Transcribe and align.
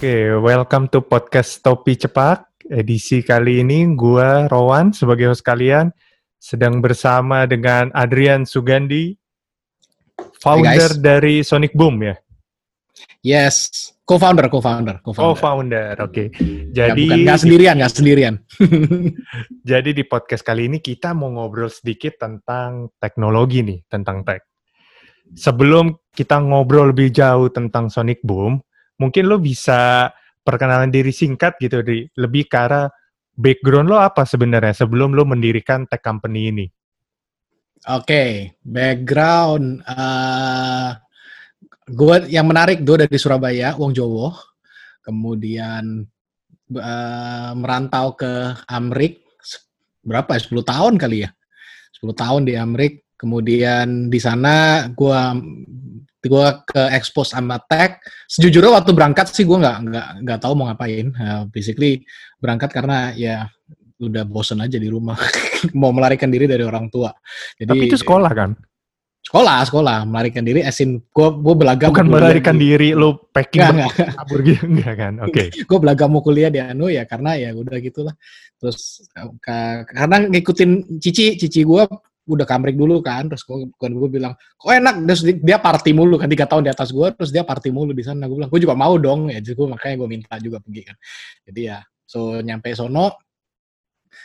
Oke, 0.00 0.32
welcome 0.32 0.88
to 0.88 1.04
podcast 1.04 1.60
Topi 1.60 1.92
Cepat. 1.92 2.40
Edisi 2.72 3.20
kali 3.20 3.60
ini 3.60 3.84
gua 3.92 4.48
Rowan 4.48 4.96
sebagai 4.96 5.28
host 5.28 5.44
kalian 5.44 5.92
sedang 6.40 6.80
bersama 6.80 7.44
dengan 7.44 7.92
Adrian 7.92 8.48
Sugandi, 8.48 9.12
founder 10.40 10.96
dari 10.96 11.44
Sonic 11.44 11.76
Boom 11.76 12.00
ya. 12.00 12.16
Yes, 13.20 13.92
co-founder, 14.08 14.48
co-founder, 14.48 15.04
co-founder. 15.04 15.36
Co-founder, 15.36 15.92
oke. 16.00 16.12
Okay. 16.16 16.26
Ya, 16.72 16.96
jadi 16.96 17.04
nggak 17.20 17.40
sendirian, 17.44 17.74
nggak 17.84 17.92
sendirian. 17.92 18.34
jadi 19.68 19.92
di 19.92 20.08
podcast 20.08 20.48
kali 20.48 20.64
ini 20.64 20.80
kita 20.80 21.12
mau 21.12 21.28
ngobrol 21.28 21.68
sedikit 21.68 22.16
tentang 22.16 22.88
teknologi 22.96 23.60
nih, 23.60 23.84
tentang 23.84 24.24
tech. 24.24 24.48
Sebelum 25.36 25.92
kita 26.08 26.40
ngobrol 26.40 26.88
lebih 26.88 27.12
jauh 27.12 27.52
tentang 27.52 27.92
Sonic 27.92 28.24
Boom, 28.24 28.64
mungkin 29.00 29.24
lo 29.26 29.40
bisa 29.40 30.12
perkenalan 30.44 30.92
diri 30.92 31.10
singkat 31.10 31.56
gitu 31.56 31.80
di 31.80 32.04
lebih 32.20 32.46
ke 32.46 32.56
arah 32.60 32.86
background 33.32 33.88
lo 33.88 33.96
apa 33.96 34.28
sebenarnya 34.28 34.84
sebelum 34.84 35.16
lo 35.16 35.24
mendirikan 35.24 35.88
tech 35.88 36.04
company 36.04 36.52
ini? 36.52 36.66
Oke, 37.88 38.04
okay, 38.04 38.30
background 38.60 39.80
uh, 39.88 39.96
eh, 39.96 40.90
gue 41.88 42.28
yang 42.28 42.44
menarik 42.44 42.84
gue 42.84 43.08
dari 43.08 43.16
Surabaya, 43.16 43.72
Wong 43.80 43.96
Jowo, 43.96 44.36
kemudian 45.00 46.04
uh, 46.76 47.52
merantau 47.56 48.12
ke 48.20 48.52
Amrik 48.68 49.24
berapa? 50.04 50.36
10 50.36 50.52
ya? 50.52 50.60
tahun 50.60 50.94
kali 51.00 51.24
ya, 51.24 51.32
10 52.04 52.12
tahun 52.12 52.42
di 52.44 52.54
Amrik. 52.60 53.08
Kemudian 53.20 54.08
di 54.08 54.16
sana 54.16 54.88
gue 54.92 55.20
gue 56.20 56.46
ke 56.68 56.82
expose 56.92 57.32
sama 57.32 57.56
tech 57.64 58.04
sejujurnya 58.28 58.76
waktu 58.76 58.92
berangkat 58.92 59.32
sih 59.32 59.48
gue 59.48 59.56
nggak 59.56 59.76
nggak 59.88 60.08
nggak 60.26 60.38
tahu 60.40 60.52
mau 60.52 60.68
ngapain. 60.68 61.08
Uh, 61.16 61.42
basically 61.48 62.04
berangkat 62.40 62.68
karena 62.72 63.16
ya 63.16 63.48
udah 64.00 64.24
bosen 64.24 64.64
aja 64.64 64.80
di 64.80 64.88
rumah. 64.88 65.16
Mau 65.80 65.92
melarikan 65.92 66.32
diri 66.32 66.48
dari 66.48 66.64
orang 66.64 66.88
tua. 66.88 67.12
Jadi 67.60 67.68
tapi 67.68 67.84
itu 67.92 68.00
sekolah 68.00 68.32
kan? 68.32 68.50
Sekolah 69.20 69.60
sekolah. 69.68 70.08
Melarikan 70.08 70.42
diri 70.42 70.64
asin 70.64 71.04
gue 71.04 71.28
gue 71.44 71.54
belaga 71.54 71.92
bukan 71.92 72.08
melarikan 72.08 72.56
di, 72.56 72.72
diri 72.72 72.88
lo 72.96 73.28
packing 73.28 73.60
nggak, 73.60 74.16
kabur 74.16 74.40
gitu. 74.40 74.64
Enggak 74.72 74.94
kan? 74.96 75.14
Oke. 75.20 75.28
Okay. 75.52 75.64
gue 75.68 75.78
belaga 75.78 76.04
mau 76.08 76.24
kuliah 76.24 76.48
di 76.48 76.58
anu 76.58 76.88
ya 76.88 77.04
karena 77.04 77.36
ya 77.36 77.52
udah 77.52 77.76
gitulah. 77.78 78.14
Terus 78.56 79.04
karena 79.44 80.16
ngikutin 80.32 81.00
cici 81.00 81.36
cici 81.36 81.60
gue 81.64 81.84
udah 82.30 82.46
kamrik 82.46 82.78
dulu 82.78 83.02
kan 83.02 83.26
terus 83.26 83.42
gue 83.42 83.66
gue 83.74 84.10
bilang 84.10 84.38
kok 84.54 84.70
enak? 84.70 85.02
Terus 85.06 85.22
dia 85.42 85.58
party 85.58 85.90
mulu 85.90 86.14
kan 86.16 86.30
tiga 86.30 86.46
tahun 86.46 86.66
di 86.66 86.72
atas 86.72 86.94
gue 86.94 87.08
terus 87.14 87.30
dia 87.34 87.42
party 87.42 87.74
mulu 87.74 87.90
di 87.90 88.06
sana. 88.06 88.30
Gue 88.30 88.38
bilang 88.38 88.50
gue 88.50 88.60
juga 88.62 88.74
mau 88.78 88.94
dong. 88.96 89.34
Ya 89.34 89.42
jadi 89.42 89.58
gue 89.58 89.68
makanya 89.68 89.94
gue 90.00 90.08
minta 90.08 90.34
juga 90.38 90.62
pergi 90.62 90.82
kan. 90.86 90.96
Jadi 91.50 91.60
ya 91.66 91.78
so 92.06 92.38
nyampe 92.38 92.70
sono 92.74 93.18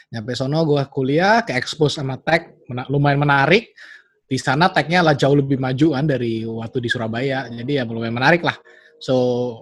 nyampe 0.10 0.32
sono 0.38 0.60
gue 0.66 0.82
kuliah 0.90 1.42
ke 1.42 1.58
expose 1.58 1.98
sama 1.98 2.22
tech 2.22 2.62
mena 2.70 2.86
lumayan 2.88 3.20
menarik. 3.22 3.74
Di 4.26 4.42
sana 4.42 4.74
technya 4.74 5.06
lah 5.06 5.14
jauh 5.14 5.38
lebih 5.38 5.62
maju 5.62 5.94
kan 5.94 6.06
dari 6.06 6.42
waktu 6.46 6.78
di 6.82 6.90
Surabaya. 6.90 7.46
Jadi 7.50 7.78
ya 7.78 7.84
lumayan 7.86 8.16
menarik 8.18 8.42
lah. 8.42 8.58
So 8.98 9.16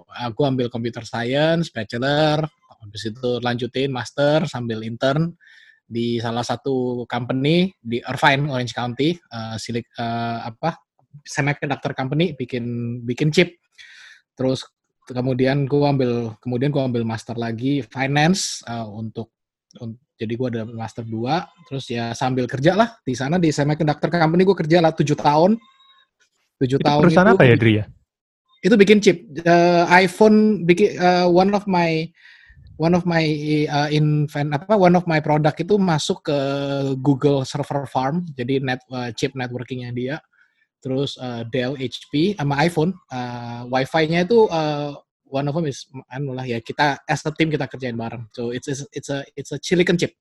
aku 0.08 0.46
ambil 0.46 0.70
computer 0.70 1.02
science 1.02 1.68
bachelor 1.68 2.46
habis 2.84 3.08
itu 3.08 3.40
lanjutin 3.40 3.88
master 3.88 4.44
sambil 4.44 4.84
intern 4.84 5.32
di 5.84 6.16
salah 6.16 6.42
satu 6.42 7.04
company 7.04 7.68
di 7.76 8.00
Irvine 8.00 8.48
Orange 8.48 8.72
County 8.72 9.12
uh, 9.30 9.60
silik 9.60 9.84
uh, 10.00 10.48
apa 10.48 10.80
semiconductor 11.22 11.92
company 11.94 12.32
bikin 12.34 12.98
bikin 13.04 13.30
chip. 13.30 13.60
Terus 14.34 14.64
kemudian 15.06 15.68
gua 15.68 15.92
ambil 15.92 16.34
kemudian 16.40 16.72
gua 16.72 16.88
ambil 16.88 17.04
master 17.04 17.36
lagi 17.36 17.84
finance 17.84 18.64
uh, 18.64 18.88
untuk 18.88 19.30
un, 19.78 19.94
jadi 20.16 20.32
gua 20.34 20.48
ada 20.50 20.62
master 20.64 21.04
2 21.04 21.68
terus 21.68 21.84
ya 21.90 22.16
sambil 22.16 22.48
kerja 22.48 22.72
lah 22.72 22.96
di 23.04 23.12
sana 23.12 23.36
di 23.36 23.52
semiconductor 23.52 24.08
company 24.08 24.42
gua 24.42 24.56
kerja 24.56 24.80
lah 24.80 24.90
tujuh 24.96 25.16
tahun. 25.16 25.60
Tujuh 26.54 26.78
tahun 26.80 27.02
perusahaan 27.02 27.28
itu, 27.34 27.36
apa 27.36 27.44
ya 27.44 27.56
Dri 27.58 27.72
ya? 27.82 27.84
Itu 28.64 28.74
bikin 28.80 28.98
chip. 29.04 29.28
Uh, 29.44 29.84
iPhone 29.92 30.64
bikin 30.64 30.96
uh, 30.96 31.28
one 31.28 31.52
of 31.52 31.68
my 31.68 32.08
one 32.76 32.94
of 32.94 33.06
my 33.06 33.22
uh, 33.70 33.88
invent 33.90 34.50
apa 34.50 34.74
one 34.74 34.98
of 34.98 35.06
my 35.06 35.22
product 35.22 35.62
itu 35.62 35.78
masuk 35.78 36.26
ke 36.26 36.38
Google 36.98 37.46
Server 37.46 37.86
Farm 37.86 38.26
jadi 38.34 38.58
net 38.58 38.82
uh, 38.90 39.14
chip 39.14 39.34
networkingnya 39.38 39.94
dia. 39.94 40.16
Terus 40.82 41.16
uh, 41.16 41.48
Dell 41.48 41.80
HP 41.80 42.36
sama 42.36 42.60
iPhone. 42.60 42.92
Uh, 43.08 43.64
WiFi-nya 43.72 44.28
itu 44.28 44.44
uh, 44.52 44.92
one 45.24 45.48
of 45.48 45.56
them 45.56 45.64
is 45.64 45.88
anu 46.12 46.36
lah 46.36 46.44
ya 46.44 46.60
kita 46.60 47.00
as 47.08 47.24
a 47.24 47.32
team 47.32 47.48
kita 47.48 47.64
kerjain 47.70 47.96
bareng. 47.96 48.28
So 48.36 48.52
it's 48.52 48.68
it's, 48.68 48.84
it's 48.92 49.08
a 49.08 49.24
it's 49.32 49.50
a 49.54 49.58
silicon 49.62 49.96
chip. 49.96 50.12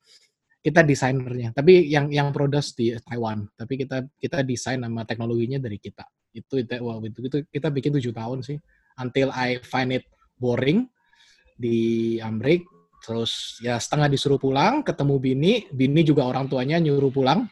Kita 0.64 0.80
desainernya 0.80 1.52
tapi 1.52 1.92
yang 1.92 2.08
yang 2.08 2.32
produce 2.32 2.72
di 2.80 2.96
Taiwan. 2.96 3.44
Tapi 3.52 3.76
kita 3.76 4.08
kita 4.16 4.48
desain 4.48 4.80
nama 4.80 5.04
teknologinya 5.04 5.60
dari 5.60 5.76
kita. 5.76 6.08
Itu 6.32 6.64
itu, 6.64 6.80
itu, 6.80 7.20
itu 7.28 7.38
kita 7.52 7.68
bikin 7.68 7.92
tujuh 8.00 8.16
tahun 8.16 8.40
sih. 8.40 8.56
Until 9.04 9.36
I 9.36 9.60
find 9.68 9.92
it 9.92 10.08
boring 10.40 10.88
di 11.58 12.18
Amrik 12.20 12.66
terus 13.04 13.60
ya 13.60 13.76
setengah 13.76 14.08
disuruh 14.08 14.40
pulang 14.40 14.80
ketemu 14.80 15.16
bini 15.20 15.54
bini 15.72 16.02
juga 16.08 16.24
orang 16.28 16.48
tuanya 16.48 16.80
nyuruh 16.80 17.12
pulang. 17.12 17.46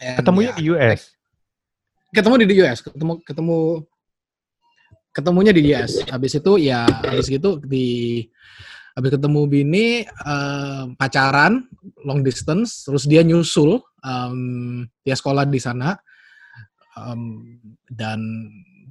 Ketemunya 0.00 0.54
ya, 0.54 0.58
di 0.58 0.64
US 0.72 1.20
ketemu 2.10 2.34
di 2.42 2.56
US 2.62 2.78
ketemu 2.82 3.14
ketemu 3.22 3.58
ketemunya 5.14 5.52
di 5.54 5.62
US 5.70 6.02
habis 6.10 6.34
itu 6.34 6.52
ya 6.58 6.86
habis 6.86 7.30
gitu 7.30 7.62
di 7.62 8.26
habis 8.98 9.10
ketemu 9.14 9.40
bini 9.46 10.02
uh, 10.26 10.90
pacaran 10.98 11.70
long 12.02 12.26
distance 12.26 12.82
terus 12.82 13.06
dia 13.06 13.22
nyusul 13.22 13.78
um, 14.02 14.86
dia 15.06 15.14
sekolah 15.14 15.46
di 15.46 15.60
sana. 15.62 15.94
Um, 16.98 17.56
dan 17.86 18.18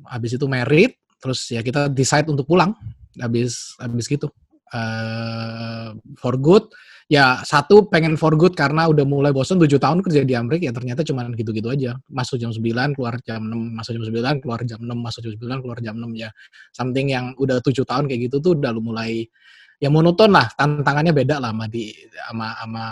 habis 0.07 0.33
itu 0.39 0.47
merit 0.47 0.95
terus 1.19 1.51
ya 1.51 1.59
kita 1.59 1.91
decide 1.91 2.31
untuk 2.31 2.47
pulang 2.47 2.71
habis 3.19 3.75
habis 3.79 4.07
gitu. 4.07 4.31
Uh, 4.69 5.97
for 6.21 6.37
good. 6.37 6.69
Ya 7.09 7.41
satu 7.41 7.89
pengen 7.89 8.21
for 8.21 8.37
good 8.37 8.53
karena 8.53 8.85
udah 8.85 9.01
mulai 9.01 9.33
bosan 9.33 9.57
tujuh 9.57 9.81
tahun 9.81 10.05
kerja 10.05 10.21
di 10.21 10.37
Amerika 10.37 10.69
ya 10.69 10.73
ternyata 10.77 11.01
cuma 11.01 11.25
gitu-gitu 11.33 11.65
aja. 11.73 11.97
Masuk 12.05 12.37
jam 12.37 12.53
9 12.53 12.93
keluar 12.93 13.17
jam 13.25 13.41
6 13.41 13.49
masuk 13.73 13.97
jam 13.97 14.03
9 14.05 14.41
keluar 14.45 14.61
jam 14.61 14.77
6 14.77 14.93
masuk 14.93 15.19
jam 15.25 15.33
9 15.41 15.63
keluar 15.65 15.79
jam 15.81 15.95
6 15.97 16.05
ya. 16.13 16.29
Something 16.69 17.07
yang 17.09 17.33
udah 17.41 17.65
tujuh 17.65 17.81
tahun 17.81 18.05
kayak 18.05 18.29
gitu 18.29 18.37
tuh 18.45 18.51
udah 18.61 18.77
mulai 18.77 19.25
ya 19.81 19.89
monoton 19.89 20.29
lah 20.29 20.45
tantangannya 20.53 21.15
beda 21.15 21.41
lah 21.41 21.49
sama 21.55 21.65
di 21.65 21.89
sama 22.29 22.47
sama 22.61 22.83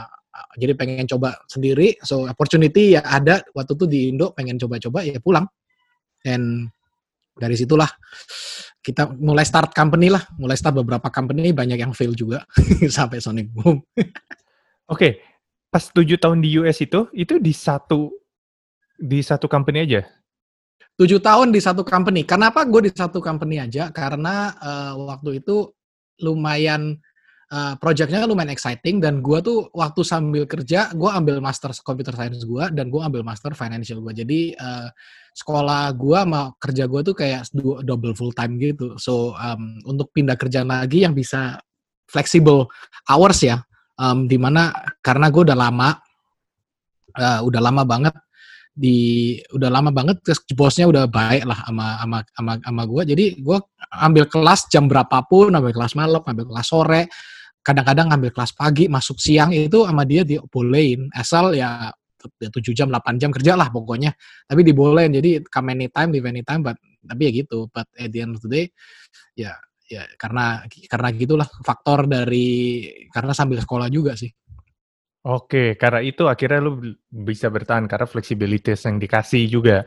jadi 0.57 0.73
pengen 0.73 1.05
coba 1.05 1.38
sendiri. 1.45 1.97
So 2.01 2.25
opportunity 2.25 2.97
ya 2.97 3.05
ada 3.05 3.41
waktu 3.53 3.73
itu 3.77 3.85
di 3.85 3.99
Indo 4.13 4.33
pengen 4.33 4.57
coba-coba 4.57 5.05
ya 5.05 5.21
pulang. 5.21 5.45
Dan 6.21 6.65
dari 7.38 7.53
situlah 7.53 7.88
kita 8.81 9.11
mulai 9.19 9.43
start 9.43 9.75
company 9.75 10.07
lah, 10.07 10.23
mulai 10.39 10.55
start 10.55 10.79
beberapa 10.79 11.11
company 11.11 11.51
banyak 11.51 11.79
yang 11.81 11.91
fail 11.91 12.15
juga 12.15 12.47
sampai 12.97 13.19
Sonic 13.19 13.51
Boom. 13.51 13.83
Oke, 13.83 14.05
okay. 14.88 15.11
pas 15.67 15.83
tujuh 15.83 16.15
tahun 16.15 16.39
di 16.39 16.55
US 16.61 16.79
itu, 16.79 17.11
itu 17.11 17.38
di 17.38 17.51
satu 17.51 18.13
di 18.97 19.19
satu 19.21 19.45
company 19.45 19.85
aja? 19.85 20.01
Tujuh 20.97 21.21
tahun 21.21 21.53
di 21.53 21.61
satu 21.61 21.85
company. 21.85 22.25
Kenapa 22.25 22.65
gue 22.65 22.89
di 22.89 22.91
satu 22.91 23.21
company 23.21 23.61
aja? 23.61 23.93
Karena 23.93 24.49
uh, 24.57 24.94
waktu 25.13 25.45
itu 25.45 25.69
lumayan 26.25 26.97
uh, 27.51 27.73
projectnya 27.79 28.27
lumayan 28.27 28.51
exciting 28.51 28.99
dan 28.99 29.23
gue 29.23 29.39
tuh 29.39 29.71
waktu 29.71 30.01
sambil 30.03 30.44
kerja 30.44 30.91
gue 30.91 31.09
ambil 31.09 31.39
master 31.39 31.71
computer 31.83 32.15
science 32.15 32.44
gue 32.44 32.65
dan 32.75 32.91
gue 32.91 33.01
ambil 33.01 33.23
master 33.23 33.55
financial 33.55 34.03
gue. 34.03 34.13
Jadi 34.23 34.39
uh, 34.57 34.88
sekolah 35.38 35.94
gue 35.94 36.17
sama 36.17 36.51
kerja 36.57 36.83
gue 36.89 37.01
tuh 37.05 37.15
kayak 37.15 37.47
double 37.85 38.15
full 38.17 38.33
time 38.33 38.59
gitu. 38.59 38.97
So 38.99 39.38
um, 39.38 39.79
untuk 39.88 40.11
pindah 40.11 40.35
kerja 40.35 40.65
lagi 40.65 41.05
yang 41.05 41.15
bisa 41.15 41.61
flexible 42.07 42.71
hours 43.11 43.44
ya, 43.44 43.59
um, 44.00 44.25
di 44.25 44.39
mana 44.39 44.71
karena 45.03 45.27
gue 45.27 45.43
udah 45.43 45.57
lama, 45.57 45.89
uh, 47.19 47.39
udah 47.43 47.61
lama 47.61 47.83
banget 47.83 48.15
di 48.77 49.33
udah 49.57 49.73
lama 49.73 49.89
banget 49.89 50.21
terus 50.21 50.38
bosnya 50.53 50.85
udah 50.85 51.09
baik 51.09 51.50
lah 51.50 51.65
sama 51.65 51.97
sama 51.97 52.17
sama, 52.29 52.51
sama 52.61 52.83
gue 52.85 53.03
jadi 53.09 53.25
gue 53.41 53.57
ambil 54.05 54.29
kelas 54.29 54.69
jam 54.69 54.85
berapapun 54.85 55.50
ambil 55.50 55.73
kelas 55.73 55.97
malam 55.97 56.21
ambil 56.21 56.45
kelas 56.45 56.69
sore 56.69 57.09
kadang-kadang 57.67 58.07
ambil 58.15 58.31
kelas 58.31 58.55
pagi 58.55 58.87
masuk 58.87 59.19
siang 59.19 59.51
itu 59.51 59.83
sama 59.83 60.07
dia 60.07 60.23
dibolehin. 60.23 61.11
Asal 61.11 61.51
ya 61.51 61.91
ya 62.39 62.49
tujuh 62.49 62.71
jam 62.71 62.87
8 62.87 63.19
jam 63.19 63.27
kerja 63.35 63.59
lah 63.59 63.67
pokoknya. 63.67 64.15
Tapi 64.47 64.63
dibolehin 64.63 65.11
jadi 65.19 65.43
come 65.51 65.75
anytime 65.75 66.15
leave 66.15 66.23
anytime 66.31 66.63
but 66.63 66.79
tapi 67.03 67.27
ya 67.27 67.31
gitu. 67.43 67.67
But 67.67 67.91
at 67.99 68.07
the 68.07 68.23
end 68.23 68.39
of 68.39 68.41
the 68.47 68.49
day 68.49 68.65
ya 69.35 69.51
ya 69.83 70.07
karena 70.15 70.63
karena 70.87 71.07
gitulah 71.11 71.47
faktor 71.67 72.07
dari 72.07 72.87
karena 73.11 73.35
sambil 73.35 73.59
sekolah 73.59 73.91
juga 73.91 74.15
sih. 74.15 74.31
Oke, 75.27 75.75
karena 75.75 75.99
itu 75.99 76.23
akhirnya 76.23 76.63
lu 76.63 76.79
bisa 77.11 77.51
bertahan 77.51 77.83
karena 77.83 78.07
fleksibilitas 78.07 78.87
yang 78.87 78.95
dikasih 78.95 79.43
juga. 79.51 79.83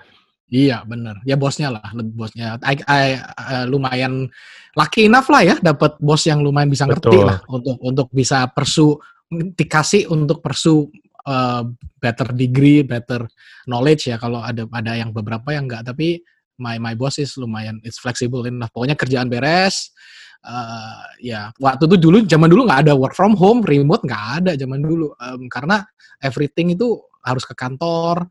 Iya 0.50 0.82
bener, 0.82 1.22
ya 1.22 1.38
bosnya 1.38 1.70
lah, 1.70 1.94
bosnya. 2.10 2.58
I, 2.66 2.74
I, 2.90 3.22
uh, 3.22 3.64
lumayan 3.70 4.26
lucky 4.74 5.06
enough 5.06 5.30
lah 5.30 5.46
ya, 5.46 5.54
dapat 5.62 5.94
bos 6.02 6.26
yang 6.26 6.42
lumayan 6.42 6.66
bisa 6.66 6.90
ngerti 6.90 7.06
Betul. 7.06 7.30
lah 7.30 7.38
untuk 7.46 7.78
untuk 7.78 8.08
bisa 8.10 8.50
persu 8.50 8.98
dikasih 9.30 10.10
untuk 10.10 10.42
persu 10.42 10.90
uh, 11.30 11.62
better 12.02 12.34
degree, 12.34 12.82
better 12.82 13.30
knowledge 13.70 14.10
ya. 14.10 14.18
Kalau 14.18 14.42
ada 14.42 14.66
ada 14.74 14.92
yang 14.98 15.14
beberapa 15.14 15.54
yang 15.54 15.70
enggak, 15.70 15.86
tapi 15.86 16.18
my 16.58 16.82
my 16.82 16.98
boss 16.98 17.22
is 17.22 17.38
lumayan, 17.38 17.78
it's 17.86 18.02
flexible 18.02 18.42
enough. 18.42 18.74
Pokoknya 18.74 18.98
kerjaan 18.98 19.30
beres, 19.30 19.94
uh, 20.42 21.14
ya 21.22 21.54
waktu 21.62 21.86
itu 21.86 21.96
dulu 22.10 22.26
zaman 22.26 22.50
dulu 22.50 22.66
nggak 22.66 22.90
ada 22.90 22.98
work 22.98 23.14
from 23.14 23.38
home, 23.38 23.62
remote 23.62 24.02
nggak 24.02 24.42
ada 24.42 24.52
zaman 24.58 24.82
dulu, 24.82 25.14
um, 25.14 25.46
karena 25.46 25.86
everything 26.26 26.74
itu 26.74 26.98
harus 27.22 27.46
ke 27.46 27.54
kantor 27.54 28.26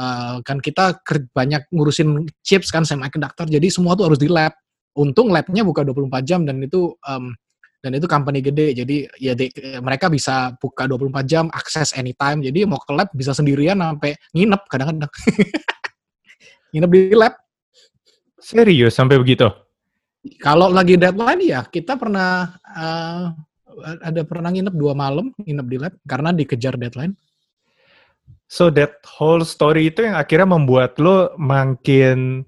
uh, 0.00 0.40
kan 0.40 0.58
kita 0.64 0.96
banyak 1.36 1.68
ngurusin 1.68 2.24
chips 2.40 2.72
kan 2.72 2.88
semiconductor 2.88 3.44
jadi 3.44 3.68
semua 3.68 3.92
tuh 3.92 4.08
harus 4.08 4.20
di 4.20 4.32
lab. 4.32 4.56
Untung 4.90 5.30
labnya 5.30 5.62
buka 5.62 5.86
24 5.86 6.26
jam 6.26 6.42
dan 6.42 6.58
itu 6.58 6.90
um, 7.06 7.30
dan 7.78 7.94
itu 7.94 8.10
company 8.10 8.42
gede. 8.42 8.74
Jadi 8.74 9.06
ya 9.22 9.38
de, 9.38 9.52
mereka 9.78 10.10
bisa 10.10 10.56
buka 10.58 10.90
24 10.90 11.30
jam 11.30 11.44
akses 11.54 11.94
anytime. 11.94 12.42
Jadi 12.42 12.66
mau 12.66 12.80
ke 12.80 12.90
lab 12.90 13.08
bisa 13.14 13.30
sendirian 13.30 13.78
sampai 13.78 14.18
nginep 14.34 14.62
kadang-kadang. 14.66 15.12
Nginep 16.74 16.90
di 16.90 17.00
lab. 17.14 17.34
Serius 18.40 18.98
sampai 18.98 19.20
begitu? 19.20 19.46
Kalau 20.42 20.68
lagi 20.68 20.98
deadline 21.00 21.42
ya 21.44 21.60
kita 21.64 21.96
pernah 21.96 22.50
uh, 22.66 23.30
ada 24.04 24.20
pernah 24.26 24.52
nginep 24.52 24.74
dua 24.74 24.92
malam 24.92 25.32
nginep 25.38 25.66
di 25.70 25.76
lab 25.80 25.94
karena 26.04 26.34
dikejar 26.34 26.76
deadline 26.76 27.16
So 28.50 28.66
that 28.74 28.98
whole 29.06 29.46
story 29.46 29.94
itu 29.94 30.10
yang 30.10 30.18
akhirnya 30.18 30.58
membuat 30.58 30.98
lo 30.98 31.30
makin 31.38 32.42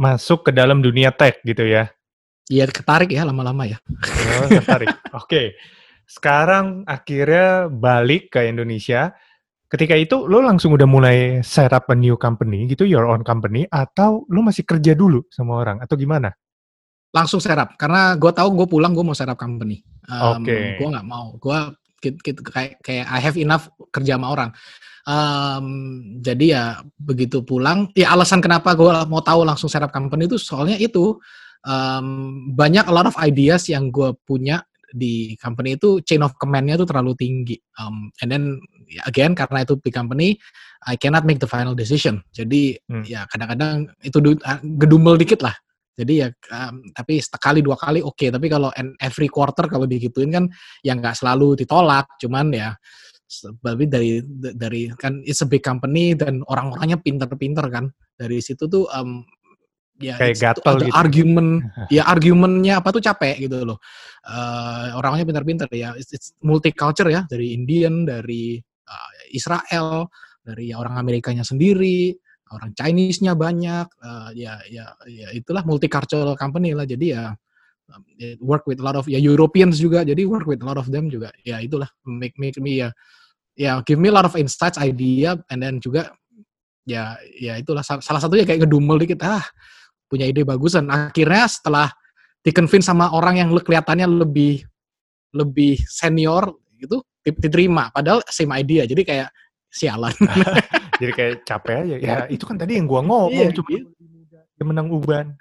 masuk 0.00 0.48
ke 0.48 0.50
dalam 0.56 0.80
dunia 0.80 1.12
tech 1.12 1.44
gitu 1.44 1.60
ya? 1.60 1.92
Iya 2.48 2.64
ketarik 2.72 3.12
ya 3.12 3.28
lama-lama 3.28 3.68
ya. 3.68 3.76
Oh, 4.40 4.48
ketarik. 4.48 4.96
Oke. 5.12 5.28
Okay. 5.28 5.46
Sekarang 6.08 6.88
akhirnya 6.88 7.68
balik 7.68 8.32
ke 8.32 8.48
Indonesia. 8.48 9.12
Ketika 9.66 9.98
itu 9.98 10.24
lo 10.24 10.40
langsung 10.40 10.72
udah 10.72 10.86
mulai 10.86 11.42
set 11.42 11.74
up 11.74 11.90
a 11.90 11.96
new 11.98 12.14
company 12.16 12.70
gitu, 12.70 12.86
your 12.86 13.04
own 13.04 13.26
company, 13.26 13.66
atau 13.66 14.22
lo 14.30 14.40
masih 14.40 14.62
kerja 14.62 14.94
dulu 14.94 15.26
sama 15.28 15.58
orang, 15.58 15.82
atau 15.82 15.98
gimana? 15.98 16.30
Langsung 17.10 17.42
set 17.42 17.58
up, 17.58 17.74
karena 17.74 18.14
gue 18.14 18.30
tahu 18.30 18.54
gue 18.54 18.70
pulang 18.70 18.94
gue 18.94 19.02
mau 19.02 19.18
set 19.18 19.26
up 19.26 19.34
company. 19.34 19.82
Um, 20.06 20.46
Oke. 20.46 20.54
Okay. 20.54 20.64
Gue 20.78 20.88
nggak 20.94 21.08
mau, 21.10 21.34
gue 21.42 21.58
kayak 21.98 22.78
kayak 22.78 23.06
I 23.10 23.18
have 23.18 23.34
enough 23.34 23.66
kerja 23.90 24.14
sama 24.14 24.30
orang. 24.30 24.54
Um, 25.06 25.66
jadi 26.18 26.44
ya 26.50 26.64
begitu 26.98 27.46
pulang, 27.46 27.94
ya 27.94 28.10
alasan 28.10 28.42
kenapa 28.42 28.74
gue 28.74 28.90
mau 29.06 29.22
tahu 29.22 29.46
langsung 29.46 29.70
setup 29.70 29.94
company 29.94 30.26
itu 30.26 30.34
soalnya 30.34 30.74
itu 30.82 31.14
um, 31.62 32.50
banyak 32.58 32.82
a 32.82 32.92
lot 32.92 33.06
of 33.06 33.14
ideas 33.22 33.70
yang 33.70 33.94
gue 33.94 34.10
punya 34.26 34.66
di 34.90 35.38
company 35.38 35.78
itu 35.78 36.02
chain 36.02 36.26
of 36.26 36.34
command-nya 36.42 36.74
itu 36.74 36.86
terlalu 36.86 37.14
tinggi. 37.14 37.54
Um, 37.78 38.10
and 38.18 38.34
then 38.34 38.58
again 39.06 39.38
karena 39.38 39.62
itu 39.62 39.78
big 39.78 39.94
company, 39.94 40.38
I 40.86 40.98
cannot 40.98 41.22
make 41.22 41.38
the 41.38 41.46
final 41.46 41.78
decision. 41.78 42.22
Jadi 42.34 42.74
hmm. 42.90 43.06
ya 43.06 43.30
kadang-kadang 43.30 43.90
itu 44.02 44.18
gedumel 44.78 45.18
dikit 45.18 45.46
lah. 45.46 45.54
Jadi 45.96 46.20
ya 46.20 46.28
um, 46.52 46.92
tapi 46.92 47.24
sekali 47.24 47.64
dua 47.64 47.72
kali 47.80 48.04
oke, 48.04 48.20
okay. 48.20 48.28
tapi 48.28 48.52
kalau 48.52 48.68
every 49.00 49.32
quarter 49.32 49.64
kalau 49.64 49.88
digituin 49.88 50.28
kan 50.28 50.44
yang 50.84 51.00
nggak 51.00 51.16
selalu 51.16 51.56
ditolak, 51.56 52.04
cuman 52.20 52.52
ya 52.52 52.68
tapi 53.58 53.90
dari 53.90 54.22
dari 54.54 54.86
kan 54.94 55.18
it's 55.26 55.42
a 55.42 55.48
big 55.48 55.62
company 55.62 56.14
dan 56.14 56.46
orang-orangnya 56.46 56.98
pinter-pinter 57.02 57.66
kan. 57.68 57.90
Dari 58.16 58.38
situ 58.40 58.70
tuh 58.70 58.86
um, 58.94 59.26
ya 60.00 60.16
kayak 60.20 60.36
gatel 60.36 60.86
gitu. 60.86 60.92
argumen 60.92 61.46
ya 61.94 62.06
argumennya 62.06 62.80
apa 62.80 62.94
tuh 62.94 63.02
capek 63.02 63.50
gitu 63.50 63.66
loh. 63.66 63.78
Uh, 64.26 64.94
orangnya 64.98 65.26
pinter-pinter 65.26 65.68
ya 65.70 65.94
it's, 65.94 66.10
it's 66.10 66.28
multicultural 66.42 67.12
ya 67.12 67.22
dari 67.30 67.54
Indian 67.54 68.02
dari 68.02 68.58
uh, 68.62 69.10
Israel 69.30 70.10
dari 70.42 70.70
ya, 70.70 70.78
orang 70.78 70.98
Amerikanya 70.98 71.42
sendiri 71.42 72.14
orang 72.54 72.70
Chinese-nya 72.78 73.34
banyak 73.34 73.86
uh, 74.06 74.30
ya 74.30 74.62
ya 74.70 74.94
ya 75.10 75.28
itulah 75.34 75.66
multicultural 75.66 76.38
company 76.38 76.72
lah. 76.76 76.86
Jadi 76.86 77.06
ya 77.10 77.34
um, 77.92 78.02
work 78.42 78.66
with 78.66 78.82
a 78.82 78.84
lot 78.84 78.96
of 78.98 79.06
ya 79.06 79.20
Europeans 79.20 79.78
juga. 79.78 80.02
Jadi 80.02 80.26
work 80.26 80.46
with 80.48 80.62
a 80.62 80.66
lot 80.66 80.78
of 80.78 80.90
them 80.90 81.06
juga. 81.12 81.30
Ya 81.46 81.62
itulah. 81.62 81.88
Make 82.06 82.34
make 82.38 82.58
me 82.58 82.82
ya 82.82 82.90
ya 83.56 83.80
give 83.86 84.00
me 84.00 84.10
a 84.10 84.14
lot 84.14 84.26
of 84.26 84.34
insights, 84.36 84.76
idea, 84.80 85.38
and 85.52 85.62
then 85.62 85.78
juga 85.78 86.10
ya 86.86 87.16
ya 87.38 87.58
itulah. 87.60 87.82
Salah 87.82 88.20
satunya 88.20 88.44
kayak 88.46 88.66
ngedumel 88.66 88.98
dikit 88.98 89.22
ah 89.24 89.44
punya 90.10 90.26
ide 90.26 90.42
bagusan. 90.42 90.86
Akhirnya 90.90 91.46
setelah 91.50 91.88
dikonvince 92.42 92.86
sama 92.86 93.10
orang 93.10 93.42
yang 93.42 93.48
kelihatannya 93.50 94.06
lebih 94.06 94.62
lebih 95.34 95.78
senior 95.86 96.54
gitu 96.78 97.02
diterima. 97.26 97.90
Padahal 97.90 98.22
same 98.30 98.54
idea. 98.54 98.86
Jadi 98.86 99.02
kayak 99.02 99.28
sialan. 99.66 100.14
Jadi 101.00 101.12
kayak 101.12 101.34
capek 101.44 101.74
aja. 101.84 101.96
Ya 102.00 102.16
itu 102.32 102.44
kan 102.48 102.56
tadi 102.56 102.78
yang 102.78 102.88
gua 102.88 103.04
ngomong 103.04 103.50
iya, 103.50 103.52
cuma 103.52 103.68
iya. 103.68 104.64
menang 104.64 104.88
uban 104.88 105.36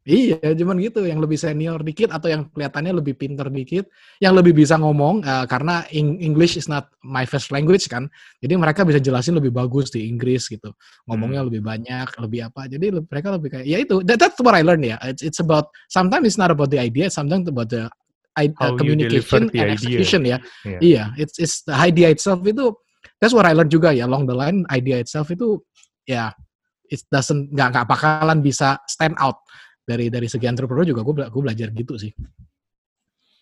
Iya, 0.00 0.40
cuman 0.56 0.80
gitu, 0.80 1.04
yang 1.04 1.20
lebih 1.20 1.36
senior 1.36 1.84
dikit 1.84 2.08
atau 2.08 2.32
yang 2.32 2.48
kelihatannya 2.56 3.04
lebih 3.04 3.20
pinter 3.20 3.52
dikit, 3.52 3.84
yang 4.16 4.32
lebih 4.32 4.56
bisa 4.56 4.80
ngomong 4.80 5.20
uh, 5.20 5.44
karena 5.44 5.84
English 5.92 6.56
is 6.56 6.72
not 6.72 6.88
my 7.04 7.28
first 7.28 7.52
language 7.52 7.84
kan. 7.84 8.08
Jadi 8.40 8.56
mereka 8.56 8.80
bisa 8.88 8.96
jelasin 8.96 9.36
lebih 9.36 9.52
bagus 9.52 9.92
di 9.92 10.08
Inggris 10.08 10.48
gitu. 10.48 10.72
Ngomongnya 11.04 11.44
hmm. 11.44 11.48
lebih 11.52 11.60
banyak, 11.60 12.08
lebih 12.16 12.40
apa. 12.48 12.64
Jadi 12.64 12.96
mereka 12.96 13.28
lebih 13.36 13.48
kayak 13.52 13.66
ya 13.68 13.76
itu 13.76 14.00
that, 14.08 14.16
that's 14.16 14.40
what 14.40 14.56
I 14.56 14.64
learned 14.64 14.88
ya. 14.88 14.96
It's, 15.04 15.20
it's 15.20 15.40
about 15.44 15.68
sometimes 15.92 16.24
it's 16.24 16.40
not 16.40 16.48
about 16.48 16.72
the 16.72 16.80
idea, 16.80 17.12
sometimes 17.12 17.44
about 17.44 17.68
the 17.68 17.92
uh, 18.40 18.72
communication 18.80 19.52
and 19.52 19.68
execution 19.68 20.24
ya. 20.24 20.40
Yeah. 20.64 20.80
Iya, 20.80 21.04
it's 21.20 21.36
it's 21.36 21.60
the 21.68 21.76
idea 21.76 22.08
itself 22.08 22.40
itu 22.48 22.72
that's 23.20 23.36
what 23.36 23.44
I 23.44 23.52
learned 23.52 23.72
juga 23.72 23.92
ya 23.92 24.08
along 24.08 24.24
the 24.24 24.36
line 24.36 24.64
idea 24.72 24.96
itself 24.96 25.28
itu 25.28 25.60
ya 26.08 26.32
yeah, 26.32 26.88
it 26.88 27.04
doesn't 27.12 27.52
nggak 27.52 27.68
nggak 27.76 27.86
bakalan 27.86 28.40
bisa 28.40 28.80
stand 28.88 29.14
out 29.20 29.44
dari 29.90 30.06
dari 30.06 30.30
segi 30.30 30.46
entrepreneur 30.46 30.86
juga 30.86 31.02
gue 31.02 31.14
gue 31.26 31.42
belajar 31.42 31.68
gitu 31.74 31.98
sih. 31.98 32.14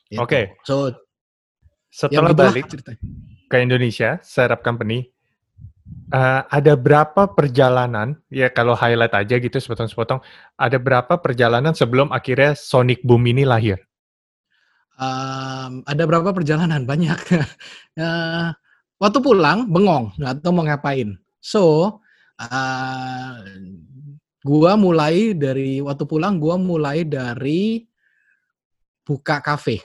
Gitu. 0.09 0.17
Oke. 0.17 0.25
Okay. 0.25 0.45
So 0.65 0.97
setelah 1.93 2.33
ya 2.33 2.49
balik 2.49 2.65
ke 3.49 3.57
Indonesia, 3.61 4.21
startup 4.25 4.65
company, 4.65 5.09
uh, 6.13 6.45
ada 6.49 6.77
berapa 6.77 7.29
perjalanan? 7.33 8.17
Ya 8.33 8.49
kalau 8.53 8.73
highlight 8.77 9.13
aja 9.17 9.37
gitu 9.41 9.57
sepotong-sepotong. 9.57 10.21
Ada 10.57 10.77
berapa 10.81 11.21
perjalanan 11.21 11.73
sebelum 11.73 12.13
akhirnya 12.13 12.57
Sonic 12.57 13.05
Boom 13.05 13.25
ini 13.29 13.45
lahir? 13.45 13.81
Um, 14.99 15.87
ada 15.87 16.03
berapa 16.05 16.33
perjalanan? 16.35 16.85
Banyak. 16.85 17.19
uh, 18.01 18.51
waktu 19.03 19.19
pulang 19.23 19.69
bengong, 19.71 20.13
nggak 20.19 20.45
tahu 20.45 20.53
mau 20.53 20.65
ngapain. 20.67 21.17
So 21.41 21.97
uh, 22.41 23.33
Gua 24.49 24.81
mulai 24.81 25.37
dari 25.37 25.85
waktu 25.85 26.09
pulang 26.09 26.41
gua 26.41 26.57
mulai 26.57 27.05
dari 27.05 27.85
buka 29.05 29.45
kafe. 29.45 29.85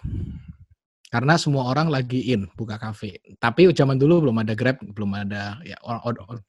Karena 1.12 1.36
semua 1.36 1.67
orang 1.67 1.91
lagi 1.91 2.32
in 2.32 2.48
buka 2.55 2.79
kafe. 2.79 3.20
Tapi 3.43 3.67
zaman 3.75 4.00
dulu 4.00 4.24
belum 4.24 4.39
ada 4.39 4.55
Grab, 4.55 4.79
belum 4.79 5.12
ada 5.20 5.60
ya 5.67 5.75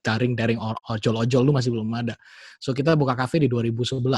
daring 0.06 0.38
daring 0.38 0.62
ojol-ojol 0.62 1.42
lu 1.42 1.50
masih 1.50 1.74
belum 1.74 1.90
ada. 1.90 2.14
So 2.62 2.70
kita 2.70 2.94
buka 2.94 3.18
kafe 3.18 3.42
di 3.42 3.50
2011. 3.50 3.98
Uh, 3.98 4.14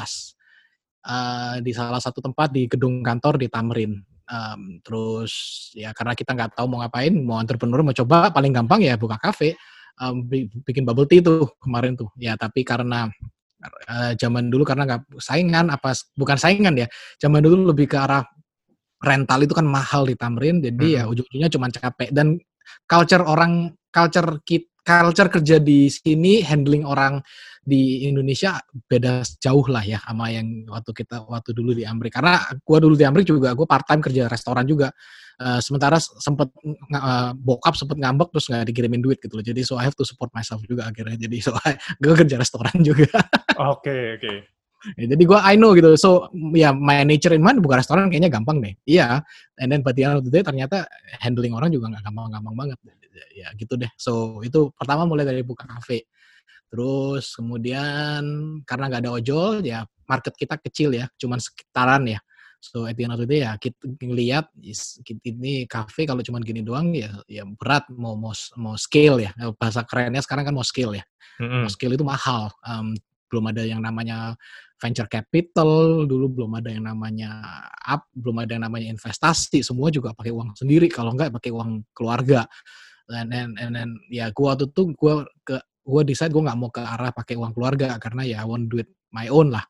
eh, 1.09 1.57
di 1.65 1.73
salah 1.73 1.99
satu 1.99 2.21
tempat 2.21 2.53
di 2.53 2.69
gedung 2.69 3.01
kantor 3.01 3.41
di 3.41 3.49
Tamrin. 3.49 3.97
Um, 4.27 4.79
terus 4.85 5.33
ya 5.73 5.97
karena 5.97 6.13
kita 6.13 6.37
nggak 6.37 6.53
tahu 6.53 6.67
mau 6.69 6.85
ngapain, 6.85 7.15
mau 7.17 7.41
entrepreneur 7.41 7.81
mau 7.81 7.97
coba 7.97 8.29
paling 8.29 8.53
gampang 8.53 8.85
ya 8.85 8.99
buka 9.01 9.17
kafe, 9.17 9.57
um, 9.99 10.21
bikin 10.67 10.85
bubble 10.85 11.09
tea 11.09 11.25
tuh 11.25 11.49
kemarin 11.59 11.97
tuh. 11.97 12.13
Ya 12.21 12.37
tapi 12.37 12.61
karena 12.63 13.09
uh, 13.67 14.13
zaman 14.17 14.49
dulu 14.49 14.63
karena 14.63 14.87
nggak 14.87 15.21
saingan 15.21 15.69
apa 15.73 15.93
bukan 16.17 16.39
saingan 16.39 16.75
ya 16.79 16.87
zaman 17.21 17.43
dulu 17.43 17.71
lebih 17.75 17.91
ke 17.91 17.97
arah 17.99 18.23
rental 19.03 19.45
itu 19.45 19.53
kan 19.53 19.67
mahal 19.69 20.09
di 20.09 20.17
Tamrin 20.17 20.63
jadi 20.65 20.87
ya 20.87 21.03
hmm. 21.05 21.09
ya 21.09 21.11
ujung-ujungnya 21.13 21.51
cuma 21.53 21.67
capek 21.69 22.09
dan 22.11 22.41
culture 22.89 23.23
orang 23.23 23.75
culture 23.93 24.41
kit 24.43 24.73
culture 24.87 25.29
kerja 25.31 25.57
di 25.59 25.91
sini 25.91 26.41
handling 26.43 26.87
orang 26.87 27.21
di 27.67 28.07
Indonesia 28.07 28.63
beda 28.87 29.27
jauh 29.43 29.67
lah 29.67 29.83
ya 29.83 29.99
sama 29.99 30.31
yang 30.31 30.63
waktu 30.71 30.95
kita 30.95 31.27
waktu 31.27 31.51
dulu 31.51 31.75
di 31.75 31.83
Amrik 31.83 32.15
karena 32.15 32.39
gua 32.63 32.79
dulu 32.79 32.95
di 32.95 33.03
Amrik 33.03 33.27
juga 33.27 33.59
gue 33.59 33.67
part 33.67 33.83
time 33.91 33.99
kerja 33.99 34.31
restoran 34.31 34.63
juga 34.63 34.95
uh, 35.43 35.59
sementara 35.59 35.99
sempet 35.99 36.47
uh, 36.95 37.35
bokap 37.35 37.75
sempet 37.75 37.99
ngambek 37.99 38.31
terus 38.31 38.47
nggak 38.47 38.71
dikirimin 38.71 39.03
duit 39.03 39.19
gitu 39.19 39.35
loh 39.35 39.43
jadi 39.43 39.67
so 39.67 39.75
I 39.75 39.83
have 39.83 39.99
to 39.99 40.07
support 40.07 40.31
myself 40.31 40.63
juga 40.63 40.87
akhirnya 40.87 41.19
jadi 41.19 41.37
so 41.43 41.59
gue 42.03 42.15
kerja 42.15 42.39
restoran 42.39 42.79
juga 42.87 43.11
oke 43.59 43.59
oke 43.59 44.23
okay. 44.23 44.39
Ya, 44.95 45.11
jadi 45.11 45.23
gue 45.27 45.41
I 45.43 45.59
know 45.59 45.75
gitu. 45.75 45.99
So 45.99 46.31
ya 46.55 46.71
yeah, 46.71 46.73
my 46.77 47.03
nature 47.03 47.35
in 47.35 47.43
mind 47.43 47.59
buka 47.59 47.83
restoran 47.83 48.07
kayaknya 48.07 48.31
gampang 48.31 48.63
deh. 48.63 48.79
Iya. 48.87 49.27
Yeah. 49.27 49.59
And 49.59 49.75
then 49.75 49.83
but 49.83 49.99
the 49.99 50.07
end 50.07 50.23
of 50.23 50.23
the 50.23 50.31
day 50.31 50.47
ternyata 50.47 50.87
handling 51.19 51.59
orang 51.59 51.75
juga 51.75 51.91
nggak 51.91 52.07
gampang-gampang 52.07 52.55
banget. 52.55 52.79
Ya 53.35 53.51
gitu 53.59 53.75
deh. 53.75 53.91
So 53.99 54.45
itu 54.47 54.71
pertama 54.79 55.03
mulai 55.03 55.27
dari 55.27 55.43
buka 55.43 55.67
kafe. 55.67 56.07
Terus 56.67 57.35
kemudian 57.37 58.23
karena 58.67 58.85
nggak 58.91 59.03
ada 59.07 59.13
ojol, 59.17 59.63
ya 59.63 59.87
market 60.07 60.35
kita 60.35 60.59
kecil 60.59 60.95
ya, 60.95 61.07
cuman 61.19 61.39
sekitaran 61.39 62.05
ya. 62.07 62.19
So 62.67 62.89
at 62.89 62.99
the 62.99 63.07
end 63.07 63.15
of 63.15 63.21
the 63.23 63.29
day 63.29 63.47
ya 63.47 63.55
kita 63.61 63.79
ngelihat 64.03 64.51
ini 65.23 65.71
cafe 65.71 66.09
kalau 66.09 66.25
cuma 66.25 66.43
gini 66.43 66.65
doang 66.65 66.91
ya 66.97 67.15
ya 67.31 67.47
berat 67.47 67.87
mau 67.95 68.19
mau 68.19 68.35
mau 68.59 68.75
scale 68.75 69.29
ya 69.29 69.31
bahasa 69.55 69.87
kerennya 69.87 70.25
sekarang 70.25 70.51
kan 70.51 70.55
mau 70.57 70.67
scale 70.67 70.99
ya. 70.99 71.05
Mm-hmm. 71.39 71.63
Mau 71.63 71.71
scale 71.71 71.95
itu 71.95 72.03
mahal. 72.03 72.51
Um, 72.65 72.97
belum 73.27 73.45
ada 73.51 73.63
yang 73.67 73.83
namanya 73.83 74.39
venture 74.79 75.11
capital, 75.11 76.05
dulu 76.07 76.27
belum 76.31 76.59
ada 76.59 76.71
yang 76.71 76.87
namanya 76.87 77.43
up, 77.87 78.07
belum 78.15 78.47
ada 78.47 78.55
yang 78.55 78.65
namanya 78.67 78.87
investasi, 78.95 79.67
semua 79.67 79.91
juga 79.91 80.15
pakai 80.15 80.31
uang 80.31 80.55
sendiri 80.55 80.87
kalau 80.87 81.15
enggak 81.15 81.35
pakai 81.35 81.51
uang 81.51 81.87
keluarga. 81.91 82.47
Dan 83.07 83.31
and, 83.31 83.55
and, 83.63 83.75
and 83.79 83.93
ya 84.11 84.31
gua 84.35 84.55
waktu 84.55 84.67
itu 84.71 84.91
gua 84.99 85.23
ke 85.47 85.59
gua 85.87 86.03
decide 86.03 86.35
gua 86.35 86.51
nggak 86.51 86.59
mau 86.59 86.71
ke 86.75 86.83
arah 86.83 87.15
pakai 87.15 87.39
uang 87.39 87.55
keluarga 87.55 87.95
karena 88.03 88.27
ya 88.27 88.37
I 88.43 88.47
want 88.51 88.67
do 88.67 88.83
it 88.83 88.91
my 89.15 89.31
own 89.31 89.55
lah. 89.55 89.63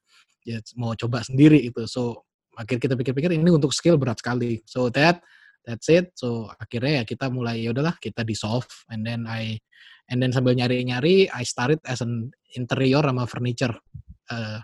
Ya 0.48 0.64
mau 0.80 0.96
coba 0.96 1.20
sendiri 1.20 1.60
itu. 1.60 1.84
So 1.84 2.24
akhir 2.56 2.80
kita 2.80 2.96
pikir-pikir 2.96 3.36
ini 3.36 3.52
untuk 3.52 3.76
skill 3.76 4.00
berat 4.00 4.24
sekali. 4.24 4.64
So 4.64 4.88
that 4.96 5.20
that's 5.66 5.92
it. 5.92 6.16
So 6.16 6.48
akhirnya 6.56 7.02
ya 7.02 7.04
kita 7.04 7.28
mulai 7.28 7.60
ya 7.60 7.76
udahlah 7.76 8.00
kita 8.00 8.24
dissolve 8.24 8.66
and 8.88 9.04
then 9.04 9.28
I 9.28 9.60
and 10.08 10.22
then 10.22 10.32
sambil 10.32 10.56
nyari-nyari 10.56 11.28
I 11.28 11.42
started 11.44 11.82
as 11.84 12.00
an 12.00 12.32
interior 12.56 13.04
sama 13.04 13.28
furniture 13.28 13.74
uh, 14.32 14.62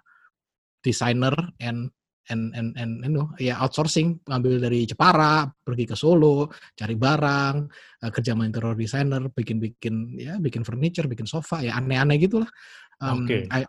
designer 0.80 1.34
and 1.60 1.92
and 2.32 2.56
and 2.56 2.72
and 2.80 3.04
you 3.04 3.12
know, 3.12 3.28
ya 3.36 3.60
outsourcing 3.60 4.24
ngambil 4.24 4.64
dari 4.64 4.88
Jepara 4.88 5.44
pergi 5.52 5.84
ke 5.84 5.92
Solo 5.92 6.48
cari 6.72 6.96
barang 6.96 7.54
uh, 8.00 8.10
kerja 8.10 8.32
sama 8.32 8.48
interior 8.48 8.72
designer 8.72 9.28
bikin-bikin 9.28 10.16
ya 10.16 10.40
bikin 10.40 10.64
furniture 10.64 11.04
bikin 11.04 11.28
sofa 11.28 11.60
ya 11.60 11.76
aneh-aneh 11.76 12.16
gitulah 12.16 12.48
um, 13.04 13.28
okay. 13.28 13.44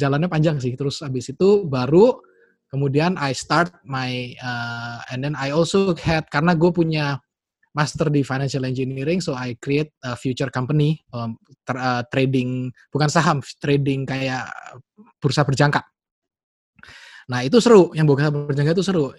jalannya 0.00 0.28
panjang 0.28 0.60
sih 0.60 0.76
terus 0.76 1.00
abis 1.00 1.32
itu 1.32 1.64
baru 1.64 2.20
kemudian 2.68 3.14
I 3.16 3.32
start 3.32 3.70
my 3.86 4.34
uh, 4.42 5.00
and 5.08 5.24
then 5.24 5.34
I 5.38 5.54
also 5.54 5.94
had 5.96 6.26
karena 6.28 6.58
gue 6.58 6.74
punya 6.74 7.22
master 7.74 8.10
di 8.10 8.22
financial 8.22 8.66
engineering 8.66 9.22
so 9.22 9.34
I 9.34 9.58
create 9.58 9.94
a 10.06 10.14
future 10.14 10.50
company 10.50 11.02
um, 11.10 11.38
tra 11.66 11.78
uh, 11.78 12.02
trading 12.06 12.70
bukan 12.90 13.10
saham 13.10 13.38
trading 13.58 14.06
kayak 14.06 14.46
bursa 15.18 15.42
berjangka 15.42 15.82
nah 17.30 17.40
itu 17.44 17.58
seru. 17.60 17.92
Yang 17.96 18.06
bursa 18.10 18.28
berjangka 18.32 18.72
itu 18.76 18.84
seru. 18.84 19.12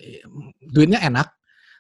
Duitnya 0.62 1.02
enak 1.02 1.32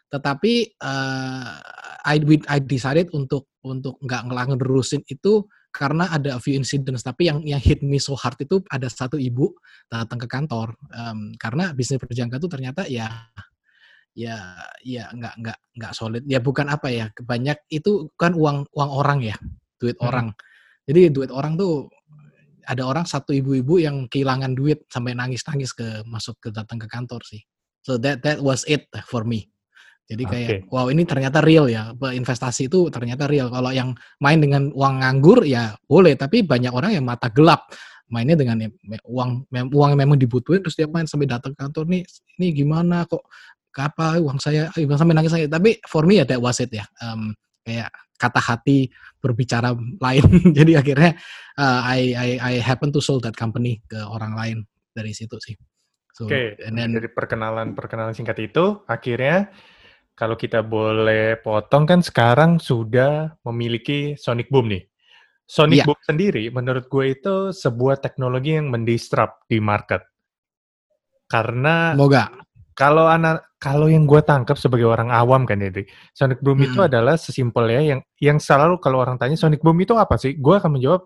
tetapi 0.10 0.78
uh, 0.80 1.58
I 2.06 2.22
I 2.48 2.58
decided 2.62 3.10
untuk 3.12 3.50
untuk 3.66 3.98
nggak 4.00 4.30
ngelangerusin 4.30 5.02
itu 5.10 5.50
karena 5.74 6.08
ada 6.14 6.38
a 6.38 6.40
few 6.40 6.54
incidents. 6.54 7.02
Tapi 7.02 7.28
yang 7.28 7.42
yang 7.44 7.60
hit 7.60 7.82
me 7.82 7.98
so 7.98 8.14
hard 8.14 8.38
itu 8.40 8.62
ada 8.70 8.86
satu 8.88 9.18
ibu 9.18 9.52
datang 9.90 10.22
ke 10.22 10.28
kantor 10.30 10.78
um, 10.94 11.34
karena 11.36 11.74
bisnis 11.74 12.00
berjangka 12.00 12.38
itu 12.38 12.48
ternyata 12.48 12.82
ya 12.86 13.10
ya 14.16 14.56
ya 14.86 15.12
nggak 15.12 15.36
nggak 15.42 15.60
nggak 15.82 15.94
solid. 15.98 16.24
Ya 16.30 16.40
bukan 16.40 16.70
apa 16.70 16.88
ya 16.94 17.10
banyak 17.20 17.66
itu 17.74 18.14
kan 18.16 18.38
uang 18.38 18.70
uang 18.72 18.92
orang 18.94 19.20
ya 19.26 19.36
duit 19.82 19.98
hmm. 19.98 20.08
orang. 20.08 20.28
Jadi 20.86 21.10
duit 21.10 21.34
orang 21.34 21.58
tuh 21.58 21.90
ada 22.66 22.84
orang 22.84 23.06
satu 23.06 23.32
ibu-ibu 23.32 23.80
yang 23.80 24.10
kehilangan 24.10 24.58
duit 24.58 24.84
sampai 24.90 25.14
nangis-nangis 25.14 25.72
ke 25.72 26.04
masuk 26.10 26.38
ke 26.42 26.50
datang 26.50 26.82
ke 26.82 26.90
kantor 26.90 27.22
sih. 27.24 27.42
So 27.86 28.02
that 28.02 28.26
that 28.26 28.42
was 28.42 28.66
it 28.66 28.90
for 29.06 29.22
me. 29.22 29.54
Jadi 30.06 30.24
kayak 30.26 30.50
okay. 30.50 30.60
wow 30.70 30.90
ini 30.90 31.02
ternyata 31.06 31.42
real 31.42 31.66
ya. 31.66 31.94
Investasi 31.98 32.70
itu 32.70 32.90
ternyata 32.94 33.26
real. 33.26 33.50
Kalau 33.50 33.74
yang 33.74 33.98
main 34.22 34.38
dengan 34.38 34.70
uang 34.70 35.02
nganggur 35.02 35.42
ya 35.46 35.74
boleh, 35.90 36.14
tapi 36.14 36.46
banyak 36.46 36.70
orang 36.70 36.94
yang 36.94 37.06
mata 37.06 37.30
gelap 37.34 37.70
mainnya 38.06 38.38
dengan 38.38 38.62
uang 39.02 39.50
uang 39.50 39.90
yang 39.98 40.00
memang 40.06 40.22
dibutuhin 40.22 40.62
terus 40.62 40.78
dia 40.78 40.86
main 40.86 41.10
sampai 41.10 41.26
datang 41.26 41.58
ke 41.58 41.60
kantor 41.66 41.90
nih 41.90 42.06
ini 42.38 42.48
gimana 42.54 43.06
kok? 43.10 43.26
Apa 43.76 44.22
uang 44.22 44.38
saya? 44.40 44.70
Uang 44.78 44.96
sampai 44.96 45.18
nangis 45.18 45.34
saya 45.34 45.50
tapi 45.50 45.82
for 45.90 46.06
me 46.06 46.22
ya 46.22 46.26
that 46.30 46.38
was 46.38 46.62
it 46.62 46.70
ya. 46.70 46.86
Um, 47.02 47.34
kayak 47.66 47.90
kata 48.16 48.40
hati 48.40 48.88
berbicara 49.20 49.76
lain 49.76 50.26
jadi 50.58 50.80
akhirnya 50.80 51.12
uh, 51.58 51.82
I, 51.84 52.00
I 52.16 52.30
I 52.40 52.54
happen 52.62 52.94
to 52.94 53.02
sold 53.04 53.26
that 53.26 53.36
company 53.36 53.82
ke 53.90 54.00
orang 54.00 54.38
lain 54.38 54.58
dari 54.96 55.12
situ 55.12 55.36
sih. 55.42 55.58
So, 56.16 56.32
Oke, 56.32 56.56
okay. 56.56 56.72
dari 56.72 57.12
perkenalan 57.12 57.76
perkenalan 57.76 58.16
singkat 58.16 58.40
itu 58.40 58.88
akhirnya 58.88 59.52
kalau 60.16 60.40
kita 60.40 60.64
boleh 60.64 61.36
potong 61.44 61.84
kan 61.84 62.00
sekarang 62.00 62.56
sudah 62.56 63.36
memiliki 63.44 64.16
Sonic 64.16 64.48
Boom 64.48 64.72
nih. 64.72 64.88
Sonic 65.44 65.84
yeah. 65.84 65.88
Boom 65.92 66.00
sendiri 66.08 66.48
menurut 66.56 66.88
gue 66.88 67.06
itu 67.12 67.52
sebuah 67.52 68.00
teknologi 68.00 68.56
yang 68.56 68.72
mendisrupt 68.72 69.44
di 69.52 69.60
market. 69.60 70.08
Karena 71.28 71.92
Moga. 72.00 72.32
kalau 72.72 73.12
anak 73.12 73.55
kalau 73.66 73.90
yang 73.90 74.06
gue 74.06 74.22
tangkap 74.22 74.62
sebagai 74.62 74.86
orang 74.86 75.10
awam 75.10 75.42
kan 75.42 75.58
jadi 75.58 75.90
Sonic 76.14 76.38
Boom 76.46 76.62
hmm. 76.62 76.68
itu 76.70 76.80
adalah 76.86 77.18
sesimpel 77.18 77.66
ya 77.74 77.82
yang 77.82 78.00
yang 78.22 78.38
selalu 78.38 78.78
kalau 78.78 79.02
orang 79.02 79.18
tanya 79.18 79.34
Sonic 79.34 79.66
Boom 79.66 79.82
itu 79.82 79.98
apa 79.98 80.22
sih? 80.22 80.38
Gue 80.38 80.62
akan 80.62 80.78
menjawab 80.78 81.02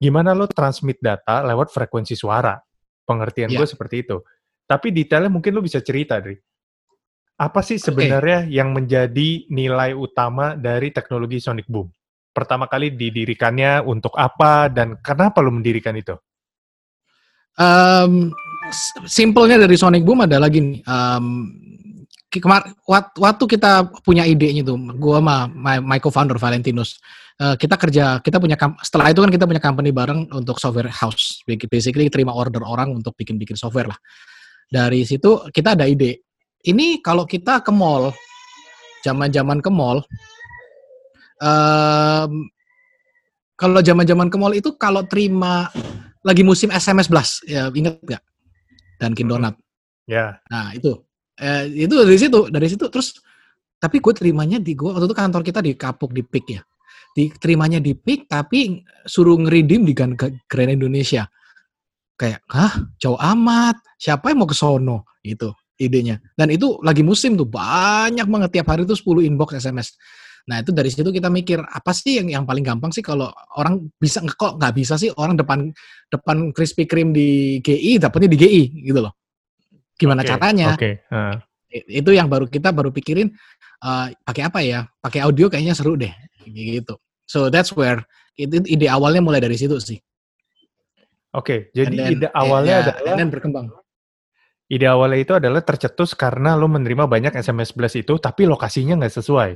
gimana 0.00 0.32
lo 0.32 0.48
transmit 0.48 0.96
data 1.04 1.44
lewat 1.44 1.68
frekuensi 1.68 2.16
suara. 2.16 2.56
Pengertian 3.04 3.52
yeah. 3.52 3.60
gue 3.60 3.66
seperti 3.68 4.08
itu. 4.08 4.16
Tapi 4.64 4.96
detailnya 4.96 5.28
mungkin 5.28 5.52
lo 5.52 5.60
bisa 5.60 5.84
cerita, 5.84 6.16
Dri. 6.24 6.40
Apa 7.36 7.60
sih 7.60 7.76
sebenarnya 7.76 8.48
okay. 8.48 8.56
yang 8.56 8.72
menjadi 8.72 9.28
nilai 9.52 9.92
utama 9.92 10.56
dari 10.56 10.96
teknologi 10.96 11.36
Sonic 11.36 11.68
Boom? 11.68 11.84
Pertama 12.32 12.64
kali 12.64 12.96
didirikannya 12.96 13.84
untuk 13.84 14.16
apa 14.16 14.72
dan 14.72 14.96
kenapa 15.04 15.44
lo 15.44 15.52
mendirikan 15.52 15.92
itu? 16.00 16.16
Um, 17.60 18.32
simpelnya 19.04 19.60
dari 19.60 19.76
Sonic 19.76 20.00
Boom 20.00 20.24
adalah 20.24 20.48
gini. 20.48 20.80
Um, 20.88 21.60
kemar 22.38 22.62
waktu 22.86 23.44
kita 23.50 23.90
punya 24.06 24.22
idenya 24.22 24.62
tuh, 24.62 24.78
gue 24.78 25.16
sama 25.18 25.50
my, 25.50 25.82
my 25.82 25.98
co-founder 25.98 26.38
Valentinus, 26.38 27.02
uh, 27.42 27.58
kita 27.58 27.74
kerja, 27.74 28.22
kita 28.22 28.38
punya 28.38 28.54
setelah 28.86 29.10
itu 29.10 29.18
kan 29.18 29.30
kita 29.34 29.44
punya 29.50 29.58
company 29.58 29.90
bareng 29.90 30.30
untuk 30.30 30.62
software 30.62 30.86
house, 30.94 31.42
basically 31.66 32.06
terima 32.06 32.30
order 32.30 32.62
orang 32.62 32.94
untuk 32.94 33.18
bikin-bikin 33.18 33.58
software 33.58 33.90
lah. 33.90 33.98
Dari 34.70 35.02
situ 35.02 35.50
kita 35.50 35.74
ada 35.74 35.90
ide, 35.90 36.22
ini 36.70 37.02
kalau 37.02 37.26
kita 37.26 37.66
ke 37.66 37.74
mall, 37.74 38.14
zaman-zaman 39.02 39.58
ke 39.58 39.70
mall, 39.74 39.98
um, 41.42 42.46
kalau 43.58 43.82
zaman-zaman 43.82 44.30
ke 44.30 44.36
mall 44.38 44.54
itu 44.54 44.78
kalau 44.78 45.02
terima 45.02 45.66
lagi 46.22 46.46
musim 46.46 46.70
SMS 46.70 47.10
blast, 47.10 47.42
ya 47.50 47.66
inget 47.74 47.98
nggak? 48.06 48.22
Dunkin 49.02 49.26
Donut. 49.26 49.56
Ya. 50.06 50.14
Yeah. 50.14 50.30
Nah 50.52 50.70
itu, 50.76 50.94
eh, 51.40 51.64
itu 51.88 51.94
dari 51.96 52.18
situ, 52.20 52.40
dari 52.52 52.68
situ 52.68 52.84
terus. 52.92 53.16
Tapi 53.80 53.96
gue 53.96 54.12
terimanya 54.12 54.60
di 54.60 54.76
gue 54.76 54.92
waktu 54.92 55.08
itu 55.08 55.16
kantor 55.16 55.40
kita 55.40 55.64
di 55.64 55.72
Kapuk 55.72 56.12
di 56.12 56.20
Pik 56.20 56.46
ya. 56.52 56.60
Diterimanya 57.16 57.80
di 57.80 57.96
Pik 57.96 58.28
tapi 58.28 58.84
suruh 59.08 59.40
ngeridim 59.40 59.88
di 59.88 59.96
Grand 59.96 60.72
Indonesia. 60.72 61.24
Kayak, 62.20 62.44
hah 62.52 62.84
jauh 63.00 63.16
amat. 63.16 63.80
Siapa 63.96 64.28
yang 64.28 64.44
mau 64.44 64.48
ke 64.48 64.52
sono? 64.52 65.08
Itu 65.24 65.56
idenya. 65.80 66.20
Dan 66.36 66.52
itu 66.52 66.76
lagi 66.84 67.00
musim 67.00 67.40
tuh 67.40 67.48
banyak 67.48 68.28
banget 68.28 68.60
tiap 68.60 68.68
hari 68.68 68.84
tuh 68.84 68.94
10 68.94 69.24
inbox 69.24 69.56
SMS. 69.56 69.96
Nah 70.44 70.60
itu 70.60 70.70
dari 70.76 70.92
situ 70.92 71.08
kita 71.08 71.32
mikir 71.32 71.60
apa 71.60 71.92
sih 71.96 72.20
yang 72.20 72.28
yang 72.28 72.44
paling 72.44 72.64
gampang 72.64 72.92
sih 72.92 73.04
kalau 73.04 73.32
orang 73.56 73.88
bisa 73.96 74.20
kok 74.24 74.60
nggak 74.60 74.72
bisa 74.76 75.00
sih 75.00 75.08
orang 75.16 75.36
depan 75.36 75.72
depan 76.12 76.52
Krispy 76.52 76.84
Kreme 76.84 77.12
di 77.12 77.60
GI 77.64 78.00
dapatnya 78.00 78.28
di 78.28 78.38
GI 78.40 78.62
gitu 78.92 79.00
loh. 79.00 79.16
Gimana 80.00 80.24
okay, 80.24 80.30
caranya? 80.32 80.68
Okay. 80.80 81.04
Uh. 81.12 81.36
Itu 81.70 82.16
yang 82.16 82.32
baru 82.32 82.48
kita 82.48 82.72
baru 82.72 82.88
pikirin 82.88 83.28
uh, 83.84 84.08
pakai 84.24 84.42
apa 84.48 84.58
ya? 84.64 84.88
Pakai 85.04 85.20
audio 85.20 85.52
kayaknya 85.52 85.76
seru 85.76 86.00
deh 86.00 86.10
gitu. 86.48 86.96
So 87.28 87.52
that's 87.52 87.70
where 87.76 88.02
itu 88.34 88.64
ide 88.64 88.88
awalnya 88.88 89.20
mulai 89.20 89.44
dari 89.44 89.60
situ 89.60 89.76
sih. 89.76 90.00
Oke, 91.30 91.70
okay, 91.70 91.76
jadi 91.76 91.94
then, 91.94 92.12
ide 92.18 92.28
awalnya 92.34 92.74
ya, 92.74 92.82
adalah 92.90 93.14
dan 93.22 93.30
berkembang 93.30 93.66
Ide 94.70 94.86
awalnya 94.86 95.18
itu 95.18 95.32
adalah 95.34 95.66
tercetus 95.66 96.14
karena 96.14 96.54
lo 96.54 96.70
menerima 96.70 97.10
banyak 97.10 97.34
SMS 97.34 97.74
blast 97.74 97.98
itu, 97.98 98.22
tapi 98.22 98.46
lokasinya 98.46 99.02
nggak 99.02 99.14
sesuai. 99.18 99.50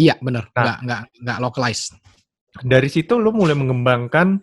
Iya, 0.00 0.16
benar. 0.16 0.48
Nah, 0.56 0.64
nggak, 0.64 0.78
nggak, 0.80 1.02
nggak 1.20 1.38
localized. 1.44 2.00
Dari 2.64 2.88
situ 2.88 3.20
lo 3.20 3.36
mulai 3.36 3.52
mengembangkan 3.52 4.40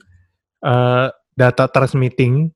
uh, 0.62 1.10
data 1.34 1.66
transmitting 1.74 2.54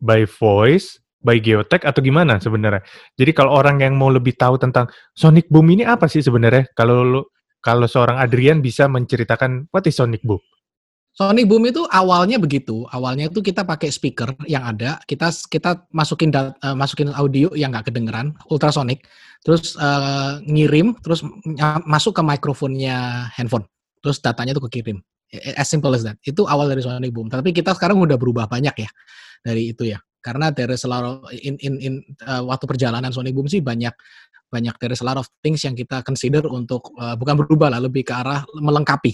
by 0.00 0.24
voice, 0.24 0.96
by 1.22 1.38
geotech, 1.38 1.86
atau 1.86 2.02
gimana 2.02 2.42
sebenarnya? 2.42 2.82
Jadi 3.16 3.30
kalau 3.32 3.54
orang 3.54 3.80
yang 3.80 3.94
mau 3.94 4.10
lebih 4.10 4.34
tahu 4.34 4.58
tentang 4.58 4.90
Sonic 5.14 5.48
Boom 5.48 5.70
ini 5.72 5.86
apa 5.86 6.10
sih 6.10 6.20
sebenarnya? 6.20 6.68
Kalau 6.74 7.06
lo, 7.06 7.32
kalau 7.62 7.86
seorang 7.86 8.18
Adrian 8.18 8.58
bisa 8.58 8.90
menceritakan 8.90 9.70
what 9.70 9.86
is 9.86 9.94
Sonic 9.96 10.20
Boom? 10.26 10.42
Sony 11.12 11.44
Boom 11.44 11.68
itu 11.68 11.84
awalnya 11.92 12.40
begitu. 12.40 12.88
Awalnya 12.88 13.28
itu 13.28 13.44
kita 13.44 13.68
pakai 13.68 13.92
speaker 13.92 14.32
yang 14.48 14.64
ada, 14.64 14.96
kita 15.04 15.28
kita 15.28 15.84
masukin 15.92 16.32
dat, 16.32 16.56
uh, 16.64 16.72
masukin 16.72 17.12
audio 17.12 17.52
yang 17.52 17.68
nggak 17.68 17.92
kedengeran, 17.92 18.32
ultrasonic, 18.48 19.04
terus 19.44 19.76
uh, 19.76 20.40
ngirim, 20.48 20.96
terus 21.04 21.20
masuk 21.84 22.16
ke 22.16 22.22
mikrofonnya 22.24 23.28
handphone, 23.36 23.68
terus 24.00 24.24
datanya 24.24 24.56
tuh 24.56 24.64
kekirim. 24.72 25.04
As 25.56 25.68
simple 25.68 25.92
as 25.92 26.04
that. 26.04 26.16
Itu 26.24 26.48
awal 26.48 26.72
dari 26.72 26.80
Sonic 26.80 27.12
Boom. 27.12 27.28
Tapi 27.28 27.52
kita 27.52 27.76
sekarang 27.76 28.00
udah 28.00 28.16
berubah 28.16 28.48
banyak 28.48 28.72
ya 28.80 28.90
dari 29.44 29.72
itu 29.76 29.92
ya. 29.92 30.00
Karena 30.22 30.54
there 30.54 30.70
is 30.70 30.86
a 30.86 30.88
in, 31.42 31.58
in, 31.58 31.74
in 31.82 31.94
uh, 32.22 32.46
waktu 32.46 32.64
perjalanan 32.70 33.10
Sonic 33.10 33.34
Boom 33.34 33.50
sih 33.50 33.58
banyak 33.58 33.90
banyak 34.46 34.74
there 34.78 34.94
is 34.94 35.02
a 35.02 35.06
lot 35.06 35.18
of 35.18 35.26
things 35.42 35.60
yang 35.66 35.74
kita 35.74 36.06
consider 36.06 36.46
untuk 36.46 36.94
uh, 36.96 37.18
bukan 37.18 37.42
berubah 37.42 37.74
lah, 37.74 37.82
lebih 37.82 38.06
ke 38.06 38.14
arah 38.14 38.46
melengkapi 38.54 39.12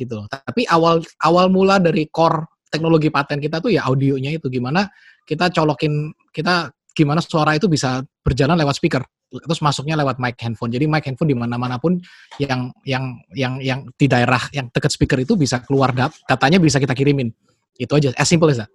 gitu. 0.00 0.24
Tapi 0.26 0.64
awal 0.72 1.04
awal 1.20 1.52
mula 1.52 1.76
dari 1.76 2.08
core 2.08 2.64
teknologi 2.72 3.12
paten 3.12 3.38
kita 3.38 3.60
tuh 3.60 3.70
ya 3.70 3.84
audionya 3.84 4.34
itu 4.34 4.48
gimana 4.48 4.88
kita 5.28 5.52
colokin 5.52 6.10
kita 6.32 6.72
gimana 6.96 7.20
suara 7.20 7.52
itu 7.54 7.68
bisa 7.68 8.00
berjalan 8.24 8.56
lewat 8.56 8.80
speaker 8.80 9.04
terus 9.26 9.58
masuknya 9.58 9.98
lewat 9.98 10.22
mic 10.22 10.38
handphone. 10.38 10.70
Jadi 10.70 10.86
mic 10.86 11.02
handphone 11.02 11.34
di 11.34 11.36
mana-mana 11.36 11.76
pun 11.82 11.98
yang 12.38 12.70
yang 12.86 13.18
yang 13.34 13.58
yang 13.58 13.80
di 13.98 14.06
daerah 14.06 14.40
yang 14.54 14.70
dekat 14.70 14.94
speaker 14.94 15.18
itu 15.18 15.34
bisa 15.34 15.60
keluar 15.66 15.90
dat 15.90 16.14
datanya 16.30 16.62
bisa 16.62 16.78
kita 16.78 16.94
kirimin. 16.94 17.34
Itu 17.76 17.98
aja, 17.98 18.14
as 18.16 18.24
simple 18.30 18.48
as 18.48 18.62
that. 18.62 18.70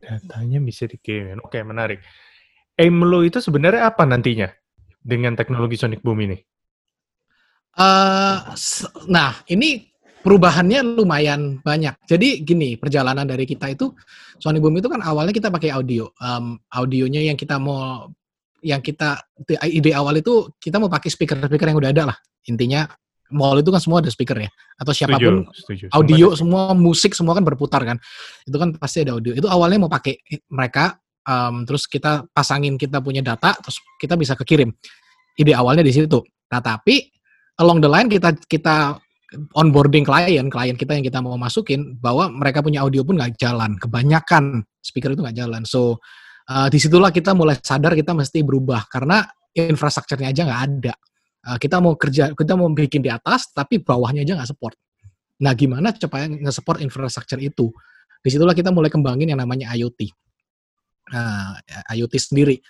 Datanya 0.00 0.58
bisa 0.64 0.88
dikirimin. 0.88 1.44
Oke, 1.44 1.60
menarik. 1.60 2.00
Aim 2.80 3.04
lo 3.04 3.20
itu 3.20 3.38
sebenarnya 3.44 3.92
apa 3.92 4.08
nantinya 4.08 4.48
dengan 5.00 5.36
teknologi 5.36 5.76
Sonic 5.76 6.00
Boom 6.00 6.24
ini? 6.24 6.36
Uh, 7.76 8.56
nah, 9.06 9.36
ini 9.52 9.92
perubahannya 10.24 10.96
lumayan 10.96 11.60
banyak. 11.60 11.96
Jadi 12.08 12.40
gini, 12.40 12.80
perjalanan 12.80 13.28
dari 13.28 13.44
kita 13.44 13.68
itu 13.68 13.92
Sonic 14.40 14.64
Boom 14.64 14.80
itu 14.80 14.88
kan 14.88 15.04
awalnya 15.04 15.36
kita 15.36 15.52
pakai 15.52 15.72
audio. 15.76 16.08
Um, 16.16 16.56
audionya 16.72 17.20
yang 17.20 17.36
kita 17.36 17.60
mau 17.60 18.08
yang 18.60 18.84
kita 18.84 19.24
ide 19.64 19.92
awal 19.96 20.20
itu 20.20 20.52
kita 20.60 20.76
mau 20.76 20.92
pakai 20.92 21.08
speaker-speaker 21.08 21.68
yang 21.68 21.80
udah 21.80 21.92
ada 21.92 22.04
lah. 22.12 22.16
Intinya 22.48 22.88
mall 23.30 23.58
itu 23.58 23.70
kan 23.70 23.80
semua 23.82 23.98
ada 24.02 24.10
speaker 24.10 24.38
ya 24.38 24.50
atau 24.78 24.92
siapa 24.94 25.16
pun 25.18 25.46
setuju, 25.54 25.86
setuju. 25.86 25.94
audio 25.94 26.26
semua, 26.36 26.74
musik 26.76 27.12
semua 27.14 27.32
kan 27.38 27.44
berputar 27.46 27.82
kan 27.82 27.96
itu 28.44 28.56
kan 28.58 28.74
pasti 28.76 29.02
ada 29.06 29.16
audio 29.16 29.32
itu 29.32 29.46
awalnya 29.46 29.86
mau 29.86 29.90
pakai 29.90 30.18
mereka 30.50 30.98
um, 31.24 31.64
terus 31.64 31.86
kita 31.86 32.26
pasangin 32.30 32.76
kita 32.76 32.98
punya 32.98 33.22
data 33.22 33.54
terus 33.58 33.78
kita 33.96 34.18
bisa 34.18 34.34
kekirim 34.34 34.74
ide 35.38 35.52
awalnya 35.54 35.86
di 35.86 35.94
situ 35.94 36.20
nah 36.50 36.58
tapi 36.58 37.08
along 37.62 37.78
the 37.78 37.90
line 37.90 38.08
kita 38.10 38.34
kita 38.48 38.98
onboarding 39.54 40.02
klien, 40.02 40.46
klien 40.50 40.74
kita 40.74 40.98
yang 40.98 41.04
kita 41.06 41.22
mau 41.22 41.38
masukin, 41.38 41.94
bahwa 41.98 42.26
mereka 42.30 42.62
punya 42.64 42.82
audio 42.82 43.06
pun 43.06 43.14
nggak 43.18 43.38
jalan. 43.38 43.78
Kebanyakan 43.78 44.66
speaker 44.82 45.14
itu 45.14 45.22
nggak 45.22 45.38
jalan. 45.38 45.62
So, 45.62 46.02
uh, 46.50 46.66
di 46.66 46.82
situlah 46.82 47.14
kita 47.14 47.30
mulai 47.36 47.58
sadar 47.62 47.94
kita 47.94 48.10
mesti 48.10 48.42
berubah, 48.42 48.90
karena 48.90 49.22
infrastrukturnya 49.54 50.34
aja 50.34 50.42
nggak 50.46 50.62
ada. 50.66 50.94
Uh, 51.40 51.56
kita 51.56 51.80
mau 51.80 51.96
kerja, 51.96 52.36
kita 52.36 52.52
mau 52.54 52.68
bikin 52.68 53.00
di 53.00 53.08
atas, 53.08 53.48
tapi 53.52 53.80
bawahnya 53.80 54.22
aja 54.24 54.36
nggak 54.36 54.50
support. 54.50 54.76
Nah, 55.40 55.56
gimana 55.56 55.88
supaya 55.96 56.28
nge-support 56.28 56.84
infrastruktur 56.84 57.40
itu? 57.40 57.72
Di 58.20 58.28
situlah 58.28 58.52
kita 58.52 58.68
mulai 58.68 58.92
kembangin 58.92 59.32
yang 59.32 59.40
namanya 59.40 59.72
IoT. 59.72 60.12
Nah, 61.16 61.56
IoT 61.96 62.14
sendiri 62.20 62.60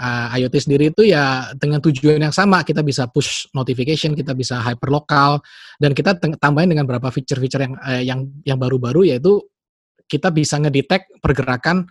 uh, 0.00 0.26
IoT 0.36 0.54
sendiri 0.56 0.84
itu 0.90 1.02
ya 1.06 1.52
dengan 1.54 1.78
tujuan 1.84 2.18
yang 2.18 2.34
sama 2.34 2.64
kita 2.64 2.80
bisa 2.80 3.06
push 3.06 3.52
notification, 3.52 4.16
kita 4.16 4.32
bisa 4.32 4.58
hyperlocal 4.58 5.44
dan 5.76 5.92
kita 5.92 6.16
tambahin 6.40 6.72
dengan 6.72 6.88
beberapa 6.88 7.12
feature-feature 7.12 7.62
yang 7.62 7.74
uh, 7.76 8.02
yang 8.02 8.20
yang 8.42 8.58
baru-baru 8.58 9.12
yaitu 9.12 9.44
kita 10.10 10.32
bisa 10.34 10.58
ngedetect 10.58 11.20
pergerakan 11.22 11.86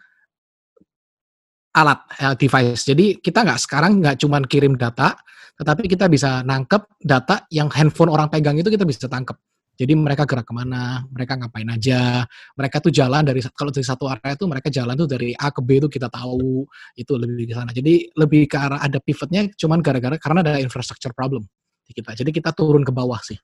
alat 1.71 2.01
uh, 2.19 2.35
device. 2.35 2.83
Jadi 2.83 3.21
kita 3.21 3.45
nggak 3.45 3.59
sekarang 3.61 4.01
nggak 4.01 4.17
cuma 4.19 4.41
kirim 4.43 4.75
data, 4.75 5.15
tetapi 5.59 5.91
kita 5.91 6.07
bisa 6.07 6.39
nangkep 6.47 7.03
data 7.03 7.43
yang 7.51 7.67
handphone 7.67 8.07
orang 8.07 8.31
pegang 8.31 8.55
itu 8.55 8.71
kita 8.71 8.87
bisa 8.87 9.11
tangkap. 9.11 9.35
Jadi 9.75 9.95
mereka 9.95 10.27
gerak 10.27 10.43
ke 10.43 10.51
mana, 10.55 11.07
mereka 11.07 11.39
ngapain 11.39 11.67
aja, 11.71 12.27
mereka 12.55 12.83
tuh 12.83 12.91
jalan 12.91 13.23
dari 13.23 13.39
kalau 13.55 13.71
dari 13.71 13.83
satu 13.87 14.11
area 14.11 14.35
itu 14.35 14.43
mereka 14.47 14.67
jalan 14.67 14.91
tuh 14.95 15.07
dari 15.07 15.31
A 15.35 15.51
ke 15.55 15.63
B 15.63 15.79
itu 15.79 15.87
kita 15.87 16.11
tahu 16.11 16.67
itu 16.99 17.13
lebih 17.15 17.51
ke 17.51 17.53
sana. 17.55 17.71
Jadi 17.71 18.11
lebih 18.11 18.43
ke 18.47 18.59
arah 18.59 18.83
ada 18.83 18.99
pivotnya, 18.99 19.47
cuman 19.55 19.79
gara-gara 19.79 20.19
karena 20.19 20.39
ada 20.43 20.53
infrastructure 20.59 21.15
problem 21.15 21.47
di 21.87 21.95
kita. 21.95 22.11
Jadi 22.11 22.31
kita 22.35 22.51
turun 22.51 22.83
ke 22.83 22.91
bawah 22.91 23.19
sih. 23.23 23.39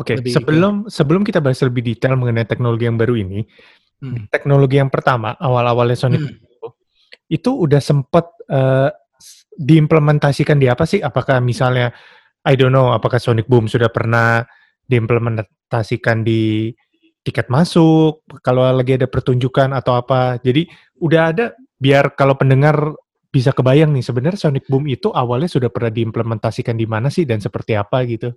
Oke, 0.00 0.16
okay, 0.16 0.32
sebelum 0.32 0.88
ke, 0.88 0.96
sebelum 0.96 1.22
kita 1.28 1.44
bahas 1.44 1.60
lebih 1.60 1.92
detail 1.92 2.16
mengenai 2.16 2.48
teknologi 2.48 2.88
yang 2.88 2.96
baru 2.96 3.14
ini, 3.14 3.44
hmm. 4.00 4.32
teknologi 4.32 4.80
yang 4.80 4.88
pertama 4.88 5.36
awal-awalnya 5.36 5.94
Sonic 5.94 6.24
hmm. 6.24 6.40
itu, 6.40 6.68
itu 7.30 7.50
udah 7.52 7.80
sempat 7.84 8.32
uh, 8.48 8.90
diimplementasikan 9.58 10.58
di 10.58 10.66
apa 10.66 10.84
sih? 10.84 11.00
Apakah 11.00 11.38
misalnya 11.38 11.94
I 12.44 12.54
don't 12.58 12.74
know, 12.74 12.92
apakah 12.92 13.16
Sonic 13.16 13.48
Boom 13.48 13.70
sudah 13.70 13.88
pernah 13.88 14.44
diimplementasikan 14.84 16.20
di 16.20 16.68
tiket 17.24 17.48
masuk, 17.48 18.20
kalau 18.44 18.68
lagi 18.68 19.00
ada 19.00 19.08
pertunjukan 19.08 19.72
atau 19.72 19.96
apa. 19.96 20.36
Jadi 20.44 20.68
udah 21.00 21.22
ada 21.32 21.56
biar 21.80 22.12
kalau 22.12 22.36
pendengar 22.36 22.92
bisa 23.32 23.50
kebayang 23.50 23.90
nih 23.90 24.04
sebenarnya 24.04 24.38
Sonic 24.38 24.68
Boom 24.70 24.86
itu 24.86 25.10
awalnya 25.10 25.48
sudah 25.50 25.72
pernah 25.72 25.90
diimplementasikan 25.90 26.76
di 26.76 26.86
mana 26.86 27.08
sih 27.08 27.24
dan 27.24 27.40
seperti 27.40 27.74
apa 27.74 28.04
gitu. 28.04 28.30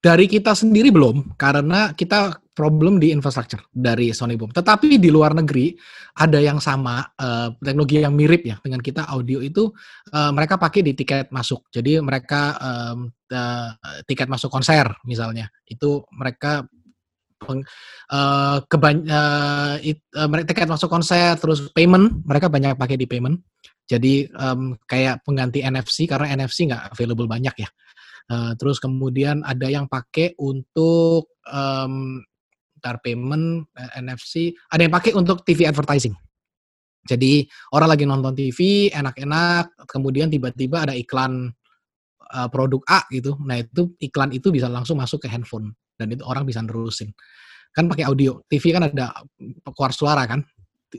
Dari 0.00 0.24
kita 0.30 0.56
sendiri 0.56 0.88
belum, 0.88 1.36
karena 1.36 1.92
kita 1.92 2.40
problem 2.60 3.00
di 3.00 3.08
infrastruktur 3.08 3.64
dari 3.72 4.12
Sonic 4.12 4.36
Boom. 4.36 4.52
Tetapi 4.52 5.00
di 5.00 5.08
luar 5.08 5.32
negeri 5.32 5.72
ada 6.20 6.36
yang 6.36 6.60
sama 6.60 7.00
uh, 7.00 7.56
teknologi 7.56 8.04
yang 8.04 8.12
mirip 8.12 8.44
ya 8.44 8.60
dengan 8.60 8.84
kita 8.84 9.08
audio 9.08 9.40
itu 9.40 9.72
uh, 10.12 10.28
mereka 10.36 10.60
pakai 10.60 10.84
di 10.84 10.92
tiket 10.92 11.32
masuk. 11.32 11.72
Jadi 11.72 11.96
mereka 12.04 12.60
um, 12.60 13.08
uh, 13.32 13.72
tiket 14.04 14.28
masuk 14.28 14.52
konser 14.52 14.84
misalnya 15.08 15.48
itu 15.64 16.04
mereka 16.12 16.68
peng, 17.40 17.64
uh, 18.12 18.60
uh, 18.60 19.76
uh, 19.80 20.44
tiket 20.44 20.68
masuk 20.68 20.92
konser 20.92 21.40
terus 21.40 21.72
payment 21.72 22.20
mereka 22.28 22.52
banyak 22.52 22.76
pakai 22.76 23.00
di 23.00 23.08
payment. 23.08 23.40
Jadi 23.88 24.28
um, 24.36 24.76
kayak 24.84 25.24
pengganti 25.24 25.64
NFC 25.64 26.04
karena 26.04 26.36
NFC 26.36 26.68
nggak 26.68 26.92
available 26.94 27.26
banyak 27.26 27.56
ya. 27.56 27.70
Uh, 28.30 28.54
terus 28.54 28.78
kemudian 28.78 29.42
ada 29.42 29.66
yang 29.66 29.90
pakai 29.90 30.38
untuk 30.38 31.34
um, 31.50 32.22
tar 32.82 32.98
payment, 33.04 33.68
eh, 33.76 34.00
NFC, 34.00 34.50
ada 34.72 34.82
yang 34.82 34.92
pakai 34.92 35.12
untuk 35.14 35.44
TV 35.44 35.68
advertising. 35.68 36.16
Jadi 37.06 37.48
orang 37.72 37.88
lagi 37.96 38.04
nonton 38.04 38.36
TV, 38.36 38.90
enak-enak, 38.92 39.88
kemudian 39.88 40.28
tiba-tiba 40.28 40.84
ada 40.84 40.92
iklan 40.92 41.48
uh, 42.36 42.48
produk 42.52 42.84
A 42.92 43.00
gitu. 43.08 43.40
Nah 43.40 43.56
itu 43.56 43.96
iklan 44.04 44.36
itu 44.36 44.52
bisa 44.52 44.68
langsung 44.68 45.00
masuk 45.00 45.24
ke 45.24 45.28
handphone 45.32 45.72
dan 45.96 46.12
itu 46.12 46.20
orang 46.28 46.44
bisa 46.44 46.60
nerusin. 46.60 47.08
Kan 47.72 47.88
pakai 47.88 48.04
audio. 48.04 48.44
TV 48.44 48.76
kan 48.76 48.84
ada 48.84 49.16
keluar 49.72 49.96
suara 49.96 50.28
kan. 50.28 50.44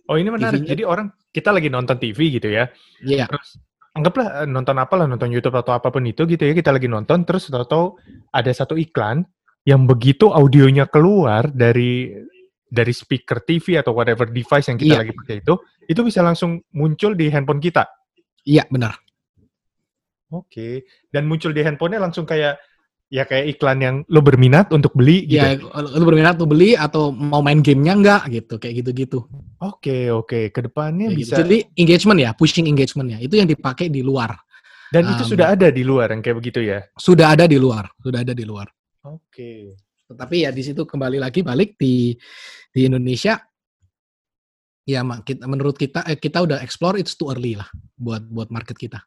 Oh 0.10 0.18
ini 0.18 0.34
menarik. 0.34 0.66
Jadi 0.66 0.82
orang 0.82 1.14
kita 1.30 1.54
lagi 1.54 1.70
nonton 1.70 2.02
TV 2.02 2.42
gitu 2.42 2.50
ya. 2.50 2.66
Iya. 3.06 3.26
Yeah. 3.26 3.28
Terus 3.30 3.62
anggaplah 3.92 4.44
eh, 4.44 4.48
nonton 4.48 4.78
apa 4.80 4.94
lah 4.96 5.06
nonton 5.08 5.30
YouTube 5.32 5.56
atau 5.60 5.76
apa 5.76 5.92
pun 5.92 6.04
itu 6.08 6.24
gitu 6.24 6.44
ya 6.48 6.54
kita 6.56 6.72
lagi 6.72 6.88
nonton 6.88 7.28
terus 7.28 7.52
atau 7.52 8.00
ada 8.32 8.52
satu 8.52 8.80
iklan 8.80 9.28
yang 9.68 9.86
begitu 9.86 10.30
audionya 10.34 10.90
keluar 10.90 11.50
dari 11.54 12.10
dari 12.72 12.94
speaker 12.96 13.44
TV 13.44 13.78
atau 13.78 13.92
whatever 13.92 14.26
device 14.32 14.72
yang 14.72 14.80
kita 14.80 14.96
iya. 14.96 15.02
lagi 15.04 15.14
pakai 15.14 15.36
itu 15.44 15.54
itu 15.86 16.02
bisa 16.02 16.24
langsung 16.24 16.64
muncul 16.74 17.14
di 17.14 17.28
handphone 17.28 17.60
kita. 17.60 17.86
Iya 18.48 18.66
benar. 18.72 18.98
Oke 20.32 20.88
dan 21.12 21.28
muncul 21.28 21.52
di 21.52 21.62
handphonenya 21.62 22.00
langsung 22.02 22.24
kayak 22.24 22.58
ya 23.12 23.28
kayak 23.28 23.60
iklan 23.60 23.80
yang 23.84 23.96
lo 24.08 24.24
berminat 24.24 24.72
untuk 24.72 24.96
beli 24.96 25.28
gitu. 25.28 25.44
Ya, 25.44 25.60
lo 25.60 26.06
berminat 26.08 26.40
untuk 26.40 26.56
beli 26.56 26.80
atau 26.80 27.12
mau 27.12 27.44
main 27.44 27.60
gamenya 27.60 27.94
enggak 28.00 28.24
gitu, 28.32 28.56
kayak 28.56 28.82
gitu-gitu. 28.82 29.28
Oke, 29.60 30.08
oke. 30.08 30.48
Ke 30.56 30.60
depannya 30.64 31.12
kayak 31.12 31.20
bisa. 31.20 31.36
Gitu. 31.36 31.40
Jadi 31.44 31.58
engagement 31.76 32.20
ya, 32.24 32.32
pushing 32.32 32.72
engagementnya 32.72 33.20
itu 33.20 33.36
yang 33.36 33.52
dipakai 33.52 33.92
di 33.92 34.00
luar. 34.00 34.32
Dan 34.92 35.12
um, 35.12 35.12
itu 35.12 35.36
sudah 35.36 35.52
ada 35.52 35.68
di 35.68 35.84
luar 35.84 36.16
yang 36.16 36.24
kayak 36.24 36.38
begitu 36.40 36.64
ya? 36.64 36.80
Sudah 36.96 37.36
ada 37.36 37.44
di 37.52 37.60
luar, 37.60 37.92
sudah 38.00 38.24
ada 38.24 38.32
di 38.32 38.48
luar. 38.48 38.72
Oke. 39.08 39.78
Tetapi 40.06 40.36
ya 40.46 40.52
di 40.52 40.62
situ 40.62 40.84
kembali 40.84 41.18
lagi 41.18 41.42
balik 41.42 41.80
di 41.80 42.14
di 42.70 42.82
Indonesia 42.86 43.40
ya 44.86 45.02
kita, 45.24 45.48
menurut 45.48 45.80
kita 45.80 46.04
eh, 46.10 46.20
kita 46.20 46.44
udah 46.44 46.60
explore 46.60 47.00
it's 47.00 47.16
too 47.16 47.32
early 47.32 47.56
lah 47.56 47.70
buat 47.96 48.26
buat 48.28 48.50
market 48.50 48.76
kita 48.76 49.00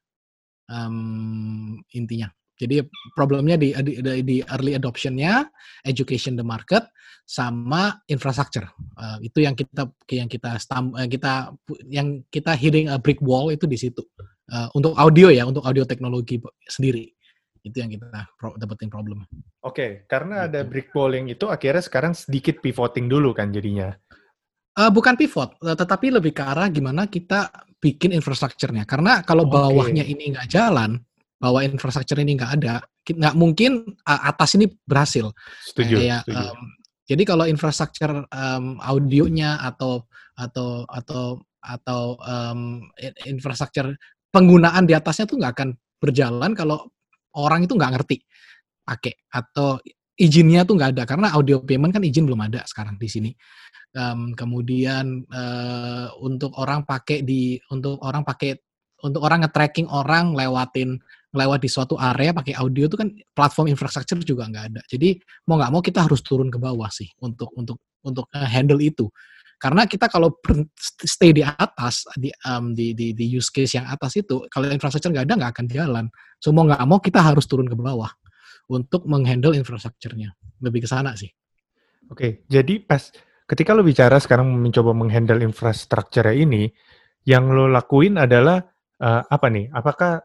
um, 0.70 1.82
intinya 1.92 2.30
jadi 2.54 2.86
problemnya 3.18 3.58
di, 3.58 3.74
di, 3.82 3.98
di 4.22 4.36
early 4.46 4.78
adoptionnya, 4.78 5.50
education 5.82 6.38
the 6.38 6.46
market, 6.46 6.86
sama 7.26 7.98
infrastructure. 8.06 8.70
Uh, 8.94 9.18
itu 9.26 9.42
yang 9.42 9.58
kita 9.58 9.90
yang 10.06 10.30
kita 10.30 10.54
uh, 10.54 11.08
kita 11.10 11.50
yang 11.90 12.22
kita 12.30 12.54
hitting 12.54 12.86
a 12.86 12.94
brick 12.94 13.18
wall 13.18 13.50
itu 13.50 13.66
di 13.66 13.74
situ. 13.74 14.06
Uh, 14.46 14.70
untuk 14.78 14.94
audio 14.94 15.34
ya, 15.34 15.42
untuk 15.42 15.66
audio 15.66 15.82
teknologi 15.82 16.38
sendiri 16.70 17.10
itu 17.64 17.76
yang 17.80 17.90
kita 17.90 18.28
pro, 18.36 18.52
dapetin 18.60 18.92
problem. 18.92 19.24
Oke, 19.24 19.40
okay, 19.64 19.90
karena 20.04 20.44
ada 20.44 20.62
gitu. 20.62 20.70
brick 20.70 20.88
yang 20.92 21.26
itu 21.32 21.48
akhirnya 21.48 21.82
sekarang 21.82 22.12
sedikit 22.12 22.60
pivoting 22.60 23.08
dulu 23.08 23.32
kan 23.32 23.48
jadinya. 23.50 23.96
Uh, 24.74 24.90
bukan 24.90 25.14
pivot, 25.14 25.54
tetapi 25.62 26.12
lebih 26.12 26.34
ke 26.34 26.42
arah 26.42 26.66
gimana 26.68 27.06
kita 27.08 27.48
bikin 27.78 28.12
infrastrukturnya. 28.12 28.84
Karena 28.84 29.22
kalau 29.22 29.46
bawahnya 29.46 30.02
okay. 30.02 30.12
ini 30.12 30.34
nggak 30.34 30.50
jalan, 30.50 30.98
bahwa 31.44 31.60
infrastruktur 31.60 32.16
ini 32.24 32.40
nggak 32.40 32.52
ada, 32.56 32.80
nggak 33.04 33.34
mungkin 33.36 33.84
atas 34.04 34.56
ini 34.56 34.64
berhasil. 34.88 35.28
Setuju. 35.68 36.00
Kayak, 36.00 36.22
setuju. 36.24 36.48
Um, 36.48 36.60
Jadi 37.04 37.22
kalau 37.28 37.44
infrastruktur 37.44 38.24
um, 38.32 38.80
audionya 38.80 39.60
atau 39.60 40.08
atau 40.40 40.88
atau 40.88 41.36
atau 41.60 42.16
um, 42.24 42.80
infrastruktur 43.28 43.92
penggunaan 44.32 44.88
di 44.88 44.96
atasnya 44.96 45.28
tuh 45.28 45.36
nggak 45.36 45.52
akan 45.52 45.70
berjalan 46.00 46.56
kalau 46.56 46.88
orang 47.38 47.66
itu 47.66 47.74
nggak 47.74 47.92
ngerti 47.98 48.16
pakai 48.84 49.14
atau 49.32 49.80
izinnya 50.14 50.62
tuh 50.62 50.78
nggak 50.78 50.90
ada 50.94 51.04
karena 51.08 51.34
audio 51.34 51.58
payment 51.62 51.90
kan 51.90 52.02
izin 52.06 52.26
belum 52.26 52.40
ada 52.46 52.62
sekarang 52.66 52.94
di 52.98 53.08
sini. 53.10 53.30
Um, 53.94 54.34
kemudian 54.34 55.22
uh, 55.30 56.10
untuk 56.18 56.50
orang 56.58 56.82
pakai 56.82 57.22
di 57.22 57.58
untuk 57.70 58.02
orang 58.02 58.26
pakai 58.26 58.58
untuk 59.06 59.22
orang 59.22 59.46
nge-tracking 59.46 59.86
orang 59.86 60.34
lewatin 60.34 60.98
lewat 61.34 61.62
di 61.62 61.70
suatu 61.70 61.98
area 61.98 62.30
pakai 62.30 62.54
audio 62.58 62.86
itu 62.86 62.94
kan 62.98 63.10
platform 63.34 63.70
infrastruktur 63.70 64.22
juga 64.22 64.46
nggak 64.50 64.64
ada. 64.70 64.82
Jadi 64.86 65.18
mau 65.50 65.58
nggak 65.58 65.70
mau 65.74 65.82
kita 65.82 66.06
harus 66.06 66.22
turun 66.22 66.50
ke 66.50 66.58
bawah 66.58 66.90
sih 66.90 67.10
untuk 67.22 67.50
untuk 67.54 67.78
untuk 68.02 68.26
handle 68.34 68.78
itu. 68.82 69.10
Karena 69.64 69.88
kita 69.88 70.12
kalau 70.12 70.28
stay 71.00 71.32
di 71.32 71.40
atas 71.40 72.04
di, 72.20 72.28
um, 72.44 72.76
di, 72.76 72.92
di 72.92 73.16
di 73.16 73.24
use 73.32 73.48
case 73.48 73.80
yang 73.80 73.88
atas 73.88 74.20
itu, 74.20 74.44
kalau 74.52 74.68
infrastruktur 74.68 75.08
nggak 75.08 75.24
ada 75.24 75.34
nggak 75.40 75.52
akan 75.56 75.66
jalan. 75.72 76.04
So 76.36 76.52
nggak 76.52 76.84
mau 76.84 77.00
kita 77.00 77.24
harus 77.24 77.48
turun 77.48 77.64
ke 77.64 77.72
bawah 77.72 78.12
untuk 78.68 79.08
menghandle 79.08 79.56
infrastrukturnya. 79.56 80.36
Lebih 80.60 80.84
ke 80.84 80.88
sana 80.92 81.16
sih. 81.16 81.32
Oke, 82.12 82.44
jadi 82.44 82.84
pas 82.84 83.08
ketika 83.48 83.72
lo 83.72 83.80
bicara 83.80 84.20
sekarang 84.20 84.52
mencoba 84.52 84.92
menghandle 84.92 85.40
infrastruktur 85.40 86.28
ini, 86.28 86.68
yang 87.24 87.48
lo 87.48 87.64
lakuin 87.64 88.20
adalah 88.20 88.60
uh, 89.00 89.24
apa 89.24 89.48
nih? 89.48 89.72
Apakah 89.72 90.20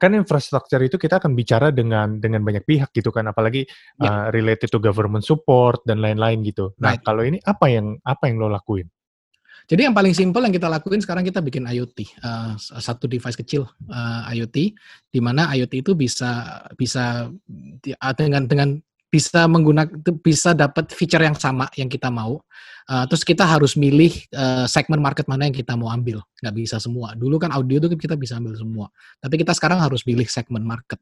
kan 0.00 0.16
infrastruktur 0.16 0.80
itu 0.80 0.96
kita 0.96 1.20
akan 1.20 1.36
bicara 1.36 1.68
dengan 1.68 2.16
dengan 2.16 2.40
banyak 2.40 2.64
pihak 2.64 2.90
gitu 2.96 3.12
kan 3.12 3.28
apalagi 3.28 3.68
yeah. 4.00 4.08
Ya. 4.08 4.10
uh, 4.10 4.26
related 4.32 4.72
to 4.72 4.80
government 4.80 5.22
support 5.22 5.84
dan 5.84 6.00
lain-lain 6.00 6.40
gitu. 6.42 6.72
Nah, 6.80 6.96
right. 6.96 7.04
kalau 7.04 7.22
ini 7.22 7.36
apa 7.44 7.68
yang 7.68 8.00
apa 8.02 8.32
yang 8.32 8.40
lo 8.40 8.48
lakuin? 8.48 8.88
Jadi 9.70 9.86
yang 9.86 9.94
paling 9.94 10.10
simpel 10.10 10.42
yang 10.42 10.50
kita 10.50 10.66
lakuin 10.66 10.98
sekarang 10.98 11.22
kita 11.22 11.38
bikin 11.38 11.62
IoT, 11.62 12.18
uh, 12.26 12.58
eh, 12.58 12.82
satu 12.82 13.06
device 13.06 13.38
kecil 13.38 13.70
uh, 13.86 14.26
IoT, 14.34 14.74
di 15.14 15.20
mana 15.22 15.46
IoT 15.54 15.86
itu 15.86 15.94
bisa 15.94 16.58
bisa 16.74 17.30
dengan 18.18 18.50
dengan 18.50 18.82
bisa 19.10 19.44
menggunakan 19.50 19.90
bisa 20.22 20.54
dapat 20.54 20.94
feature 20.94 21.20
yang 21.20 21.34
sama 21.34 21.66
yang 21.74 21.90
kita 21.90 22.08
mau. 22.08 22.40
Uh, 22.90 23.06
terus 23.06 23.22
kita 23.22 23.46
harus 23.46 23.78
milih 23.78 24.10
uh, 24.34 24.66
segmen 24.66 24.98
market 24.98 25.26
mana 25.30 25.46
yang 25.46 25.54
kita 25.54 25.74
mau 25.78 25.90
ambil. 25.90 26.22
Nggak 26.42 26.54
bisa 26.54 26.76
semua. 26.82 27.14
Dulu 27.18 27.38
kan 27.38 27.50
audio 27.54 27.78
itu 27.82 27.90
kita 27.94 28.14
bisa 28.14 28.38
ambil 28.38 28.54
semua. 28.58 28.86
Tapi 29.18 29.38
kita 29.38 29.54
sekarang 29.54 29.78
harus 29.82 30.02
pilih 30.02 30.26
segmen 30.26 30.62
market. 30.62 30.98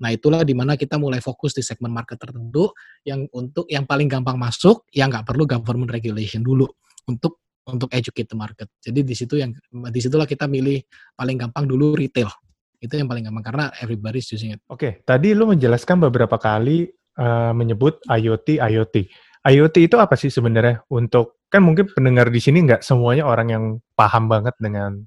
Nah 0.00 0.12
itulah 0.12 0.40
di 0.44 0.56
mana 0.56 0.80
kita 0.80 0.96
mulai 0.96 1.20
fokus 1.20 1.52
di 1.52 1.60
segmen 1.60 1.92
market 1.92 2.16
tertentu 2.16 2.72
yang 3.04 3.28
untuk 3.36 3.68
yang 3.68 3.84
paling 3.84 4.08
gampang 4.08 4.40
masuk, 4.40 4.88
yang 4.96 5.12
nggak 5.12 5.28
perlu 5.28 5.44
government 5.44 5.92
regulation 5.92 6.40
dulu 6.40 6.64
untuk 7.08 7.40
untuk 7.68 7.92
educate 7.92 8.28
the 8.28 8.36
market. 8.36 8.68
Jadi 8.80 9.04
di 9.04 9.14
situ 9.14 9.36
yang 9.36 9.52
di 9.70 10.00
situlah 10.00 10.24
kita 10.24 10.48
milih 10.48 10.80
paling 11.12 11.36
gampang 11.36 11.68
dulu 11.68 11.92
retail. 11.92 12.32
Itu 12.80 12.96
yang 12.96 13.12
paling 13.12 13.28
gampang 13.28 13.44
karena 13.44 13.64
everybody 13.84 14.24
using 14.24 14.56
it. 14.56 14.60
Oke, 14.72 14.80
okay, 14.80 14.92
tadi 15.04 15.36
lu 15.36 15.44
menjelaskan 15.44 16.00
beberapa 16.08 16.40
kali 16.40 16.88
uh, 17.18 17.52
menyebut 17.56 17.98
IoT 18.06 18.60
IoT. 18.60 18.96
IoT 19.40 19.76
itu 19.88 19.96
apa 19.96 20.14
sih 20.14 20.28
sebenarnya? 20.28 20.84
Untuk 20.92 21.42
kan 21.50 21.64
mungkin 21.64 21.90
pendengar 21.90 22.30
di 22.30 22.38
sini 22.38 22.62
nggak 22.62 22.84
semuanya 22.84 23.26
orang 23.26 23.48
yang 23.50 23.64
paham 23.98 24.30
banget 24.30 24.54
dengan 24.60 25.02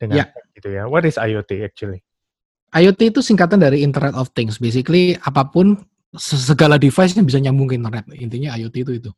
dengan 0.00 0.24
yeah. 0.24 0.28
gitu 0.56 0.72
ya. 0.72 0.88
What 0.88 1.04
is 1.04 1.20
IoT 1.20 1.62
actually? 1.62 2.00
IoT 2.72 3.16
itu 3.16 3.20
singkatan 3.20 3.60
dari 3.60 3.84
Internet 3.84 4.16
of 4.16 4.32
Things. 4.32 4.58
Basically 4.58 5.16
apa 5.24 5.46
pun 5.48 5.78
segala 6.16 6.80
device 6.80 7.12
yang 7.12 7.28
bisa 7.28 7.36
nyambung 7.36 7.68
ke 7.68 7.76
internet. 7.76 8.08
Intinya 8.16 8.56
IoT 8.56 8.76
itu 8.80 8.92
itu. 8.96 9.10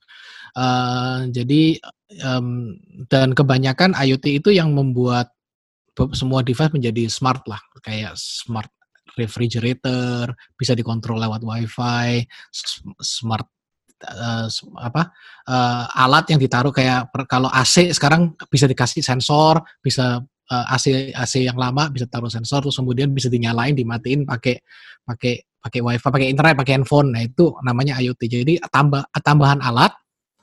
Uh, 0.58 1.30
jadi 1.30 1.78
um, 2.26 2.74
dan 3.06 3.30
kebanyakan 3.30 3.94
IoT 3.94 4.42
itu 4.42 4.50
yang 4.50 4.74
membuat 4.74 5.30
semua 6.14 6.42
device 6.42 6.74
menjadi 6.74 7.06
smart 7.06 7.46
lah, 7.46 7.60
kayak 7.84 8.16
smart 8.18 8.70
refrigerator, 9.18 10.30
bisa 10.54 10.72
dikontrol 10.76 11.18
lewat 11.22 11.42
WiFi, 11.42 12.26
smart 13.00 13.46
uh, 14.06 14.48
apa 14.80 15.12
uh, 15.48 15.84
alat 15.92 16.32
yang 16.32 16.40
ditaruh 16.40 16.72
kayak 16.72 17.12
per, 17.12 17.28
kalau 17.28 17.52
AC 17.52 17.92
sekarang 17.92 18.32
bisa 18.48 18.64
dikasih 18.64 19.04
sensor, 19.04 19.60
bisa 19.84 20.20
uh, 20.24 20.66
AC 20.72 21.12
AC 21.12 21.44
yang 21.44 21.58
lama 21.60 21.92
bisa 21.92 22.08
taruh 22.08 22.32
sensor 22.32 22.64
terus 22.64 22.76
kemudian 22.78 23.12
bisa 23.12 23.28
dinyalain, 23.28 23.76
dimatiin 23.76 24.24
pakai 24.24 24.60
pakai 25.04 25.34
pakai 25.60 25.80
WiFi, 25.84 26.08
pakai 26.08 26.28
internet, 26.32 26.54
pakai 26.56 26.72
handphone. 26.80 27.08
Nah, 27.12 27.22
itu 27.22 27.52
namanya 27.60 28.00
IoT. 28.00 28.22
Jadi 28.24 28.54
tambah 28.72 29.04
tambahan 29.20 29.60
alat 29.60 29.92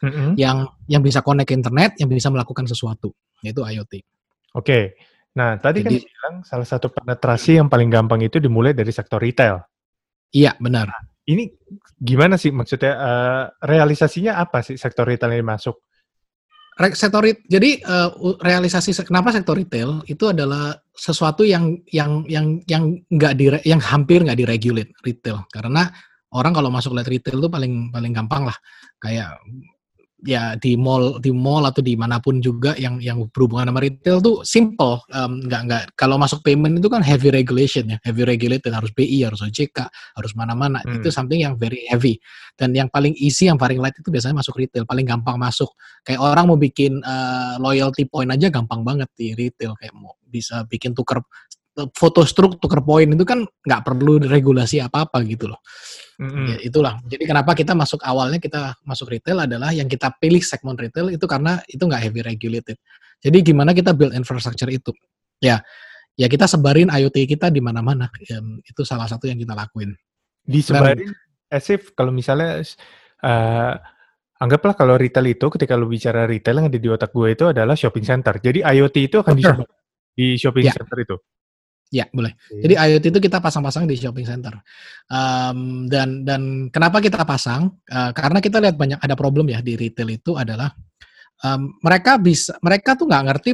mm 0.05 0.09
-hmm. 0.09 0.29
yang 0.37 0.57
yang 0.85 1.01
bisa 1.01 1.25
connect 1.25 1.49
ke 1.49 1.55
internet, 1.57 1.97
yang 1.97 2.07
bisa 2.07 2.29
melakukan 2.29 2.69
sesuatu. 2.69 3.09
Yaitu 3.41 3.65
IoT. 3.65 3.93
Oke. 4.53 4.61
Okay. 4.61 4.83
Nah, 5.37 5.61
tadi 5.61 5.85
kan 5.85 5.93
Jadi, 5.93 6.01
kan 6.01 6.09
bilang 6.09 6.35
salah 6.41 6.67
satu 6.67 6.89
penetrasi 6.89 7.61
yang 7.61 7.69
paling 7.69 7.93
gampang 7.93 8.25
itu 8.25 8.41
dimulai 8.41 8.73
dari 8.73 8.89
sektor 8.89 9.21
retail. 9.21 9.61
Iya, 10.33 10.57
benar. 10.57 10.89
Nah, 10.89 11.03
ini 11.29 11.45
gimana 12.01 12.41
sih 12.41 12.49
maksudnya 12.49 12.93
uh, 12.97 13.43
realisasinya 13.61 14.41
apa 14.41 14.65
sih 14.65 14.79
sektor 14.81 15.05
retail 15.05 15.37
ini 15.37 15.45
masuk? 15.45 15.77
Sektor 16.93 17.25
jadi 17.49 17.81
uh, 17.89 18.37
realisasi 18.37 18.93
kenapa 19.01 19.33
sektor 19.33 19.57
retail 19.57 20.05
itu 20.05 20.29
adalah 20.29 20.77
sesuatu 20.93 21.41
yang 21.41 21.81
yang 21.89 22.21
yang 22.29 22.61
yang 22.69 23.01
nggak 23.09 23.33
di 23.33 23.49
yang 23.65 23.81
hampir 23.81 24.21
nggak 24.21 24.37
diregulate 24.37 24.93
retail 25.01 25.41
karena 25.49 25.89
orang 26.37 26.53
kalau 26.53 26.69
masuk 26.69 26.93
lihat 26.93 27.09
retail 27.09 27.41
itu 27.41 27.49
paling 27.49 27.89
paling 27.89 28.13
gampang 28.13 28.45
lah 28.45 28.53
kayak 29.01 29.41
ya 30.25 30.57
di 30.57 30.73
mall 30.73 31.21
di 31.21 31.29
mall 31.29 31.61
atau 31.69 31.85
di 31.85 31.93
mana 31.93 32.17
pun 32.17 32.41
juga 32.41 32.73
yang 32.73 32.97
yang 32.97 33.29
berhubungan 33.29 33.69
sama 33.69 33.85
retail 33.85 34.17
tuh 34.17 34.41
simple 34.41 34.97
um, 35.13 35.45
nggak 35.45 35.61
nggak. 35.69 35.83
Kalau 35.93 36.17
masuk 36.17 36.41
payment 36.41 36.81
itu 36.81 36.89
kan 36.89 37.05
heavy 37.05 37.29
regulation 37.29 37.85
ya 37.85 37.97
heavy 38.01 38.25
regulated 38.25 38.73
harus 38.73 38.89
BI 38.89 39.21
harus 39.21 39.45
OJK 39.45 39.85
harus 40.17 40.31
mana-mana. 40.33 40.81
Hmm. 40.81 40.97
itu 40.97 41.13
something 41.13 41.45
yang 41.45 41.53
very 41.53 41.85
heavy. 41.85 42.17
Dan 42.57 42.73
yang 42.73 42.89
paling 42.89 43.13
easy 43.21 43.45
yang 43.45 43.61
paling 43.61 43.77
light 43.77 43.93
itu 43.93 44.09
biasanya 44.09 44.41
masuk 44.41 44.57
retail 44.57 44.89
paling 44.89 45.05
gampang 45.05 45.37
masuk. 45.37 45.69
Kayak 46.01 46.25
orang 46.25 46.45
mau 46.49 46.57
bikin 46.57 46.97
uh, 47.05 47.61
loyalty 47.61 48.09
point 48.09 48.33
aja 48.33 48.49
gampang 48.49 48.81
banget 48.81 49.09
di 49.13 49.37
retail 49.37 49.77
kayak 49.77 49.93
mau 49.93 50.17
bisa 50.25 50.65
bikin 50.65 50.97
tuker 50.97 51.21
foto 51.93 52.25
struk 52.25 52.57
tuker 52.57 52.81
poin 52.81 53.05
itu 53.05 53.21
kan 53.21 53.45
nggak 53.45 53.81
perlu 53.85 54.17
regulasi 54.25 54.81
apa-apa 54.81 55.21
gitu 55.29 55.53
loh. 55.53 55.61
Mm-hmm. 56.17 56.45
Ya, 56.49 56.57
itulah. 56.65 56.93
Jadi 57.05 57.23
kenapa 57.29 57.53
kita 57.53 57.77
masuk 57.77 58.01
awalnya 58.01 58.41
kita 58.41 58.73
masuk 58.81 59.13
retail 59.13 59.45
adalah 59.45 59.69
yang 59.69 59.85
kita 59.85 60.09
pilih 60.17 60.41
segmen 60.41 60.73
retail 60.73 61.13
itu 61.13 61.25
karena 61.29 61.61
itu 61.69 61.85
nggak 61.85 62.01
heavy 62.01 62.21
regulated. 62.25 62.77
Jadi 63.21 63.37
gimana 63.45 63.77
kita 63.77 63.93
build 63.93 64.17
infrastructure 64.17 64.69
itu? 64.73 64.89
Ya, 65.37 65.61
ya 66.17 66.25
kita 66.25 66.49
sebarin 66.49 66.89
IoT 66.89 67.29
kita 67.29 67.53
di 67.53 67.61
mana-mana. 67.61 68.09
Ya, 68.25 68.41
itu 68.65 68.81
salah 68.81 69.05
satu 69.05 69.29
yang 69.29 69.37
kita 69.37 69.53
lakuin. 69.53 69.93
Disebarin 70.41 71.13
asif 71.47 71.95
kalau 71.95 72.11
misalnya 72.11 72.59
uh, 73.23 73.73
anggaplah 74.41 74.75
kalau 74.75 74.99
retail 74.99 75.25
itu 75.29 75.47
ketika 75.53 75.77
lu 75.79 75.87
bicara 75.87 76.27
retail 76.27 76.61
yang 76.61 76.67
ada 76.69 76.79
di 76.79 76.89
otak 76.89 77.13
gue 77.13 77.29
itu 77.33 77.45
adalah 77.49 77.77
shopping 77.77 78.05
center. 78.05 78.41
Jadi 78.41 78.65
IoT 78.65 78.95
itu 78.97 79.17
akan 79.21 79.33
disebar 79.37 79.69
di 80.17 80.33
shopping 80.33 80.65
ya. 80.65 80.73
center 80.73 80.97
itu. 80.97 81.17
Ya 81.87 82.03
boleh. 82.11 82.35
Jadi 82.51 82.75
IoT 82.75 83.05
itu 83.15 83.19
kita 83.23 83.39
pasang-pasang 83.39 83.87
di 83.87 83.95
shopping 83.95 84.27
center. 84.27 84.59
Um, 85.07 85.87
dan 85.87 86.27
dan 86.27 86.67
kenapa 86.67 86.99
kita 86.99 87.23
pasang? 87.23 87.79
Uh, 87.87 88.11
karena 88.11 88.43
kita 88.43 88.59
lihat 88.59 88.75
banyak 88.75 88.99
ada 88.99 89.15
problem 89.15 89.47
ya 89.47 89.63
di 89.63 89.79
retail 89.79 90.11
itu 90.11 90.35
adalah 90.35 90.75
um, 91.47 91.79
mereka 91.79 92.19
bisa 92.19 92.59
mereka 92.59 92.99
tuh 92.99 93.07
nggak 93.07 93.23
ngerti 93.31 93.51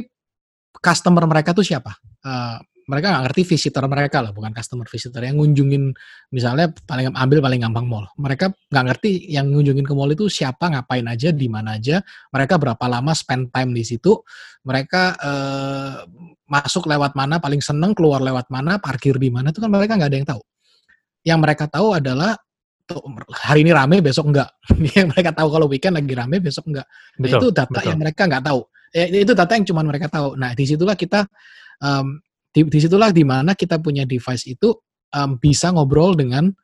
customer 0.82 1.24
mereka 1.30 1.54
tuh 1.54 1.62
siapa. 1.62 1.94
Uh, 2.26 2.58
mereka 2.84 3.06
nggak 3.16 3.24
ngerti 3.30 3.42
visitor 3.48 3.84
mereka 3.88 4.18
lah, 4.20 4.32
bukan 4.36 4.52
customer 4.52 4.84
visitor 4.88 5.24
yang 5.24 5.40
ngunjungin 5.40 5.92
misalnya 6.32 6.68
paling 6.84 7.12
ambil 7.16 7.38
paling 7.40 7.60
gampang 7.64 7.86
mall. 7.88 8.04
Mereka 8.20 8.52
nggak 8.68 8.84
ngerti 8.92 9.32
yang 9.32 9.48
ngunjungin 9.48 9.84
ke 9.84 9.94
mall 9.96 10.12
itu 10.12 10.28
siapa, 10.28 10.68
ngapain 10.68 11.04
aja, 11.08 11.32
di 11.32 11.48
mana 11.48 11.80
aja, 11.80 12.04
mereka 12.32 12.60
berapa 12.60 12.84
lama 12.84 13.12
spend 13.16 13.48
time 13.52 13.72
di 13.72 13.84
situ, 13.84 14.20
mereka 14.68 15.16
eh, 15.16 15.96
masuk 16.44 16.84
lewat 16.88 17.16
mana, 17.16 17.40
paling 17.40 17.64
seneng 17.64 17.96
keluar 17.96 18.20
lewat 18.20 18.52
mana, 18.52 18.76
parkir 18.76 19.16
di 19.16 19.32
mana 19.32 19.48
itu 19.48 19.64
kan 19.64 19.72
mereka 19.72 19.96
nggak 19.96 20.10
ada 20.12 20.18
yang 20.18 20.28
tahu. 20.28 20.42
Yang 21.24 21.38
mereka 21.40 21.64
tahu 21.72 21.88
adalah 21.96 22.36
hari 23.32 23.64
ini 23.64 23.72
rame, 23.72 24.04
besok 24.04 24.28
enggak. 24.28 24.52
yang 24.96 25.08
mereka 25.08 25.32
tahu 25.32 25.48
kalau 25.48 25.66
weekend 25.68 25.96
lagi 25.96 26.12
rame, 26.12 26.36
besok 26.40 26.68
enggak. 26.68 26.86
Nah, 27.16 27.28
itu 27.32 27.46
data 27.48 27.72
betul. 27.72 27.88
yang 27.88 27.98
mereka 27.98 28.22
nggak 28.28 28.44
tahu. 28.44 28.60
Ya, 28.94 29.04
itu 29.10 29.32
data 29.32 29.52
yang 29.56 29.66
cuma 29.66 29.82
mereka 29.82 30.06
tahu. 30.06 30.36
Nah, 30.36 30.52
di 30.52 30.64
situlah 30.68 30.94
kita 30.94 31.26
um, 31.80 32.20
di, 32.54 32.62
di 32.62 32.78
situlah 32.78 33.10
di 33.10 33.26
mana 33.26 33.58
kita 33.58 33.82
punya 33.82 34.06
device 34.06 34.46
itu 34.46 34.70
um, 35.10 35.34
bisa 35.42 35.74
ngobrol 35.74 36.14
dengan 36.14 36.54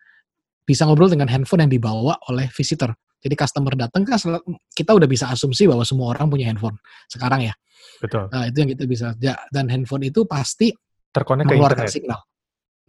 bisa 0.62 0.86
ngobrol 0.86 1.10
dengan 1.10 1.26
handphone 1.26 1.66
yang 1.66 1.72
dibawa 1.72 2.14
oleh 2.30 2.46
visitor. 2.54 2.94
Jadi 3.20 3.34
customer 3.36 3.74
datang 3.76 4.06
kan 4.06 4.16
kita 4.72 4.94
udah 4.94 5.08
bisa 5.10 5.28
asumsi 5.28 5.66
bahwa 5.66 5.82
semua 5.82 6.14
orang 6.14 6.30
punya 6.30 6.46
handphone 6.48 6.78
sekarang 7.10 7.50
ya. 7.50 7.54
Betul. 8.00 8.30
Nah, 8.32 8.48
itu 8.48 8.56
yang 8.64 8.70
kita 8.72 8.84
bisa 8.88 9.06
ya, 9.20 9.36
dan 9.52 9.68
handphone 9.68 10.06
itu 10.08 10.24
pasti 10.24 10.72
terkonek 11.10 11.50
ke 11.50 11.58
internet. 11.58 11.90
signal. 11.90 12.20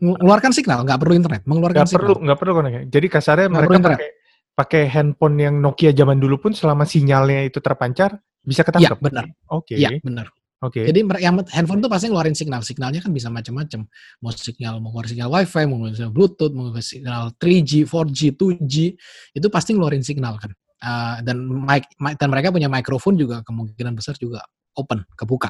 Mengeluarkan 0.02 0.52
signal, 0.54 0.80
nggak 0.88 1.00
perlu 1.02 1.14
internet, 1.14 1.42
mengeluarkan 1.46 1.84
nggak 1.84 1.90
signal. 1.90 2.06
perlu 2.06 2.16
nggak 2.22 2.38
perlu 2.40 2.52
konek. 2.54 2.74
Jadi 2.88 3.08
kasarnya 3.12 3.48
nggak 3.50 3.62
mereka 3.66 3.80
pakai 3.82 4.10
pakai 4.56 4.84
handphone 4.88 5.36
yang 5.42 5.56
Nokia 5.60 5.92
zaman 5.92 6.18
dulu 6.22 6.38
pun 6.48 6.52
selama 6.54 6.88
sinyalnya 6.88 7.44
itu 7.50 7.60
terpancar 7.60 8.16
bisa 8.42 8.62
ketangkep. 8.64 8.98
Iya, 8.98 9.04
benar. 9.04 9.26
Oke. 9.52 9.74
Iya, 9.76 9.90
benar. 10.00 10.32
Oke. 10.62 10.86
Jadi 10.86 11.02
mer- 11.02 11.18
yang 11.18 11.42
handphone 11.50 11.82
tuh 11.82 11.90
pasti 11.90 12.06
ngeluarin 12.06 12.38
signal. 12.38 12.62
Signalnya 12.62 13.02
kan 13.02 13.10
bisa 13.10 13.34
macam-macam. 13.34 13.82
Mau 14.22 14.30
signal, 14.30 14.78
mau 14.78 14.94
keluar 14.94 15.08
signal 15.10 15.30
WiFi, 15.34 15.64
mau 15.66 15.78
keluar 15.82 15.94
signal 15.98 16.14
Bluetooth, 16.14 16.54
mau 16.54 16.70
keluar 16.70 16.86
signal 16.86 17.22
3G, 17.42 17.72
4G, 17.90 18.20
2G, 18.38 18.76
itu 19.34 19.48
pasti 19.50 19.74
ngeluarin 19.74 20.06
signal 20.06 20.38
kan. 20.38 20.54
Uh, 20.82 21.18
dan 21.26 21.42
mic, 21.46 21.90
mic- 21.98 22.18
dan 22.18 22.30
mereka 22.30 22.54
punya 22.54 22.70
mikrofon 22.70 23.18
juga 23.18 23.42
kemungkinan 23.42 23.98
besar 23.98 24.14
juga 24.22 24.46
open, 24.78 25.02
kebuka. 25.18 25.50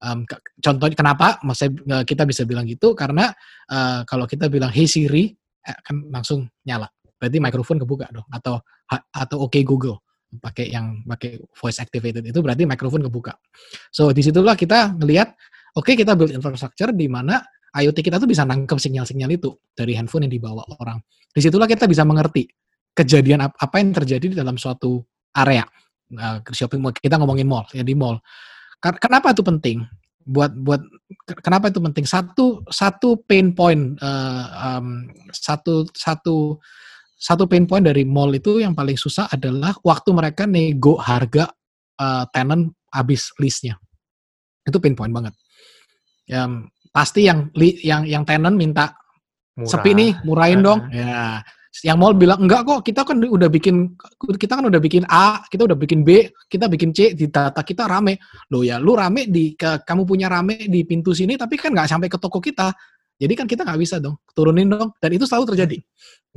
Um, 0.00 0.24
ke- 0.24 0.40
contohnya 0.60 0.96
kenapa 0.96 1.40
uh, 1.40 2.04
kita 2.04 2.28
bisa 2.28 2.44
bilang 2.44 2.68
gitu 2.68 2.92
karena 2.92 3.32
uh, 3.72 4.04
kalau 4.04 4.28
kita 4.28 4.52
bilang 4.52 4.68
hey 4.68 4.84
Siri 4.84 5.32
eh, 5.64 5.78
kan 5.84 6.00
langsung 6.08 6.48
nyala. 6.64 6.88
Berarti 7.16 7.40
mikrofon 7.40 7.80
kebuka 7.80 8.08
dong 8.12 8.28
atau 8.28 8.60
atau 9.12 9.36
oke 9.48 9.56
Google 9.64 10.05
pakai 10.38 10.72
yang 10.72 11.02
pakai 11.04 11.40
voice 11.56 11.78
activated 11.82 12.24
itu 12.24 12.38
berarti 12.40 12.64
mikrofon 12.68 13.04
kebuka. 13.04 13.36
So 13.90 14.10
di 14.10 14.22
situlah 14.22 14.54
kita 14.54 14.96
ngelihat, 14.96 15.32
oke 15.76 15.92
kita 15.92 16.14
build 16.16 16.32
infrastructure 16.32 16.90
di 16.92 17.06
mana 17.10 17.40
IoT 17.76 18.00
kita 18.00 18.16
tuh 18.16 18.28
bisa 18.28 18.48
nangkep 18.48 18.78
sinyal-sinyal 18.80 19.30
itu 19.36 19.52
dari 19.76 19.92
handphone 19.92 20.24
yang 20.24 20.34
dibawa 20.40 20.64
orang. 20.80 20.96
Di 21.28 21.44
situlah 21.44 21.68
kita 21.68 21.84
bisa 21.84 22.08
mengerti 22.08 22.48
kejadian 22.96 23.44
ap- 23.44 23.58
apa 23.60 23.76
yang 23.76 23.92
terjadi 23.92 24.32
di 24.32 24.36
dalam 24.36 24.56
suatu 24.56 25.04
area. 25.36 25.68
Nah, 26.16 26.40
shopping 26.48 26.80
mall 26.80 26.96
kita 26.96 27.20
ngomongin 27.20 27.44
mall 27.44 27.68
ya 27.76 27.84
di 27.84 27.92
mall. 27.92 28.16
Ken- 28.80 28.96
Kenapa 28.96 29.36
itu 29.36 29.44
penting? 29.44 29.84
Buat 30.24 30.56
buat 30.56 30.80
ke- 31.28 31.42
kenapa 31.44 31.68
itu 31.68 31.78
penting? 31.84 32.08
Satu 32.08 32.64
satu 32.72 33.20
pain 33.28 33.52
point 33.52 34.00
eh, 34.00 34.44
em, 34.80 35.12
satu 35.28 35.84
satu 35.92 36.56
satu 37.16 37.48
pain 37.48 37.64
point 37.64 37.80
dari 37.80 38.04
mall 38.04 38.28
itu 38.36 38.60
yang 38.60 38.76
paling 38.76 38.94
susah 38.94 39.32
adalah 39.32 39.72
waktu 39.80 40.12
mereka 40.12 40.44
nego 40.44 41.00
harga 41.00 41.48
eh, 41.96 42.24
tenant 42.30 42.68
habis 42.92 43.32
listnya. 43.40 43.80
Itu 44.68 44.76
pain 44.78 44.92
point 44.92 45.10
banget. 45.12 45.32
Yang 46.28 46.68
pasti 46.92 47.24
yang 47.24 47.48
li- 47.56 47.80
yang 47.80 48.04
yang 48.04 48.24
tenant 48.28 48.52
minta 48.56 48.92
Murah. 49.56 49.70
sepi 49.70 49.90
nih, 49.96 50.10
murahin 50.28 50.60
Ah. 50.60 50.64
dong. 50.64 50.80
Ya. 50.92 51.40
Yang 51.84 51.96
mall 52.00 52.16
bilang 52.16 52.40
enggak 52.40 52.64
kok, 52.64 52.80
kita 52.88 53.04
kan 53.04 53.20
udah 53.20 53.48
bikin 53.52 53.96
kita 54.40 54.56
kan 54.56 54.64
udah 54.64 54.80
bikin 54.80 55.04
A, 55.12 55.44
kita 55.44 55.68
udah 55.68 55.76
bikin 55.76 56.00
B, 56.04 56.24
kita 56.48 56.72
bikin 56.72 56.92
C 56.96 57.12
di 57.12 57.28
data 57.28 57.60
kita 57.60 57.84
rame. 57.84 58.16
Loh 58.48 58.64
ya, 58.64 58.80
lu 58.80 58.96
rame 58.96 59.28
di 59.28 59.52
ke- 59.52 59.84
kamu 59.84 60.08
punya 60.08 60.28
rame 60.32 60.56
di 60.68 60.84
pintu 60.88 61.12
sini 61.12 61.36
tapi 61.36 61.60
kan 61.60 61.76
nggak 61.76 61.88
sampai 61.88 62.08
ke 62.08 62.16
toko 62.16 62.40
kita. 62.40 62.72
Jadi 63.16 63.32
kan 63.32 63.46
kita 63.48 63.64
nggak 63.64 63.80
bisa 63.80 63.96
dong, 63.96 64.20
turunin 64.36 64.68
dong. 64.68 64.92
Dan 65.00 65.10
itu 65.16 65.24
selalu 65.24 65.56
terjadi. 65.56 65.78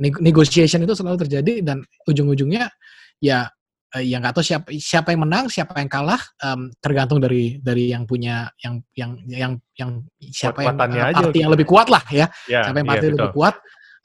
Neg- 0.00 0.20
Negotiation 0.24 0.80
itu 0.80 0.96
selalu 0.96 1.16
terjadi 1.28 1.60
dan 1.60 1.84
ujung-ujungnya 2.08 2.72
ya 3.20 3.52
eh, 3.92 4.04
ya 4.08 4.16
nggak 4.16 4.32
tahu 4.32 4.44
siapa 4.46 4.68
siapa 4.72 5.12
yang 5.12 5.28
menang, 5.28 5.44
siapa 5.52 5.76
yang 5.76 5.90
kalah, 5.92 6.22
em, 6.40 6.72
tergantung 6.80 7.20
dari 7.20 7.60
dari 7.60 7.92
yang 7.92 8.08
punya 8.08 8.48
yang 8.64 8.80
yang 8.96 9.10
yang 9.28 9.52
yang 9.76 9.90
siapa 10.30 10.64
yang 10.64 10.78
Kuat-kuatannya 10.78 11.02
eh, 11.04 11.10
aja 11.12 11.22
gitu. 11.28 11.36
yang 11.42 11.50
lebih 11.52 11.66
kuat 11.68 11.88
lah 11.92 12.00
ya 12.08 12.26
Ya, 12.48 12.64
siapa 12.64 12.80
yang 12.80 12.86
iya, 12.88 12.92
partai 12.96 13.08
lebih 13.12 13.20
betul. 13.28 13.36
kuat 13.36 13.54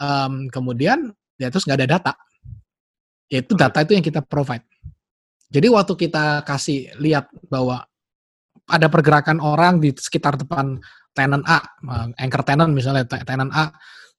em, 0.02 0.34
kemudian 0.52 1.00
ya 1.40 1.48
terus 1.48 1.64
nggak 1.64 1.80
ada 1.80 1.88
data 1.96 2.14
ya 3.32 3.40
itu 3.40 3.54
data 3.56 3.78
itu 3.84 3.92
yang 3.96 4.06
kita 4.06 4.20
provide 4.26 4.66
jadi 5.54 5.68
waktu 5.72 5.94
kita 5.96 6.42
kasih 6.44 6.92
lihat 7.00 7.30
bahwa 7.48 7.86
ada 8.66 8.88
pergerakan 8.90 9.38
orang 9.38 9.78
di 9.78 9.94
sekitar 9.94 10.36
depan 10.36 10.82
tenant 11.16 11.44
A 11.48 11.60
eh, 11.64 12.08
anchor 12.28 12.44
tenant 12.44 12.72
misalnya 12.76 13.08
te- 13.08 13.24
tenant 13.24 13.52
A 13.56 13.72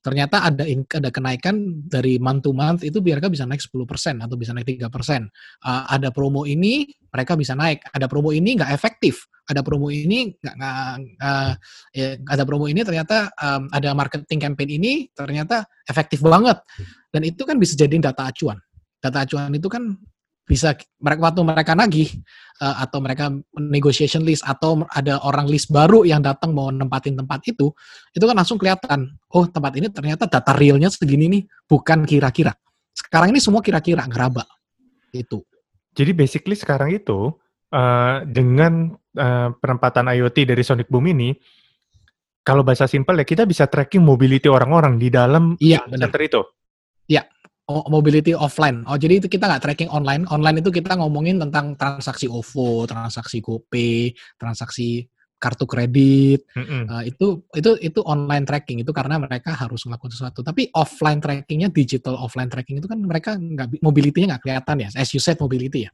ternyata 0.07 0.47
ada 0.47 0.63
ada 0.63 1.11
kenaikan 1.11 1.83
dari 1.83 2.23
month 2.23 2.47
to 2.47 2.55
month 2.55 2.87
itu 2.87 3.03
biarkan 3.03 3.27
bisa 3.27 3.43
naik 3.43 3.59
10% 3.59 4.23
atau 4.23 4.39
bisa 4.39 4.55
naik 4.55 4.79
3%. 4.79 4.87
Eh, 4.87 5.23
ada 5.67 6.09
promo 6.15 6.47
ini 6.47 6.87
mereka 7.11 7.35
bisa 7.35 7.59
naik, 7.59 7.83
ada 7.91 8.07
promo 8.07 8.31
ini 8.31 8.55
nggak 8.55 8.71
efektif, 8.71 9.27
ada 9.51 9.67
promo 9.67 9.91
ini 9.91 10.31
nggak 10.39 10.55
eh, 11.19 11.53
ya, 11.91 12.09
ada 12.23 12.43
promo 12.47 12.71
ini 12.71 12.87
ternyata 12.87 13.35
em, 13.35 13.67
ada 13.73 13.91
marketing 13.99 14.41
campaign 14.43 14.71
ini 14.79 14.93
ternyata 15.11 15.67
efektif 15.91 16.23
banget. 16.23 16.63
Dan 17.11 17.27
itu 17.27 17.43
kan 17.43 17.59
bisa 17.59 17.75
jadi 17.75 17.99
data 17.99 18.31
acuan. 18.31 18.63
Data 19.03 19.27
acuan 19.27 19.51
itu 19.55 19.67
kan 19.67 19.91
bisa 20.47 20.79
mereka 21.03 21.21
waktu 21.27 21.43
mereka 21.43 21.73
nagih 21.75 22.09
eh, 22.63 22.77
atau 22.87 23.03
mereka 23.03 23.35
negotiation 23.59 24.23
list 24.23 24.47
atau 24.47 24.87
ada 24.95 25.19
orang 25.27 25.51
list 25.51 25.75
baru 25.75 26.07
yang 26.07 26.23
datang 26.23 26.55
mau 26.55 26.71
nempatin 26.71 27.19
tempat 27.19 27.43
itu 27.51 27.75
itu 28.15 28.25
kan 28.25 28.37
langsung 28.39 28.57
kelihatan 28.57 29.11
oh 29.35 29.45
tempat 29.51 29.75
ini 29.75 29.91
ternyata 29.91 30.31
data 30.31 30.55
realnya 30.55 30.87
segini 30.89 31.27
nih 31.27 31.43
bukan 31.67 32.07
kira-kira. 32.07 32.55
Sekarang 32.97 33.35
ini 33.35 33.43
semua 33.43 33.61
kira-kira 33.61 34.07
ngeraba. 34.07 34.47
Itu. 35.13 35.45
Jadi 35.93 36.13
basically 36.15 36.55
sekarang 36.55 36.95
itu 36.95 37.35
eh, 37.75 38.17
dengan 38.25 38.95
eh, 39.19 39.49
penempatan 39.53 40.07
IoT 40.15 40.47
dari 40.47 40.63
Sonic 40.63 40.89
Boom 40.89 41.11
ini, 41.11 41.35
kalau 42.47 42.63
bahasa 42.63 42.87
simpel 42.87 43.19
ya 43.19 43.27
kita 43.27 43.43
bisa 43.43 43.67
tracking 43.67 44.07
mobility 44.07 44.47
orang-orang 44.47 45.03
di 45.03 45.11
dalam 45.11 45.59
iya 45.59 45.83
benar. 45.83 46.07
center 46.09 46.23
itu. 46.23 46.41
Oh, 47.67 47.83
mobility 47.91 48.31
offline. 48.31 48.87
Oh, 48.87 48.95
jadi 48.95 49.19
itu 49.19 49.27
kita 49.27 49.51
nggak 49.51 49.63
tracking 49.67 49.91
online. 49.91 50.23
Online 50.31 50.63
itu 50.63 50.71
kita 50.71 50.95
ngomongin 50.95 51.43
tentang 51.43 51.75
transaksi 51.75 52.31
OVO, 52.31 52.87
transaksi 52.87 53.43
GoPay, 53.43 54.15
transaksi 54.39 55.03
kartu 55.37 55.67
kredit. 55.67 56.47
Mm-mm. 56.55 56.87
Uh, 56.87 57.03
itu 57.03 57.43
itu 57.59 57.75
itu 57.83 58.01
online 58.07 58.47
tracking 58.47 58.87
itu 58.87 58.95
karena 58.95 59.19
mereka 59.19 59.51
harus 59.51 59.83
melakukan 59.83 60.15
sesuatu. 60.15 60.47
Tapi 60.47 60.71
offline 60.79 61.19
trackingnya 61.19 61.75
digital 61.75 62.15
offline 62.23 62.47
tracking 62.47 62.79
itu 62.79 62.87
kan 62.87 63.03
mereka 63.03 63.35
nggak 63.35 63.67
bi- 63.75 63.83
mobility-nya 63.83 64.39
nggak 64.39 64.43
kelihatan 64.47 64.77
ya. 64.87 64.89
As 64.95 65.11
you 65.11 65.19
said 65.19 65.35
mobility 65.43 65.85
ya. 65.85 65.93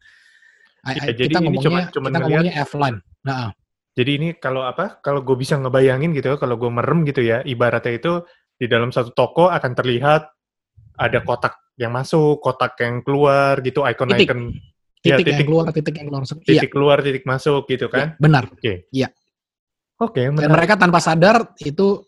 I- 0.84 0.92
Iya, 0.92 1.02
I- 1.08 1.16
jadi 1.16 1.32
kita 1.32 1.40
ini 1.40 1.46
ngomongnya 1.48 1.64
cuma- 1.88 1.88
cuma 1.96 2.06
kita 2.12 2.18
ngomongnya 2.20 2.52
offline. 2.60 2.98
Nah, 3.24 3.48
Jadi 3.92 4.10
ini 4.16 4.28
kalau 4.40 4.64
apa? 4.64 5.00
Kalau 5.04 5.20
gue 5.20 5.36
bisa 5.36 5.56
ngebayangin 5.60 6.16
gitu 6.16 6.32
ya, 6.32 6.36
kalau 6.40 6.56
gue 6.56 6.68
merem 6.72 7.04
gitu 7.04 7.20
ya, 7.20 7.44
ibaratnya 7.44 7.92
itu 7.92 8.24
di 8.56 8.64
dalam 8.64 8.88
satu 8.88 9.12
toko 9.12 9.52
akan 9.52 9.72
terlihat 9.76 10.32
ada 10.96 11.18
kotak 11.20 11.61
yang 11.76 11.92
masuk, 11.92 12.38
kotak 12.40 12.76
yang 12.80 13.00
keluar 13.00 13.60
gitu, 13.60 13.80
icon-icon 13.82 14.52
Ya, 15.02 15.18
titik, 15.18 15.26
titik- 15.26 15.34
yang 15.34 15.48
keluar, 15.50 15.66
titik 15.74 15.94
yang 15.98 16.06
keluar. 16.06 16.22
Iya, 16.22 16.38
titik 16.46 16.70
keluar, 16.70 16.96
titik 17.02 17.24
masuk 17.26 17.62
gitu 17.66 17.86
kan. 17.90 18.14
benar. 18.22 18.46
Oke. 18.46 18.86
Iya. 18.94 19.10
Oke, 19.98 20.30
Dan 20.30 20.34
menarik. 20.38 20.54
mereka 20.54 20.74
tanpa 20.78 20.98
sadar 21.02 21.36
itu 21.58 22.06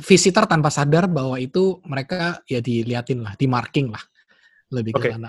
visitor 0.00 0.46
tanpa 0.46 0.70
sadar 0.70 1.10
bahwa 1.10 1.34
itu 1.36 1.82
mereka 1.82 2.38
ya 2.46 2.62
diliatin 2.62 3.26
lah, 3.26 3.34
di 3.34 3.46
marking 3.50 3.90
lah. 3.90 4.00
Lebih 4.70 4.92
Oke. 4.94 5.10
ke 5.10 5.14
sana. 5.18 5.28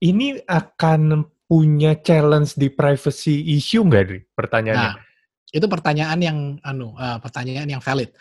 Ini 0.00 0.44
akan 0.44 1.24
punya 1.48 1.96
challenge 1.98 2.54
di 2.56 2.68
privacy 2.68 3.56
issue 3.56 3.80
nggak, 3.82 4.04
Dri? 4.04 4.20
Pertanyaannya. 4.22 4.90
Nah, 4.92 4.94
itu 5.50 5.66
pertanyaan 5.66 6.20
yang 6.20 6.38
anu, 6.62 6.94
eh, 6.94 7.18
pertanyaan 7.18 7.68
yang 7.68 7.82
valid. 7.82 8.12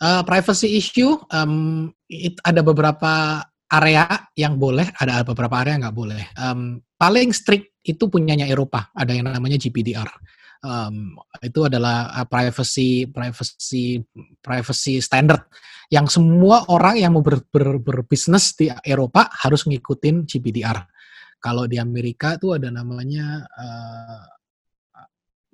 Eh, 0.00 0.22
privacy 0.22 0.78
issue 0.78 1.18
em, 1.28 1.86
it- 2.08 2.40
ada 2.40 2.62
beberapa 2.62 3.42
area 3.70 4.04
yang 4.34 4.58
boleh, 4.58 4.90
ada 4.98 5.22
beberapa 5.22 5.62
area 5.62 5.78
yang 5.78 5.82
nggak 5.86 5.98
boleh. 5.98 6.22
Em, 6.34 6.82
paling 6.98 7.30
strict 7.30 7.78
itu 7.86 8.10
punyanya 8.10 8.50
Eropa, 8.50 8.90
ada 8.92 9.14
yang 9.14 9.30
namanya 9.30 9.56
GPDR. 9.56 10.10
Em, 10.60 11.14
itu 11.40 11.60
adalah 11.64 12.12
eh, 12.20 12.26
privacy 12.26 13.08
privacy 13.08 14.02
privacy 14.42 15.00
standard 15.00 15.46
yang 15.88 16.04
semua 16.10 16.68
orang 16.68 17.00
yang 17.00 17.16
mau 17.16 17.24
ber, 17.24 17.40
ber- 17.48 17.80
berbisnis 17.80 18.52
di 18.58 18.68
Eropa 18.84 19.30
harus 19.46 19.64
ngikutin 19.64 20.26
GPDR. 20.26 20.78
Kalau 21.40 21.64
di 21.64 21.80
Amerika 21.80 22.36
itu 22.36 22.52
ada 22.52 22.68
namanya 22.68 23.46
eh, 23.46 24.24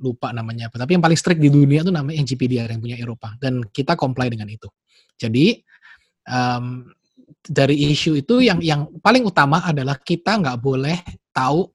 lupa 0.00 0.32
namanya 0.32 0.68
apa. 0.68 0.76
Tapi 0.80 0.96
yang 0.96 1.04
paling 1.04 1.16
strict 1.20 1.40
di 1.40 1.48
dunia 1.48 1.80
itu 1.84 1.92
namanya 1.92 2.16
yang 2.20 2.28
GPDR 2.28 2.68
yang 2.72 2.80
punya 2.80 2.96
Eropa 2.96 3.36
dan 3.40 3.64
kita 3.68 3.96
comply 3.96 4.28
dengan 4.28 4.48
itu. 4.48 4.68
Jadi 5.16 5.56
em, 6.28 6.95
dari 7.46 7.90
isu 7.90 8.18
itu 8.18 8.42
yang 8.42 8.58
yang 8.60 8.86
paling 9.00 9.24
utama 9.26 9.62
adalah 9.62 9.98
kita 9.98 10.38
nggak 10.38 10.58
boleh 10.58 10.98
tahu 11.30 11.66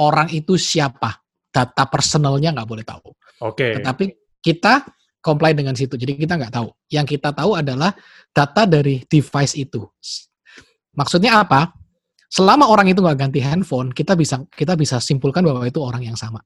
orang 0.00 0.28
itu 0.32 0.54
siapa, 0.60 1.18
data 1.50 1.84
personalnya 1.88 2.52
nggak 2.52 2.68
boleh 2.68 2.84
tahu. 2.84 3.10
Oke. 3.44 3.80
Tetapi 3.80 4.04
kita 4.40 4.86
comply 5.20 5.52
dengan 5.56 5.74
situ. 5.74 5.98
Jadi 5.98 6.14
kita 6.22 6.38
nggak 6.38 6.52
tahu. 6.54 6.68
Yang 6.86 7.18
kita 7.18 7.34
tahu 7.34 7.58
adalah 7.58 7.90
data 8.30 8.62
dari 8.62 9.02
device 9.02 9.58
itu. 9.58 9.82
Maksudnya 10.94 11.42
apa? 11.42 11.74
Selama 12.30 12.70
orang 12.70 12.90
itu 12.90 13.02
nggak 13.02 13.18
ganti 13.18 13.40
handphone, 13.42 13.90
kita 13.90 14.14
bisa 14.14 14.42
kita 14.54 14.74
bisa 14.78 15.02
simpulkan 15.02 15.42
bahwa 15.42 15.66
itu 15.66 15.78
orang 15.82 16.06
yang 16.06 16.18
sama. 16.18 16.42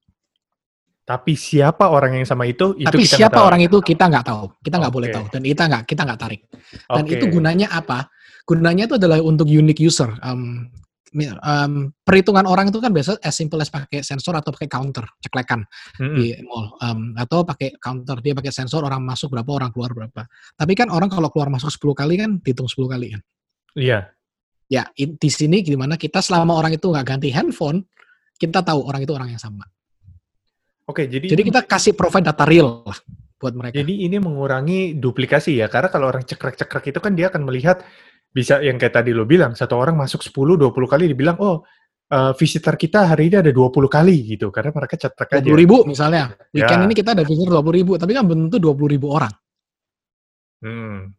Tapi 1.04 1.34
siapa 1.34 1.90
orang 1.90 2.22
yang 2.22 2.26
sama 2.28 2.46
itu? 2.46 2.78
itu 2.78 2.86
Tapi 2.86 3.02
kita 3.02 3.16
siapa 3.18 3.42
tahu. 3.42 3.48
orang 3.50 3.60
itu 3.66 3.76
kita 3.82 4.06
nggak 4.06 4.24
tahu, 4.30 4.44
kita 4.62 4.76
nggak 4.78 4.94
boleh 4.94 5.08
Oke. 5.10 5.16
tahu, 5.18 5.26
dan 5.34 5.42
kita 5.42 5.62
nggak 5.66 5.82
kita 5.90 6.02
nggak 6.06 6.20
tarik. 6.20 6.40
Dan 6.86 7.04
Oke. 7.08 7.12
itu 7.18 7.24
gunanya 7.26 7.68
apa? 7.74 7.98
Gunanya 8.50 8.90
itu 8.90 8.98
adalah 8.98 9.22
untuk 9.22 9.46
unique 9.46 9.78
user. 9.78 10.10
Um, 10.26 10.74
um, 11.14 11.94
perhitungan 12.02 12.50
orang 12.50 12.74
itu 12.74 12.82
kan 12.82 12.90
biasa 12.90 13.22
as 13.22 13.38
simple 13.38 13.62
as 13.62 13.70
pakai 13.70 14.02
sensor 14.02 14.34
atau 14.34 14.50
pakai 14.50 14.66
counter 14.66 15.06
ceklekan 15.22 15.62
Mm-mm. 16.02 16.18
di 16.18 16.34
mall 16.42 16.74
Um, 16.82 17.14
atau 17.14 17.46
pakai 17.46 17.78
counter 17.78 18.18
dia 18.18 18.34
pakai 18.34 18.50
sensor 18.50 18.82
orang 18.82 19.06
masuk 19.06 19.30
berapa 19.30 19.46
orang 19.46 19.70
keluar 19.70 19.94
berapa. 19.94 20.26
Tapi 20.58 20.72
kan 20.74 20.90
orang 20.90 21.06
kalau 21.06 21.30
keluar 21.30 21.46
masuk 21.46 21.70
10 21.70 22.02
kali 22.02 22.14
kan 22.18 22.30
dihitung 22.42 22.66
10 22.66 22.90
kali 22.90 23.06
kan. 23.14 23.22
Iya. 23.78 23.98
Ya, 24.70 24.86
in, 24.98 25.14
di 25.14 25.30
sini 25.30 25.62
gimana 25.62 25.94
kita 25.94 26.18
selama 26.18 26.58
orang 26.58 26.74
itu 26.74 26.90
nggak 26.90 27.06
ganti 27.06 27.30
handphone, 27.30 27.86
kita 28.34 28.66
tahu 28.66 28.86
orang 28.86 29.02
itu 29.02 29.12
orang 29.14 29.30
yang 29.30 29.42
sama. 29.42 29.66
Oke, 30.90 31.06
jadi 31.06 31.26
Jadi 31.26 31.42
kita 31.46 31.62
kasih 31.66 31.94
provide 31.94 32.26
data 32.26 32.42
real 32.42 32.82
lah 32.82 32.98
buat 33.40 33.54
mereka. 33.54 33.78
Jadi 33.78 34.06
ini 34.06 34.16
mengurangi 34.18 34.98
duplikasi 34.98 35.58
ya, 35.58 35.66
karena 35.66 35.88
kalau 35.90 36.06
orang 36.10 36.22
cekrek-cekrek 36.26 36.92
itu 36.92 37.00
kan 37.02 37.12
dia 37.14 37.32
akan 37.32 37.46
melihat 37.46 37.82
bisa 38.30 38.62
yang 38.62 38.78
kayak 38.78 39.02
tadi 39.02 39.10
lo 39.10 39.26
bilang, 39.26 39.58
satu 39.58 39.74
orang 39.74 39.98
masuk 39.98 40.22
10-20 40.22 40.70
kali 40.86 41.04
dibilang, 41.10 41.36
oh 41.42 41.66
uh, 42.10 42.32
visitor 42.38 42.78
kita 42.78 43.10
hari 43.10 43.30
ini 43.30 43.42
ada 43.42 43.50
20 43.50 43.90
kali 43.90 44.16
gitu, 44.36 44.54
karena 44.54 44.70
mereka 44.70 44.94
cekrek 44.98 45.42
aja. 45.42 45.46
20 45.50 45.62
ribu 45.62 45.76
misalnya. 45.86 46.34
Weekend 46.54 46.80
Ya. 46.82 46.86
ini 46.86 46.94
kita 46.94 47.10
ada 47.18 47.24
visitor 47.26 47.58
20 47.58 47.78
ribu, 47.82 47.92
tapi 47.98 48.12
kan 48.14 48.24
belum 48.26 48.50
tentu 48.50 48.58
20 48.62 48.94
ribu 48.94 49.06
orang. 49.10 49.34
Hmm. 50.62 51.10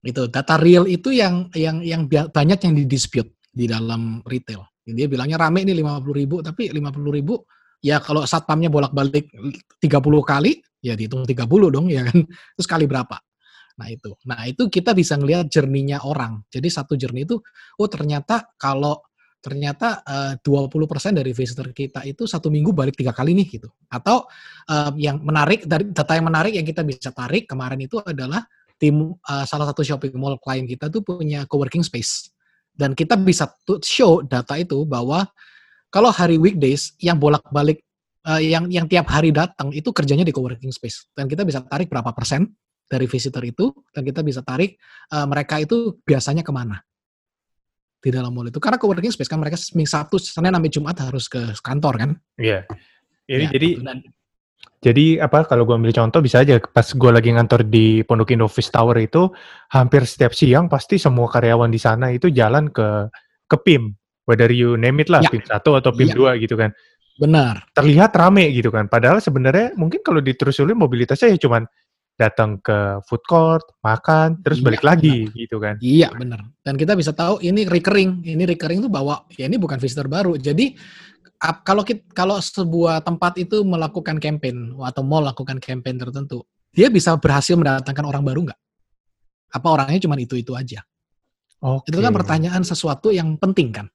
Itu 0.00 0.32
data 0.32 0.56
real 0.56 0.88
itu 0.88 1.12
yang 1.12 1.52
yang 1.52 1.84
yang 1.84 2.08
banyak 2.08 2.58
yang 2.64 2.74
didispute 2.76 3.36
di 3.52 3.68
dalam 3.68 4.24
retail. 4.24 4.64
Dia 4.80 5.06
bilangnya 5.06 5.36
rame 5.36 5.62
nih 5.62 5.76
50 5.76 6.20
ribu, 6.20 6.36
tapi 6.40 6.72
50 6.72 7.16
ribu 7.20 7.44
ya 7.84 8.00
kalau 8.00 8.24
satpamnya 8.24 8.72
bolak-balik 8.72 9.28
30 9.76 10.24
kali, 10.24 10.56
ya 10.80 10.96
dihitung 10.96 11.28
30 11.28 11.68
dong 11.68 11.86
ya 11.92 12.08
kan. 12.08 12.16
Terus 12.56 12.68
kali 12.68 12.88
berapa? 12.88 13.20
Nah 13.80 13.88
itu. 13.88 14.12
Nah 14.28 14.44
itu 14.44 14.68
kita 14.68 14.92
bisa 14.92 15.16
ngelihat 15.16 15.48
jerninya 15.48 16.04
orang. 16.04 16.44
Jadi 16.52 16.68
satu 16.68 17.00
jernih 17.00 17.24
itu, 17.24 17.40
oh 17.80 17.88
ternyata 17.88 18.52
kalau 18.60 19.00
ternyata 19.40 20.04
eh, 20.04 20.32
20% 20.44 21.16
dari 21.16 21.32
visitor 21.32 21.72
kita 21.72 22.04
itu 22.04 22.28
satu 22.28 22.52
minggu 22.52 22.76
balik 22.76 23.00
tiga 23.00 23.16
kali 23.16 23.32
nih 23.32 23.56
gitu. 23.56 23.72
Atau 23.88 24.28
eh, 24.68 24.92
yang 25.00 25.24
menarik 25.24 25.64
dari 25.64 25.88
data 25.88 26.12
yang 26.12 26.28
menarik 26.28 26.52
yang 26.52 26.68
kita 26.68 26.84
bisa 26.84 27.08
tarik 27.08 27.48
kemarin 27.48 27.80
itu 27.80 27.96
adalah 28.04 28.44
tim 28.80 29.12
uh, 29.12 29.44
salah 29.44 29.68
satu 29.68 29.84
shopping 29.84 30.16
mall 30.16 30.40
klien 30.40 30.64
kita 30.64 30.88
tuh 30.88 31.04
punya 31.04 31.44
coworking 31.44 31.84
space 31.84 32.32
dan 32.72 32.96
kita 32.96 33.20
bisa 33.20 33.52
show 33.84 34.24
data 34.24 34.56
itu 34.56 34.88
bahwa 34.88 35.28
kalau 35.92 36.08
hari 36.08 36.40
weekdays 36.40 36.96
yang 36.96 37.20
bolak-balik 37.20 37.84
uh, 38.24 38.40
yang 38.40 38.72
yang 38.72 38.88
tiap 38.88 39.04
hari 39.12 39.36
datang 39.36 39.68
itu 39.76 39.92
kerjanya 39.92 40.24
di 40.24 40.32
coworking 40.32 40.72
space 40.72 41.12
dan 41.12 41.28
kita 41.28 41.44
bisa 41.44 41.60
tarik 41.60 41.92
berapa 41.92 42.08
persen 42.16 42.48
dari 42.90 43.06
visitor 43.06 43.46
itu 43.46 43.70
dan 43.94 44.02
kita 44.02 44.26
bisa 44.26 44.42
tarik 44.42 44.74
uh, 45.14 45.22
mereka 45.30 45.62
itu 45.62 46.02
biasanya 46.02 46.42
ke 46.42 46.50
mana 46.50 46.82
di 48.00 48.10
dalam 48.10 48.34
mall 48.34 48.48
itu 48.48 48.58
karena 48.58 48.80
coworking 48.80 49.12
space 49.14 49.28
kan 49.28 49.38
mereka 49.38 49.54
Sabtu 49.54 50.18
Senin 50.18 50.50
sampai 50.50 50.72
Jumat 50.72 50.96
harus 50.98 51.30
ke 51.30 51.54
kantor 51.62 51.94
kan 51.96 52.10
Iya. 52.34 52.66
Ini 53.30 53.46
Ya, 53.46 53.50
jadi 53.54 53.68
gitu. 53.78 53.84
Dan- 53.86 54.10
jadi 54.80 55.20
apa 55.20 55.44
kalau 55.44 55.68
gua 55.68 55.76
ambil 55.76 55.92
contoh 55.92 56.18
bisa 56.18 56.40
aja 56.40 56.56
pas 56.58 56.88
gua 56.96 57.12
lagi 57.14 57.30
ngantor 57.30 57.68
di 57.68 58.00
Pondok 58.02 58.32
Indah 58.32 58.48
Office 58.48 58.72
Tower 58.72 58.96
itu 58.96 59.28
hampir 59.70 60.02
setiap 60.08 60.32
siang 60.32 60.66
pasti 60.66 60.96
semua 60.96 61.28
karyawan 61.28 61.68
di 61.68 61.76
sana 61.76 62.08
itu 62.10 62.32
jalan 62.32 62.72
ke 62.72 63.06
ke 63.44 63.56
PIM 63.60 63.92
whether 64.24 64.48
you 64.48 64.74
name 64.74 64.96
it 64.98 65.12
lah 65.12 65.20
Ya. 65.20 65.28
PIM 65.30 65.44
1 65.44 65.52
atau 65.52 65.90
PIM 65.92 66.08
Ya. 66.10 66.34
2 66.34 66.42
gitu 66.42 66.56
kan. 66.58 66.72
benar 67.20 67.68
Terlihat 67.76 68.16
rame 68.16 68.48
gitu 68.56 68.72
kan. 68.72 68.88
Padahal 68.88 69.20
sebenarnya 69.20 69.76
mungkin 69.76 70.00
kalau 70.00 70.24
diterusulin 70.24 70.72
mobilitasnya 70.72 71.36
ya 71.36 71.38
cuman 71.44 71.68
datang 72.20 72.60
ke 72.60 73.00
food 73.08 73.24
court, 73.24 73.64
makan, 73.80 74.44
terus 74.44 74.60
Iya, 74.60 74.66
balik 74.68 74.84
lagi 74.84 75.32
gitu 75.32 75.56
kan. 75.56 75.80
Iya 75.80 76.12
benar. 76.12 76.44
Dan 76.60 76.76
kita 76.76 76.92
bisa 76.92 77.16
tahu 77.16 77.40
ini 77.40 77.64
recurring. 77.64 78.20
Ini 78.20 78.44
recurring 78.44 78.84
itu 78.84 78.92
bahwa 78.92 79.24
ya 79.32 79.48
ini 79.48 79.56
bukan 79.56 79.80
visitor 79.80 80.04
baru. 80.04 80.36
Jadi 80.36 80.76
ap- 81.40 81.64
kalau 81.64 81.80
kita, 81.80 82.04
kalau 82.12 82.36
sebuah 82.36 83.00
tempat 83.00 83.40
itu 83.40 83.64
melakukan 83.64 84.20
campaign 84.20 84.76
atau 84.76 85.00
mau 85.00 85.24
lakukan 85.24 85.56
campaign 85.56 85.96
tertentu, 85.96 86.44
dia 86.76 86.92
bisa 86.92 87.16
berhasil 87.16 87.56
mendatangkan 87.56 88.04
orang 88.04 88.20
baru 88.20 88.40
nggak? 88.52 88.60
Apa 89.56 89.66
orangnya 89.72 90.04
cuma 90.04 90.20
itu 90.20 90.36
itu 90.36 90.52
aja? 90.52 90.84
Oke. 91.64 91.88
Itu 91.88 92.04
kan 92.04 92.12
pertanyaan 92.12 92.60
sesuatu 92.60 93.08
yang 93.08 93.40
penting 93.40 93.72
kan. 93.72 93.88